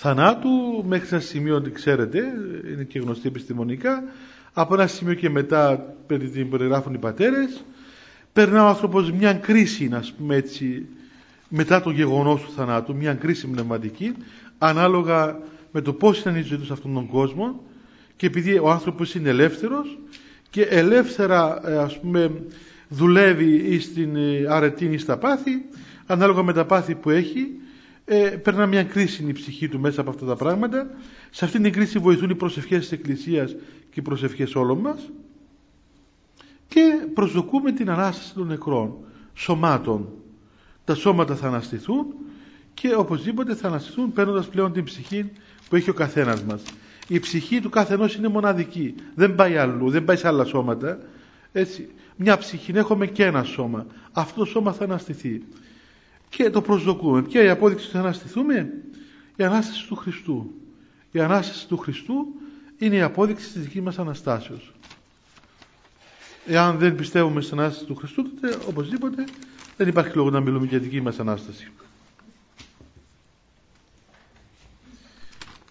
θανάτου 0.01 0.85
μέχρι 0.87 1.09
ένα 1.11 1.21
σημείο 1.21 1.55
ότι 1.57 1.71
ξέρετε 1.71 2.19
είναι 2.73 2.85
και 2.85 2.99
γνωστή 2.99 3.29
επιστημονικά 3.29 4.03
από 4.53 4.75
ένα 4.75 4.87
σημείο 4.87 5.15
και 5.15 5.31
μετά 5.31 5.95
την 6.07 6.49
περιγράφουν 6.51 6.95
οι 6.95 6.99
πατέρες. 6.99 7.65
Περνά 8.33 8.65
ο 8.65 8.67
άνθρωπος 8.69 9.13
μια 9.13 9.33
κρίση 9.33 9.89
να 9.89 10.05
πούμε 10.19 10.37
έτσι 10.37 10.87
μετά 11.49 11.81
το 11.81 11.91
γεγονός 11.91 12.41
του 12.43 12.51
θανάτου 12.57 12.97
μια 12.97 13.15
κρίση 13.15 13.47
πνευματική 13.47 14.15
ανάλογα 14.59 15.39
με 15.73 15.81
το 15.81 15.93
πώς 15.93 16.19
ήταν 16.21 16.37
η 16.37 16.41
ζωή 16.43 16.59
τους 16.59 16.67
σε 16.67 16.73
αυτόν 16.73 16.95
τον 16.95 17.07
κόσμο. 17.07 17.61
Και 18.17 18.27
επειδή 18.27 18.59
ο 18.59 18.71
άνθρωπος 18.71 19.15
είναι 19.15 19.29
ελεύθερος 19.29 19.99
και 20.51 20.63
ελεύθερα 20.63 21.61
ε, 21.71 21.77
ας 21.77 22.01
πούμε 22.01 22.31
δουλεύει 22.89 23.81
στην 23.81 24.17
ε, 24.17 24.45
αρετή 24.49 24.85
ή 24.85 24.99
στα 24.99 25.17
πάθη 25.19 25.65
ανάλογα 26.07 26.43
με 26.43 26.53
τα 26.53 26.65
πάθη 26.65 26.95
που 26.95 27.11
έχει 27.11 27.47
ε, 28.11 28.29
περνά 28.29 28.67
μια 28.67 28.85
κρίση 28.85 29.25
η 29.29 29.33
ψυχή 29.33 29.69
του 29.69 29.81
μέσα 29.81 30.01
από 30.01 30.11
αυτά 30.11 30.27
τα 30.27 30.37
πράγματα. 30.37 30.91
Σε 31.31 31.45
αυτήν 31.45 31.63
την 31.63 31.73
κρίση 31.73 31.99
βοηθούν 31.99 32.31
οι 32.31 32.35
προσευχές 32.35 32.79
της 32.79 32.93
Εκκλησίας 32.93 33.51
και 33.91 34.01
οι 34.01 34.03
προσευχές 34.03 34.55
όλων 34.55 34.79
μας. 34.79 35.11
Και 36.69 37.07
προσδοκούμε 37.15 37.73
την 37.73 37.91
Ανάσταση 37.91 38.35
των 38.35 38.47
νεκρών 38.47 38.95
σωμάτων. 39.35 40.09
Τα 40.85 40.95
σώματα 40.95 41.35
θα 41.37 41.47
αναστηθούν 41.47 42.07
και 42.75 42.95
οπωσδήποτε 42.95 43.55
θα 43.55 43.69
αναστηθούν 43.69 44.13
παίρνοντας 44.13 44.49
πλέον 44.49 44.73
την 44.73 44.85
ψυχή 44.85 45.31
που 45.69 45.77
έχει 45.77 45.91
ο 45.91 45.95
καθένας 45.95 46.43
μας. 46.43 46.63
Η 47.09 47.19
ψυχή 47.21 47.61
του 47.61 47.69
καθενός 47.71 48.15
είναι 48.15 48.29
μοναδική. 48.29 48.95
Δεν 49.15 49.35
πάει 49.35 49.57
αλλού, 49.57 49.91
δεν 49.91 50.05
πάει 50.05 50.17
σε 50.17 50.29
άλλα 50.29 50.45
σώματα. 50.45 50.99
Έτσι, 51.53 51.89
μια 52.17 52.39
ψυχή 52.39 52.73
έχουμε 52.75 53.07
και 53.07 53.25
ένα 53.25 53.43
σώμα. 53.43 53.87
Αυτό 54.13 54.39
το 54.41 54.45
σώμα 54.45 54.73
θα 54.73 54.85
αναστηθεί 54.85 55.43
και 56.29 56.51
το 56.51 56.63
προσδοκούμε. 56.63 57.23
Ποια 57.23 57.43
η 57.43 57.49
απόδειξη 57.49 57.85
ότι 57.85 57.95
θα 57.95 58.01
αναστηθούμε; 58.01 58.73
Η 59.37 59.45
Ανάσταση 59.45 59.87
του 59.87 59.97
Χριστού. 59.97 60.55
Η 61.11 61.21
Ανάσταση 61.21 61.69
του 61.69 61.77
Χριστού 61.77 62.27
είναι 62.79 62.97
η 62.97 63.01
απόδειξη 63.01 63.53
της 63.53 63.63
δικής 63.63 63.81
μας 63.81 63.99
Αναστάσεως. 63.99 64.73
Εάν 66.47 66.79
δεν 66.79 66.95
πιστεύουμε 66.95 67.41
στην 67.41 67.59
Ανάσταση 67.59 67.87
του 67.87 67.95
Χριστού 67.95 68.23
τότε 68.23 68.59
οπωσδήποτε 68.69 69.25
δεν 69.77 69.89
υπάρχει 69.89 70.17
λόγο 70.17 70.31
να 70.31 70.41
μιλούμε 70.41 70.67
για 70.67 70.79
δική 70.79 71.01
μας 71.01 71.19
Ανάσταση. 71.19 71.71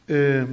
Ε, 0.05 0.45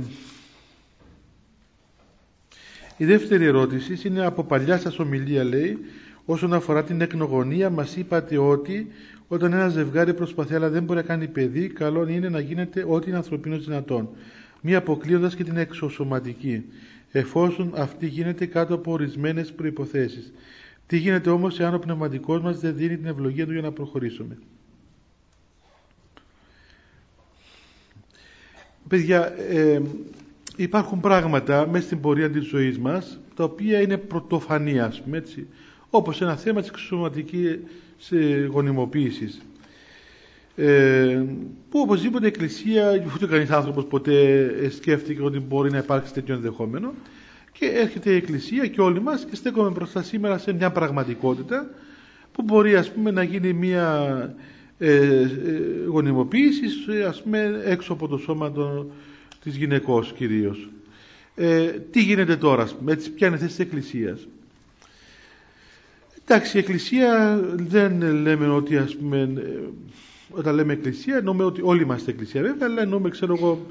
η 2.97 3.05
δεύτερη 3.05 3.45
ερώτηση 3.45 4.01
είναι 4.05 4.27
από 4.27 4.45
παλιά 4.45 4.79
σας 4.79 4.99
ομιλία 4.99 5.45
λέει 5.45 5.79
όσον 6.25 6.53
αφορά 6.53 6.85
την 6.85 7.01
εκνογωνία 7.01 7.71
μας 7.71 7.97
είπατε 7.97 8.39
ότι 8.39 8.89
όταν 9.29 9.53
ένα 9.53 9.69
ζευγάρι 9.69 10.15
προσπαθεί 10.15 10.55
αλλά 10.55 10.69
δεν 10.69 10.83
μπορεί 10.83 10.99
να 10.99 11.07
κάνει 11.07 11.29
παιδί 11.29 11.69
καλό 11.69 12.09
είναι 12.09 12.29
να 12.29 12.41
γίνεται 12.41 12.85
ό,τι 12.89 13.09
είναι 13.09 13.17
ανθρωπίνος 13.17 13.65
δυνατόν 13.65 14.09
μη 14.61 14.75
αποκλείοντας 14.75 15.35
και 15.35 15.45
την 15.45 15.57
εξωσωματική 15.57 16.65
εφόσον 17.13 17.73
αυτή 17.77 18.07
γίνεται 18.07 18.47
κάτω 18.47 18.75
από 18.75 18.93
ορισμένες 18.93 19.53
προϋποθέσεις. 19.53 20.33
Τι 20.87 20.97
γίνεται 20.97 21.31
όμως 21.31 21.61
εάν 21.61 21.75
ο 21.75 21.79
πνευματικός 21.79 22.41
μας 22.43 22.61
δεν 22.61 22.77
δίνει 22.77 22.97
την 22.97 23.07
ευλογία 23.07 23.47
του 23.47 23.53
για 23.53 23.63
να 23.63 23.73
προχωρήσουμε; 23.73 24.39
Παιδιά, 28.89 29.35
ε, 29.51 29.81
υπάρχουν 30.57 31.01
πράγματα 31.01 31.69
μέσα 31.69 31.85
στην 31.85 32.01
πορεία 32.01 32.31
της 32.31 32.47
ζωής 32.47 32.79
μας 32.79 33.21
τα 33.35 33.45
οποία 33.45 33.81
είναι 33.81 33.97
πρωτοφανή 33.97 34.81
ας 34.81 35.03
πούμε 35.03 35.17
έτσι 35.17 35.47
όπως 35.97 36.21
ένα 36.21 36.37
θέμα 36.37 36.61
της 36.61 36.69
εξωματικής 36.69 37.59
γονιμοποίησης 38.49 39.43
ε, 40.57 41.25
που 41.71 41.81
οπωσδήποτε 41.81 42.25
η 42.25 42.29
Εκκλησία 42.29 43.05
ούτε 43.15 43.27
κανείς 43.27 43.51
άνθρωπος 43.51 43.85
ποτέ 43.85 44.71
σκέφτηκε 44.71 45.23
ότι 45.23 45.39
μπορεί 45.41 45.71
να 45.71 45.79
υπάρξει 45.79 46.13
τέτοιο 46.13 46.35
ενδεχόμενο 46.35 46.95
και 47.53 47.67
έρχεται 47.67 48.11
η 48.11 48.17
Εκκλησία 48.17 48.67
και 48.67 48.81
όλοι 48.81 49.01
μας 49.01 49.25
και 49.31 49.37
στέκομαι 49.37 49.71
μπροστά 49.71 50.03
σήμερα 50.03 50.39
σε 50.39 50.53
μια 50.53 50.71
πραγματικότητα 50.71 51.71
που 52.33 52.43
μπορεί 52.43 52.77
ας 52.77 52.91
πούμε 52.91 53.11
να 53.11 53.23
γίνει 53.23 53.53
μια 53.53 54.35
ε, 54.79 54.95
ε, 54.95 55.29
γονιμοποίηση 55.87 56.67
ας 57.09 57.23
πούμε 57.23 57.63
έξω 57.65 57.93
από 57.93 58.09
το 58.09 58.17
σώμα 58.19 58.53
των, 58.53 58.91
της 59.43 59.57
γυναικός 59.57 60.13
κυρίως. 60.13 60.69
Ε, 61.35 61.67
τι 61.67 62.03
γίνεται 62.03 62.37
τώρα, 62.37 62.63
ας 62.63 62.75
πούμε, 62.75 62.93
έτσι, 62.93 63.13
ποια 63.13 63.27
είναι 63.27 63.37
η 63.37 63.39
θέση 63.39 63.51
της 63.51 63.65
Εκκλησίας; 63.65 64.29
Εντάξει, 66.27 66.57
η 66.57 66.61
Εκκλησία 66.61 67.41
δεν 67.55 68.03
λέμε 68.03 68.49
ότι 68.49 68.77
ας 68.77 68.97
πούμε, 68.97 69.33
ε, 69.37 69.61
όταν 70.31 70.55
λέμε 70.55 70.73
Εκκλησία 70.73 71.17
εννοούμε 71.17 71.45
ότι 71.45 71.61
όλοι 71.65 71.83
είμαστε 71.83 72.11
Εκκλησία 72.11 72.43
βέβαια, 72.43 72.69
αλλά 72.69 72.83
εννοούμε 72.83 73.09
ξέρω 73.11 73.35
εγώ 73.35 73.67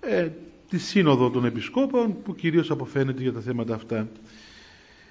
ε, 0.00 0.28
τη 0.68 0.78
σύνοδο 0.78 1.30
των 1.30 1.44
Επισκόπων 1.44 2.22
που 2.22 2.34
κυρίως 2.34 2.70
αποφαίνεται 2.70 3.22
για 3.22 3.32
τα 3.32 3.40
θέματα 3.40 3.74
αυτά. 3.74 4.08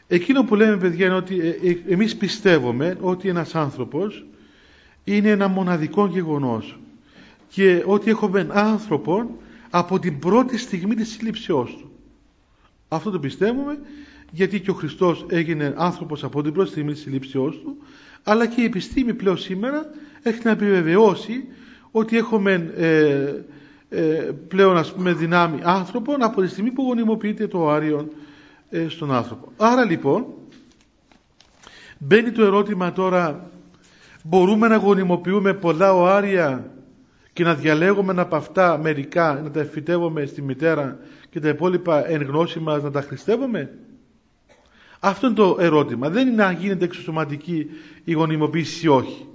Εκείνο 0.07 0.43
που 0.43 0.55
λέμε 0.55 0.77
παιδιά 0.77 1.05
είναι 1.05 1.15
ότι 1.15 1.39
ε, 1.39 1.93
εμείς 1.93 2.15
πιστεύουμε 2.15 2.97
ότι 3.01 3.29
ένας 3.29 3.55
άνθρωπος 3.55 4.25
είναι 5.03 5.29
ένα 5.29 5.47
μοναδικό 5.47 6.07
γεγονός 6.07 6.79
και 7.47 7.83
ότι 7.85 8.09
έχουμε 8.09 8.47
άνθρωπο 8.51 9.39
από 9.69 9.99
την 9.99 10.19
πρώτη 10.19 10.57
στιγμή 10.57 10.95
της 10.95 11.09
σύλληψεώς 11.09 11.77
του. 11.79 11.91
Αυτό 12.87 13.11
το 13.11 13.19
πιστεύουμε 13.19 13.79
γιατί 14.31 14.59
και 14.59 14.71
ο 14.71 14.73
Χριστός 14.73 15.25
έγινε 15.29 15.73
άνθρωπος 15.77 16.23
από 16.23 16.41
την 16.43 16.53
πρώτη 16.53 16.69
στιγμή 16.69 16.91
της 16.91 17.01
συλλήψεώς 17.01 17.59
του 17.59 17.77
αλλά 18.23 18.47
και 18.47 18.61
η 18.61 18.65
επιστήμη 18.65 19.13
πλέον 19.13 19.37
σήμερα 19.37 19.85
έχει 20.21 20.39
να 20.43 20.51
επιβεβαιώσει 20.51 21.43
ότι 21.91 22.17
έχουμε 22.17 22.73
ε, 22.77 23.33
ε, 23.89 24.31
πλέον 24.47 24.77
ας 24.77 24.93
πούμε 24.93 25.13
δυνάμει 25.13 25.59
άνθρωπον 25.63 26.23
από 26.23 26.41
τη 26.41 26.47
στιγμή 26.47 26.71
που 26.71 26.83
γονιμοποιείται 26.83 27.47
το 27.47 27.69
Άριον 27.69 28.11
ε, 28.69 28.87
στον 28.87 29.11
άνθρωπο. 29.11 29.51
Άρα 29.57 29.85
λοιπόν 29.85 30.25
μπαίνει 31.97 32.31
το 32.31 32.43
ερώτημα 32.43 32.91
τώρα 32.91 33.49
μπορούμε 34.23 34.67
να 34.67 34.75
γονιμοποιούμε 34.75 35.53
πολλά 35.53 35.93
οάρια 35.93 36.71
και 37.33 37.43
να 37.43 37.53
διαλέγουμε 37.53 38.21
από 38.21 38.35
αυτά 38.35 38.77
μερικά 38.77 39.41
να 39.43 39.51
τα 39.51 39.59
εφητεύουμε 39.59 40.25
στη 40.25 40.41
μητέρα 40.41 40.99
και 41.29 41.39
τα 41.39 41.49
υπόλοιπα 41.49 42.09
εν 42.09 42.21
γνώση 42.21 42.59
μας 42.59 42.83
να 42.83 42.91
τα 42.91 43.01
χριστεύουμε; 43.01 43.77
Αυτό 45.03 45.27
είναι 45.27 45.35
το 45.35 45.57
ερώτημα. 45.59 46.09
Δεν 46.09 46.27
είναι 46.27 46.43
να 46.43 46.51
γίνεται 46.51 46.85
εξωσωματική 46.85 47.67
η 48.03 48.13
γονιμοποίηση 48.13 48.85
ή 48.85 48.89
όχι. 48.89 49.27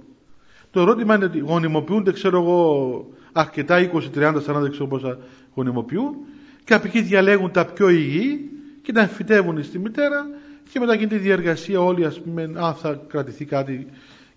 Το 0.71 0.81
ερώτημα 0.81 1.15
είναι 1.15 1.25
ότι 1.25 1.39
γονιμοποιούνται, 1.39 2.11
ξέρω 2.11 2.41
εγώ, 2.41 3.09
αρκετά 3.31 3.89
20, 3.93 4.01
30, 4.15 4.33
40, 4.47 4.69
ξέρω 4.71 4.87
πόσα 4.87 5.19
γονιμοποιούν 5.55 6.15
και 6.63 6.73
από 6.73 6.87
εκεί 6.87 7.01
διαλέγουν 7.01 7.51
τα 7.51 7.65
πιο 7.65 7.89
υγιή 7.89 8.49
και 8.81 8.91
τα 8.91 9.01
εμφυτεύουν 9.01 9.63
στη 9.63 9.79
μητέρα 9.79 10.27
και 10.71 10.79
μετά 10.79 10.93
γίνεται 10.95 11.15
η 11.15 11.19
διαργασία 11.19 11.81
όλη, 11.81 12.05
ας 12.05 12.21
πούμε, 12.21 12.51
αν 12.55 12.73
θα 12.73 13.01
κρατηθεί 13.07 13.45
κάτι 13.45 13.87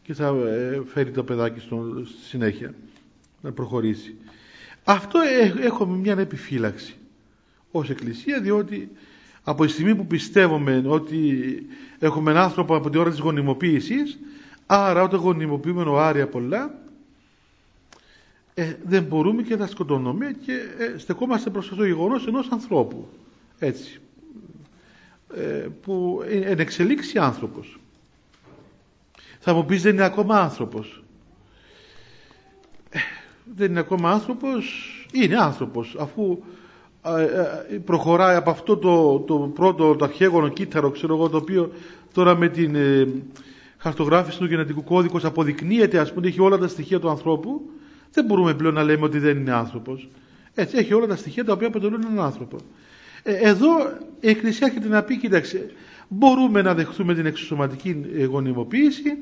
και 0.03 0.15
θα 0.15 0.27
ε, 0.27 0.81
φέρει 0.87 1.11
το 1.11 1.25
παιδάκι 1.25 1.61
στο, 1.61 2.03
στη 2.05 2.25
συνέχεια 2.25 2.75
να 3.41 3.53
προχωρήσει. 3.53 4.15
Αυτό 4.85 5.19
ε, 5.19 5.65
έχουμε 5.67 5.97
μια 5.97 6.17
επιφύλαξη 6.19 6.95
ως 7.71 7.91
Εκκλησία 7.91 8.41
διότι 8.41 8.91
από 9.51 9.65
τη 9.65 9.71
στιγμή 9.71 9.95
που 9.95 10.07
πιστεύουμε 10.07 10.83
ότι 10.87 11.43
έχουμε 11.99 12.31
έναν 12.31 12.43
άνθρωπο 12.43 12.75
από 12.75 12.91
την 12.91 13.01
ώρα 13.01 13.11
της 13.11 13.19
γονιμοποίησης 13.19 14.19
άρα 14.67 15.03
όταν 15.03 15.21
γονιμοποιούμε 15.21 15.85
νοάρια 15.85 16.29
πολλά 16.29 16.79
ε, 18.55 18.75
δεν 18.85 19.03
μπορούμε 19.03 19.43
και 19.43 19.57
να 19.57 19.67
σκοτώνουμε 19.67 20.37
και 20.47 20.53
ε, 20.79 20.99
στεκόμαστε 20.99 21.51
προς 21.51 21.69
το 21.69 21.85
γεγονός 21.85 22.27
ενός 22.27 22.49
ανθρώπου. 22.51 23.09
Έτσι. 23.59 24.01
Ε, 25.35 25.67
που 25.83 26.23
είναι 26.33 26.63
εξελίξει 26.63 27.19
άνθρωπος. 27.19 27.81
Θα 29.39 29.55
μου 29.55 29.65
πεις 29.65 29.83
δεν 29.83 29.93
είναι 29.93 30.05
ακόμα 30.05 30.41
άνθρωπος. 30.41 31.05
Ε, 32.91 32.99
δεν 33.55 33.71
είναι 33.71 33.81
ακόμα 33.81 34.11
άνθρωπος. 34.11 34.95
Είναι 35.13 35.37
άνθρωπος 35.37 35.97
αφού 35.99 36.43
προχωράει 37.85 38.37
από 38.37 38.51
αυτό 38.51 38.77
το, 38.77 39.19
το 39.19 39.35
πρώτο 39.35 39.97
το 39.97 40.05
αρχαίγωνο 40.05 40.49
κύτταρο 40.49 40.91
ξέρω 40.91 41.15
εγώ 41.15 41.29
το 41.29 41.37
οποίο 41.37 41.73
τώρα 42.13 42.37
με 42.37 42.49
την 42.49 42.77
χαρτογράφηση 43.81 44.39
του 44.39 44.45
γενετικού 44.45 44.85
κώδικος 44.85 45.25
αποδεικνύεται, 45.25 45.99
ας 45.99 46.13
πούμε, 46.13 46.27
έχει 46.27 46.41
όλα 46.41 46.59
τα 46.59 46.69
στοιχεία 46.69 47.01
του 47.01 47.09
ανθρώπου, 47.09 47.61
δεν 48.13 48.25
μπορούμε 48.25 48.55
πλέον 48.55 48.75
να 48.75 48.83
λέμε 48.83 49.05
ότι 49.05 49.19
δεν 49.19 49.37
είναι 49.37 49.53
άνθρωπος. 49.53 50.09
Έτσι, 50.55 50.77
έχει 50.77 50.95
όλα 50.95 51.07
τα 51.07 51.17
στοιχεία 51.17 51.45
τα 51.45 51.53
οποία 51.53 51.67
αποτελούν 51.67 52.03
έναν 52.03 52.25
άνθρωπο. 52.25 52.57
Ε, 53.23 53.35
εδώ 53.35 53.69
η 54.21 54.29
Εκκλησία 54.29 54.67
έρχεται 54.67 54.89
να 54.89 55.03
πει, 55.03 55.19
κοίταξε, 55.19 55.71
μπορούμε 56.09 56.63
να 56.63 56.75
δεχθούμε 56.75 57.15
την 57.15 57.27
εξωσωματική 57.27 58.03
ε, 58.17 58.25
γονιμοποίηση 58.25 59.17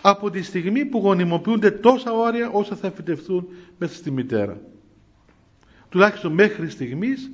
από 0.00 0.30
τη 0.30 0.42
στιγμή 0.42 0.84
που 0.84 0.98
γονιμοποιούνται 0.98 1.70
τόσα 1.70 2.12
όρια 2.12 2.50
όσα 2.50 2.76
θα 2.76 2.90
φυτευτούν 2.90 3.48
μέσα 3.78 3.94
στη 3.94 4.10
μητέρα. 4.10 4.60
Τουλάχιστον 5.88 6.32
μέχρι 6.32 6.70
στιγμής 6.70 7.30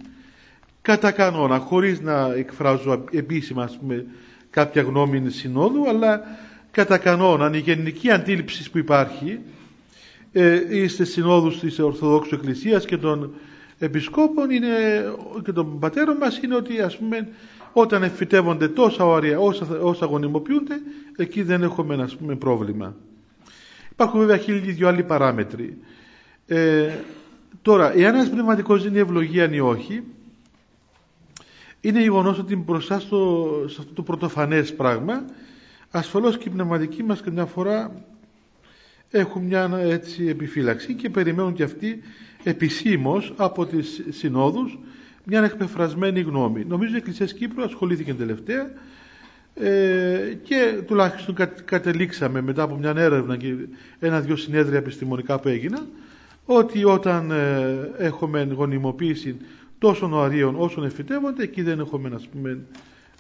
κατά 0.83 1.11
κανόνα, 1.11 1.59
χωρίς 1.59 2.01
να 2.01 2.33
εκφράζω 2.35 3.05
επίσημα 3.13 3.71
πούμε, 3.81 4.07
κάποια 4.51 4.83
γνώμη 4.83 5.31
συνόδου, 5.31 5.89
αλλά 5.89 6.21
κατά 6.71 6.99
κανόνα 6.99 7.51
η 7.55 7.59
γενική 7.59 8.11
αντίληψη 8.11 8.71
που 8.71 8.79
υπάρχει 8.79 9.39
ε, 10.33 10.79
είστε 10.83 11.05
συνόδους 11.05 11.59
της 11.59 11.79
Ορθοδόξου 11.79 12.35
Εκκλησίας 12.35 12.85
και 12.85 12.97
των 12.97 13.35
Επισκόπων 13.79 14.51
είναι, 14.51 14.69
και 15.45 15.53
των 15.53 15.79
πατέρων 15.79 16.17
μας 16.17 16.39
είναι 16.43 16.55
ότι 16.55 16.81
ας 16.81 16.97
πούμε 16.97 17.29
όταν 17.73 18.03
εφητεύονται 18.03 18.69
τόσα 18.69 19.07
όρια 19.07 19.39
όσα, 19.39 19.67
όσα 19.81 20.07
γονιμοποιούνται 20.07 20.81
εκεί 21.17 21.43
δεν 21.43 21.63
έχουμε 21.63 22.03
ας 22.03 22.17
πούμε 22.17 22.37
πρόβλημα. 22.37 22.97
Υπάρχουν 23.91 24.21
βέβαια 24.21 24.37
χίλιοι 24.37 24.73
δυο 24.73 24.89
άλλοι 24.89 25.03
παράμετροι. 25.03 25.77
Ε, 26.47 26.89
τώρα, 27.63 27.93
εάν 27.97 28.15
ένας 28.15 28.31
πνευματικός 28.31 28.85
είναι 28.85 28.99
ευλογία 28.99 29.53
ή 29.53 29.61
όχι 29.61 30.03
είναι 31.81 32.01
γεγονός 32.01 32.39
ότι 32.39 32.57
μπροστά 32.57 33.01
στο, 33.01 33.49
σε 33.69 33.77
αυτό 33.81 33.93
το 33.93 34.03
πρωτοφανές 34.03 34.75
πράγμα 34.75 35.25
ασφαλώς 35.91 36.39
και 36.39 36.49
οι 36.49 36.53
πνευματικοί 36.53 37.03
μας 37.03 37.21
καμιά 37.21 37.47
φορά 37.47 38.05
έχουν 39.11 39.43
μια 39.43 39.71
έτσι 39.83 40.27
επιφύλαξη 40.27 40.95
και 40.95 41.11
περιμένουν 41.11 41.53
και 41.53 41.63
αυτοί 41.63 42.01
επισήμως 42.43 43.33
από 43.37 43.67
τις 43.67 44.03
συνόδους 44.09 44.79
μια 45.25 45.45
εκπεφρασμένη 45.45 46.21
γνώμη. 46.21 46.65
Νομίζω 46.65 46.95
η 46.95 46.97
Εκκλησία 46.97 47.27
Κύπρου 47.27 47.63
ασχολήθηκε 47.63 48.15
τελευταία 48.15 48.71
ε, 49.55 50.35
και 50.43 50.83
τουλάχιστον 50.87 51.35
κατελήξαμε 51.65 52.41
μετά 52.41 52.63
από 52.63 52.77
μια 52.77 52.95
έρευνα 52.97 53.37
και 53.37 53.55
ένα-δυο 53.99 54.37
συνέδρια 54.37 54.79
επιστημονικά 54.79 55.39
που 55.41 55.49
έγιναν 55.49 55.89
ότι 56.45 56.85
όταν 56.85 57.31
ε, 57.31 57.91
έχουμε 57.99 58.43
γονιμοποίηση 58.43 59.37
τόσων 59.79 60.13
οαρίων 60.13 60.55
όσων 60.59 60.85
εφητεύονται 60.85 61.43
εκεί 61.43 61.63
δεν 61.63 61.79
έχουμε 61.81 62.11
ας 62.15 62.29
πούμε 62.29 62.59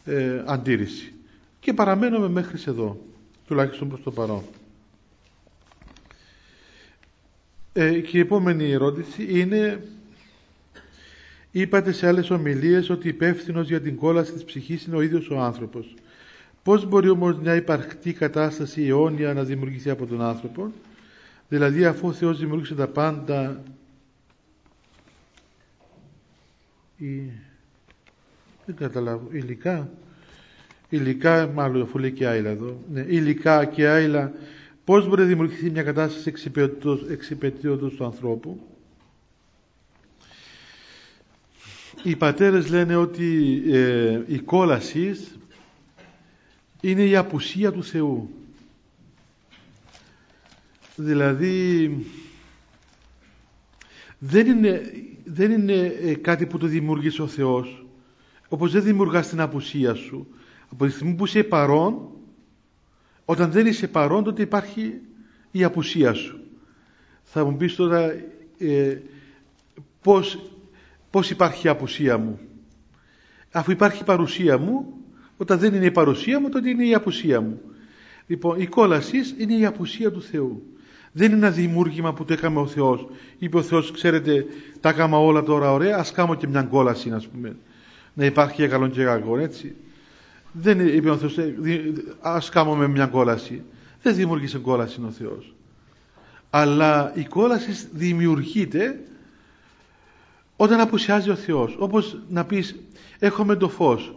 ε, 0.04 0.42
αντίρρηση 0.46 1.12
και 1.60 1.72
παραμένουμε 1.72 2.28
μέχρι 2.28 2.62
εδώ 2.66 3.00
τουλάχιστον 3.46 3.88
προς 3.88 4.02
το 4.02 4.10
παρόν. 4.10 4.42
Ε, 7.72 8.00
και 8.00 8.16
η 8.16 8.20
επόμενη 8.20 8.70
ερώτηση 8.70 9.26
είναι 9.40 9.82
είπατε 11.50 11.92
σε 11.92 12.06
άλλες 12.06 12.30
ομιλίες 12.30 12.90
ότι 12.90 13.08
υπεύθυνος 13.08 13.68
για 13.68 13.80
την 13.80 13.96
κόλαση 13.96 14.32
της 14.32 14.44
ψυχής 14.44 14.84
είναι 14.84 14.96
ο 14.96 15.00
ίδιος 15.00 15.30
ο 15.30 15.38
άνθρωπος. 15.40 15.94
Πώς 16.62 16.86
μπορεί 16.86 17.08
όμως 17.08 17.36
μια 17.36 17.54
υπαρκτή 17.54 18.12
κατάσταση 18.12 18.86
αιώνια 18.86 19.34
να 19.34 19.42
δημιουργηθεί 19.44 19.90
από 19.90 20.06
τον 20.06 20.22
άνθρωπο; 20.22 20.72
Δηλαδή 21.53 21.84
αφού 21.84 22.09
ο 22.09 22.12
Θεός 22.12 22.38
δημιούργησε 22.38 22.74
τα 22.74 22.88
πάντα 22.88 23.62
η... 26.96 27.16
δεν 28.66 28.76
καταλάβω 28.76 29.28
υλικά 29.30 29.90
υλικά 30.88 31.46
μάλλον 31.46 31.82
αφού 31.82 31.98
λέει 31.98 32.12
και 32.12 32.26
άειλα 32.26 32.50
εδώ 32.50 32.80
ναι, 32.92 33.05
υλικά 33.09 33.64
και 33.64 33.88
άειλα 33.88 34.32
Πώς 34.84 35.09
μπορεί 35.09 35.20
να 35.20 35.26
δημιουργηθεί 35.26 35.70
μια 35.70 35.82
κατάσταση 35.82 36.32
εξυπηρετήματος 37.09 37.94
του 37.94 38.05
ανθρώπου; 38.05 38.61
Οι 42.03 42.16
πατέρες 42.16 42.68
λένε 42.70 42.96
ότι 42.96 43.62
ε, 43.66 44.20
η 44.26 44.38
κόλασης 44.38 45.38
είναι 46.80 47.05
η 47.05 47.16
απουσία 47.16 47.72
του 47.72 47.84
Θεού. 47.84 48.41
Δηλαδή 51.03 51.96
δεν 54.18 54.46
είναι, 54.46 54.82
δεν 55.24 55.50
είναι 55.50 55.94
ε, 56.03 56.14
κάτι 56.14 56.46
που 56.46 56.59
το 56.59 56.66
δημιουργήσει 56.66 57.22
ο 57.22 57.26
Θεός 57.26 57.86
όπως 58.48 58.72
δεν 58.72 58.82
δημιουργάς 58.82 59.28
την 59.28 59.40
απουσία 59.40 59.94
σου. 59.94 60.26
Από 60.68 60.86
τη 60.86 60.92
στιγμή 60.92 61.14
που 61.14 61.24
είσαι 61.24 61.42
παρόν 61.42 62.11
όταν 63.24 63.50
δεν 63.50 63.66
είσαι 63.66 63.88
παρόν 63.88 64.24
τότε 64.24 64.42
υπάρχει 64.42 65.00
η 65.50 65.64
απουσία 65.64 66.12
σου. 66.12 66.40
Θα 67.22 67.44
μου 67.44 67.57
πεις 67.57 67.74
τώρα 67.74 68.14
ε, 68.59 68.98
πώς, 70.03 70.50
πώς 71.11 71.30
υπάρχει 71.30 71.66
η 71.66 71.70
απουσία 71.70 72.18
μου. 72.18 72.38
Αφού 73.53 73.70
υπάρχει 73.70 74.03
η 74.03 74.05
παρουσία 74.05 74.59
μου, 74.59 74.86
όταν 75.36 75.59
δεν 75.59 75.74
είναι 75.74 75.84
η 75.84 75.90
παρουσία 75.90 76.40
μου 76.40 76.48
τότε 76.48 76.68
είναι 76.68 76.86
η 76.86 76.94
απουσία 76.94 77.40
μου. 77.40 77.61
Λοιπόν, 78.26 78.61
η 78.61 78.66
κόλασης 78.66 79.34
είναι 79.38 79.55
η 79.55 79.64
απουσία 79.64 80.12
του 80.12 80.22
Θεού. 80.22 80.62
Δεν 81.12 81.26
είναι 81.26 81.46
ένα 81.46 81.50
δημιούργημα 81.50 82.12
που 82.12 82.24
το 82.24 82.32
έκαμε 82.32 82.60
ο 82.60 82.66
Θεός. 82.66 83.06
Είπε 83.38 83.56
ο 83.56 83.62
Θεός, 83.62 83.90
ξέρετε, 83.90 84.46
τα 84.80 84.88
έκανα 84.88 85.16
όλα 85.18 85.42
τώρα 85.42 85.72
ωραία, 85.72 85.98
ας 85.98 86.12
κάνω 86.12 86.34
και 86.34 86.46
μια 86.46 86.62
κόλαση, 86.62 87.10
ας 87.10 87.26
πούμε. 87.26 87.56
Να 88.14 88.24
υπάρχει 88.24 88.54
για 88.56 88.68
καλό 88.68 88.88
και 88.88 89.04
κακό, 89.04 89.38
έτσι. 89.38 89.74
Δεν 90.52 90.80
είπε 90.80 91.10
ο 91.10 91.16
Θεός, 91.16 91.38
«Ε, 91.38 91.52
ας 92.20 92.48
κάνουμε 92.48 92.88
μια 92.88 93.06
κόλαση. 93.06 93.62
Δεν 94.02 94.14
δημιουργήσε 94.14 94.58
κόλαση 94.58 95.00
ο 95.06 95.10
Θεός. 95.10 95.54
Αλλά 96.50 97.12
η 97.14 97.24
κόλαση 97.24 97.88
δημιουργείται 97.92 99.00
όταν 100.56 100.80
απουσιάζει 100.80 101.30
ο 101.30 101.34
Θεός. 101.34 101.76
Όπως 101.78 102.18
να 102.28 102.44
πεις, 102.44 102.76
έχουμε 103.18 103.56
το 103.56 103.68
φως. 103.68 104.14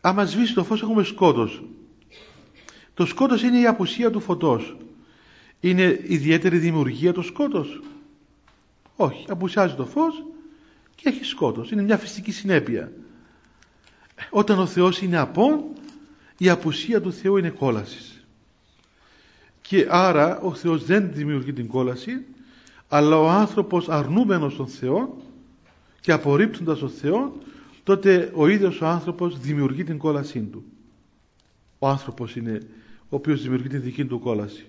Άμα 0.00 0.24
σβήσει 0.24 0.54
το 0.54 0.64
φως 0.64 0.82
έχουμε 0.82 1.02
σκότος. 1.02 1.62
Το 2.94 3.06
σκότος 3.06 3.42
είναι 3.42 3.58
η 3.58 3.66
απουσία 3.66 4.10
του 4.10 4.20
φωτός. 4.20 4.76
Είναι 5.60 6.00
ιδιαίτερη 6.02 6.58
δημιουργία 6.58 7.12
το 7.12 7.22
σκότος. 7.22 7.80
Όχι, 8.96 9.24
απουσιάζει 9.28 9.74
το 9.74 9.86
φως 9.86 10.24
και 10.94 11.08
έχει 11.08 11.24
σκότος. 11.24 11.70
Είναι 11.70 11.82
μια 11.82 11.98
φυσική 11.98 12.32
συνέπεια. 12.32 12.92
Όταν 14.30 14.58
ο 14.58 14.66
Θεός 14.66 15.00
είναι 15.00 15.16
απόν, 15.16 15.64
η 16.38 16.48
απουσία 16.48 17.00
του 17.00 17.12
Θεού 17.12 17.36
είναι 17.36 17.50
κόλασης. 17.50 18.24
Και 19.60 19.86
άρα 19.90 20.40
ο 20.40 20.54
Θεός 20.54 20.84
δεν 20.84 21.12
δημιουργεί 21.12 21.52
την 21.52 21.66
κόλαση, 21.66 22.24
αλλά 22.88 23.18
ο 23.18 23.28
άνθρωπος 23.28 23.88
αρνούμενος 23.88 24.56
τον 24.56 24.66
Θεό 24.68 25.22
και 26.00 26.12
απορρίπτοντας 26.12 26.78
τον 26.78 26.90
Θεό, 26.90 27.38
τότε 27.82 28.32
ο 28.34 28.48
ίδιος 28.48 28.80
ο 28.80 28.86
άνθρωπος 28.86 29.38
δημιουργεί 29.38 29.84
την 29.84 29.98
κόλασή 29.98 30.40
του. 30.40 30.64
Ο 31.78 31.88
άνθρωπος 31.88 32.36
είναι 32.36 32.60
ο 33.08 33.16
οποίος 33.16 33.42
δημιουργεί 33.42 33.68
την 33.68 33.82
δική 33.82 34.04
του 34.04 34.18
κόλαση. 34.18 34.66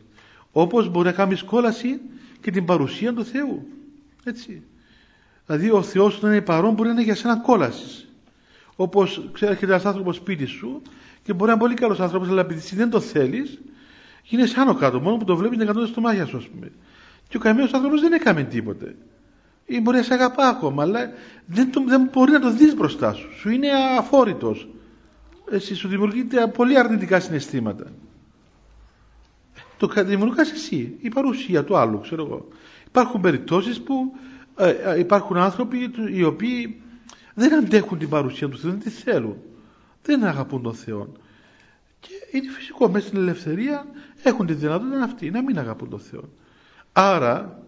Όπως 0.57 0.89
μπορεί 0.89 1.05
να 1.05 1.11
κάνει 1.11 1.37
κόλαση 1.37 1.99
και 2.41 2.51
την 2.51 2.65
παρουσία 2.65 3.13
του 3.13 3.25
Θεού. 3.25 3.67
Έτσι. 4.23 4.63
Δηλαδή 5.45 5.71
ο 5.71 5.81
Θεός 5.81 6.17
όταν 6.17 6.31
είναι 6.31 6.41
παρόν 6.41 6.73
μπορεί 6.73 6.87
να 6.87 6.93
είναι 6.93 7.03
για 7.03 7.15
σένα 7.15 7.37
κόλασης. 7.37 8.09
Όπως 8.75 9.29
ξέρει, 9.31 9.51
έρχεται 9.51 9.71
ένας 9.71 9.85
άνθρωπος 9.85 10.15
σπίτι 10.15 10.45
σου 10.45 10.81
και 11.23 11.33
μπορεί 11.33 11.45
να 11.45 11.51
είναι 11.51 11.61
πολύ 11.61 11.73
καλός 11.73 11.99
άνθρωπος, 11.99 12.29
αλλά 12.29 12.41
επειδή 12.41 12.59
εσύ 12.59 12.75
δεν 12.75 12.89
το 12.89 12.99
θέλεις, 12.99 13.59
γίνεσαι 14.23 14.59
άνω 14.59 14.73
κάτω. 14.73 14.99
Μόνο 14.99 15.17
που 15.17 15.25
το 15.25 15.35
βλέπεις 15.35 15.57
να 15.57 15.65
κατώνει 15.65 15.87
στο 15.87 16.01
μάχια 16.01 16.25
σου, 16.25 16.37
ας 16.37 16.47
πούμε. 16.47 16.71
Και 17.27 17.37
ο 17.37 17.39
καημένο 17.39 17.69
άνθρωπος 17.71 18.01
δεν 18.01 18.13
έκαμε 18.13 18.43
τίποτε. 18.43 18.95
Ή 19.65 19.81
μπορεί 19.81 19.97
να 19.97 20.03
σε 20.03 20.13
αγαπά 20.13 20.47
ακόμα, 20.47 20.83
αλλά 20.83 21.11
δεν, 21.45 21.71
το, 21.71 21.83
δεν 21.87 22.09
μπορεί 22.13 22.31
να 22.31 22.39
το 22.39 22.51
δεις 22.51 22.75
μπροστά 22.75 23.13
σου. 23.13 23.29
Σου 23.39 23.49
είναι 23.49 23.67
αφόρητος. 23.97 24.67
Εσύ 25.51 25.75
σου 25.75 25.87
δημιουργείται 25.87 26.47
πολύ 26.47 26.79
αρνητικά 26.79 27.19
συναισθήματα. 27.19 27.91
Το 29.77 29.87
δημιουργάς 30.03 30.51
εσύ, 30.51 30.97
η 31.01 31.09
παρουσία 31.09 31.63
του 31.63 31.77
άλλου, 31.77 31.99
ξέρω 31.99 32.25
εγώ. 32.25 32.47
Υπάρχουν 32.87 33.21
περιπτώσεις 33.21 33.81
που 33.81 34.15
ε, 34.57 34.69
ε, 34.69 34.99
υπάρχουν 34.99 35.37
άνθρωποι 35.37 35.91
οι 36.11 36.23
οποίοι 36.23 36.81
δεν 37.33 37.53
αντέχουν 37.53 37.97
την 37.97 38.09
παρουσία 38.09 38.49
τους 38.49 38.61
Θεού, 38.61 38.71
δεν 38.71 38.79
τη 38.79 38.89
θέλουν. 38.89 39.37
Δεν 40.01 40.23
αγαπούν 40.23 40.61
τον 40.61 40.73
Θεό. 40.73 41.11
Και 41.99 42.09
είναι 42.31 42.51
φυσικό, 42.51 42.89
μέσα 42.89 43.07
στην 43.07 43.19
ελευθερία 43.19 43.85
έχουν 44.23 44.45
τη 44.45 44.53
δυνατότητα 44.53 45.03
αυτοί 45.03 45.31
να 45.31 45.41
μην 45.41 45.59
αγαπούν 45.59 45.89
τον 45.89 45.99
Θεό. 45.99 46.29
Άρα, 46.93 47.63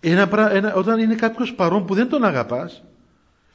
ένα, 0.00 0.50
ένα, 0.52 0.74
όταν 0.74 0.98
είναι 0.98 1.14
κάποιος 1.14 1.54
παρόν 1.54 1.84
που 1.84 1.94
δεν 1.94 2.08
τον 2.08 2.24
αγαπάς, 2.24 2.84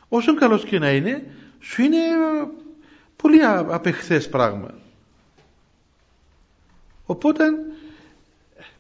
όσο 0.09 0.35
καλός 0.35 0.63
και 0.63 0.79
να 0.79 0.91
είναι, 0.91 1.31
σου 1.59 1.81
είναι 1.81 1.97
πολύ 3.15 3.43
απεχθές 3.45 4.29
πράγμα. 4.29 4.73
Οπότε, 7.05 7.43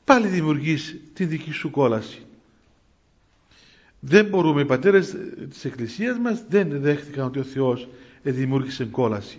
πάλι 0.07 0.27
δημιουργείς 0.27 0.95
τη 1.13 1.25
δική 1.25 1.51
σου 1.51 1.69
κόλαση. 1.69 2.21
Δεν 3.99 4.25
μπορούμε, 4.25 4.61
οι 4.61 4.65
πατέρες 4.65 5.15
της 5.49 5.65
Εκκλησίας 5.65 6.17
μας 6.17 6.43
δεν 6.49 6.81
δέχτηκαν 6.81 7.25
ότι 7.25 7.39
ο 7.39 7.43
Θεός 7.43 7.87
δημιούργησε 8.23 8.85
κόλαση. 8.85 9.37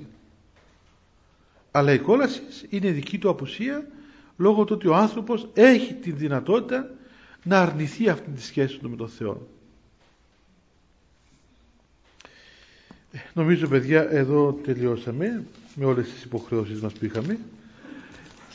αλλά 1.70 1.92
η 1.92 1.98
κόλαση 1.98 2.42
είναι 2.68 2.90
δική 2.90 3.18
του 3.18 3.28
απουσία 3.28 3.86
λόγω 4.36 4.64
του 4.64 4.74
ότι 4.74 4.88
ο 4.88 4.94
άνθρωπος 4.94 5.48
έχει 5.54 5.94
τη 5.94 6.10
δυνατότητα 6.10 6.90
να 7.42 7.60
αρνηθεί 7.60 8.08
αυτή 8.08 8.30
τη 8.30 8.42
σχέση 8.42 8.78
του 8.78 8.90
με 8.90 8.96
τον 8.96 9.08
Θεό. 9.08 9.48
Νομίζω 13.34 13.68
παιδιά 13.68 14.10
εδώ 14.10 14.52
τελειώσαμε 14.52 15.44
με 15.74 15.84
όλες 15.84 16.12
τις 16.12 16.22
υποχρεώσεις 16.24 16.80
μας 16.80 16.92
που 16.92 17.04
είχαμε 17.04 17.38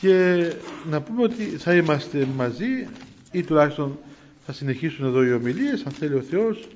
και 0.00 0.52
να 0.90 1.00
πούμε 1.00 1.22
ότι 1.22 1.44
θα 1.44 1.74
είμαστε 1.74 2.28
μαζί 2.36 2.86
ή 3.32 3.42
τουλάχιστον 3.42 3.98
θα 4.46 4.52
συνεχίσουν 4.52 5.06
εδώ 5.06 5.24
οι 5.24 5.32
ομιλίες 5.32 5.82
αν 5.86 5.92
θέλει 5.92 6.14
ο 6.14 6.22
Θεός 6.22 6.68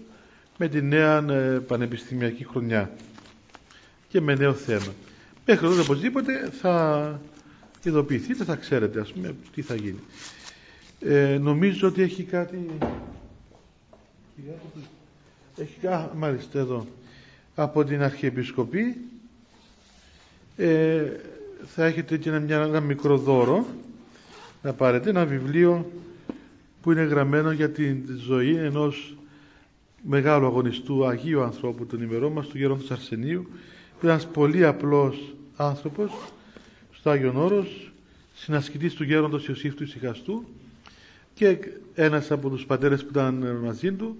με 0.58 0.68
τη 0.68 0.82
νέα 0.82 1.24
ε, 1.30 1.58
πανεπιστημιακή 1.66 2.44
χρονιά 2.44 2.90
και 4.08 4.20
με 4.20 4.34
νέο 4.34 4.54
θέμα. 4.54 4.94
Μέχρι 5.46 5.66
τότε 5.66 5.80
οπωσδήποτε 5.80 6.50
θα 6.60 7.20
ειδοποιηθείτε, 7.82 8.44
θα 8.44 8.54
ξέρετε 8.54 9.00
ας 9.00 9.12
πούμε 9.12 9.34
τι 9.54 9.62
θα 9.62 9.74
γίνει. 9.74 10.00
Ε, 11.00 11.38
νομίζω 11.40 11.88
ότι 11.88 12.02
έχει 12.02 12.22
κάτι... 12.22 12.66
Έχει 15.56 15.78
κάτι, 15.80 16.16
μάλιστα 16.16 16.58
εδώ, 16.58 16.86
από 17.54 17.84
την 17.84 18.02
Αρχιεπισκοπή 18.02 18.96
ε, 20.56 21.02
θα 21.66 21.84
έχετε 21.84 22.16
και 22.16 22.30
ένα, 22.30 22.54
ένα 22.54 22.80
μικρό 22.80 23.16
δώρο 23.16 23.66
να 24.62 24.72
πάρετε 24.72 25.10
ένα 25.10 25.24
βιβλίο 25.24 25.90
που 26.82 26.92
είναι 26.92 27.02
γραμμένο 27.02 27.50
για 27.50 27.70
την 27.70 28.02
ζωή 28.26 28.56
ενός 28.56 29.16
μεγάλου 30.02 30.46
αγωνιστού 30.46 31.06
Αγίου 31.06 31.42
ανθρώπου 31.42 31.86
των 31.86 32.02
ημερών 32.02 32.32
μας, 32.32 32.46
του 32.46 32.58
Γέροντος 32.58 32.90
Αρσενίου, 32.90 33.42
που 33.42 34.06
ήταν 34.06 34.10
ένας 34.10 34.26
πολύ 34.26 34.64
απλός 34.64 35.34
άνθρωπος, 35.56 36.12
στο 36.92 37.10
Άγιον 37.10 37.36
Όρος, 37.36 37.92
συνασκητής 38.34 38.94
του 38.94 39.04
Γέροντος 39.04 39.48
Ιωσήφ 39.48 39.74
του 39.74 39.82
Ισυχαστού 39.82 40.44
και 41.34 41.58
ένας 41.94 42.30
από 42.30 42.48
τους 42.50 42.66
πατέρες 42.66 43.02
που 43.02 43.08
ήταν 43.10 43.58
μαζί 43.62 43.92
του 43.92 44.16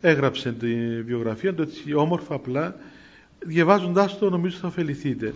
έγραψε 0.00 0.52
τη 0.52 1.02
βιογραφία 1.02 1.54
του 1.54 1.62
έτσι 1.62 1.94
όμορφα 1.94 2.34
απλά 2.34 2.76
διαβάζοντάς 3.46 4.18
το 4.18 4.30
νομίζω 4.30 4.56
θα 4.56 4.66
ωφεληθείτε 4.66 5.34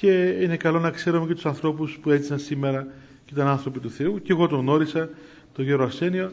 και 0.00 0.36
είναι 0.40 0.56
καλό 0.56 0.78
να 0.78 0.90
ξέρουμε 0.90 1.26
και 1.26 1.34
τους 1.34 1.46
ανθρώπους 1.46 1.98
που 2.02 2.10
έζησαν 2.10 2.38
σήμερα 2.38 2.86
και 3.24 3.32
ήταν 3.34 3.46
άνθρωποι 3.46 3.80
του 3.80 3.90
Θεού 3.90 4.22
και 4.22 4.32
εγώ 4.32 4.46
τον 4.46 4.60
γνώρισα 4.60 5.08
τον 5.54 5.64
Γέρο 5.64 5.84
Αρσένιο 5.84 6.32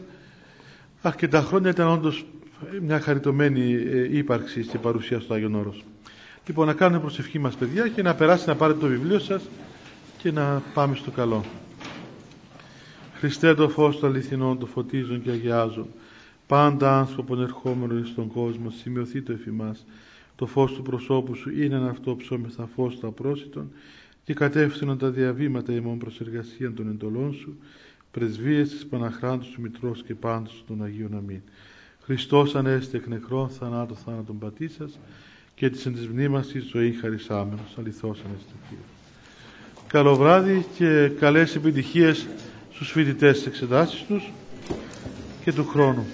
αρκετά 1.02 1.40
χρόνια 1.40 1.70
ήταν 1.70 1.88
όντως 1.88 2.26
μια 2.82 3.00
χαριτωμένη 3.00 3.72
ε, 3.72 4.16
ύπαρξη 4.16 4.66
και 4.66 4.78
παρουσία 4.78 5.20
στο 5.20 5.34
Άγιον 5.34 5.54
Όρος. 5.54 5.84
Λοιπόν, 6.46 6.66
να 6.66 6.72
κάνουμε 6.72 7.00
προσευχή 7.00 7.38
μας 7.38 7.54
παιδιά 7.54 7.88
και 7.88 8.02
να 8.02 8.14
περάσει 8.14 8.48
να 8.48 8.54
πάρετε 8.54 8.78
το 8.78 8.86
βιβλίο 8.86 9.18
σας 9.18 9.42
και 10.18 10.32
να 10.32 10.62
πάμε 10.74 10.96
στο 10.96 11.10
καλό. 11.10 11.44
Χριστέ 13.14 13.54
το 13.54 13.68
φως 13.68 13.98
των 13.98 14.10
αληθινών, 14.10 14.58
το 14.58 14.66
φωτίζουν 14.66 15.22
και 15.22 15.30
αγιάζουν. 15.30 15.86
Πάντα 16.46 16.98
άνθρωπον 16.98 17.42
ερχόμενο 17.42 18.04
στον 18.04 18.28
κόσμο, 18.28 18.70
σημειωθεί 18.70 19.22
το 19.22 19.32
εφημάς. 19.32 19.84
Το 20.36 20.46
φως 20.46 20.72
του 20.72 20.82
προσώπου 20.82 21.34
σου 21.34 21.50
είναι 21.50 21.74
ένα 21.74 21.88
αυτό 21.88 22.16
ψώμεθα 22.16 22.68
φως 22.74 22.98
του 22.98 23.06
απρόσιτων 23.06 23.70
και 24.24 24.34
κατεύθυνον 24.34 24.98
τα 24.98 25.10
διαβήματα 25.10 25.72
ημών 25.72 25.98
προς 25.98 26.20
εργασία 26.20 26.72
των 26.72 26.88
εντολών 26.88 27.34
σου, 27.34 27.56
πρεσβείες 28.10 28.70
της 28.70 28.86
Παναχράντου 28.86 29.44
σου 29.44 29.60
Μητρός 29.60 30.02
και 30.02 30.14
πάντως 30.14 30.64
των 30.66 30.82
Αγίων 30.82 31.14
Αμήν. 31.16 31.40
Χριστός 32.02 32.54
ανέστη 32.54 32.96
εκ 32.96 33.06
νεκρών 33.06 33.48
θανάτου 33.48 33.96
θάνατον 33.96 34.38
πατήσας 34.38 34.98
και 35.54 35.70
της 35.70 35.86
εν 35.86 35.94
της 35.94 36.08
μνήμας 36.08 36.46
της 36.46 36.64
ζωή 36.64 36.92
χαρισάμενος. 36.92 37.76
Αληθώς 37.78 38.22
ανέστη 38.26 38.52
Καλό 39.86 40.16
βράδυ 40.16 40.66
και 40.76 41.08
καλές 41.18 41.56
επιτυχίες 41.56 42.26
στους 42.72 42.90
φοιτητές 42.90 43.36
της 43.36 43.46
εξετάσεις 43.46 44.04
τους 44.06 44.32
και 45.44 45.52
του 45.52 45.64
χρόνου. 45.66 46.06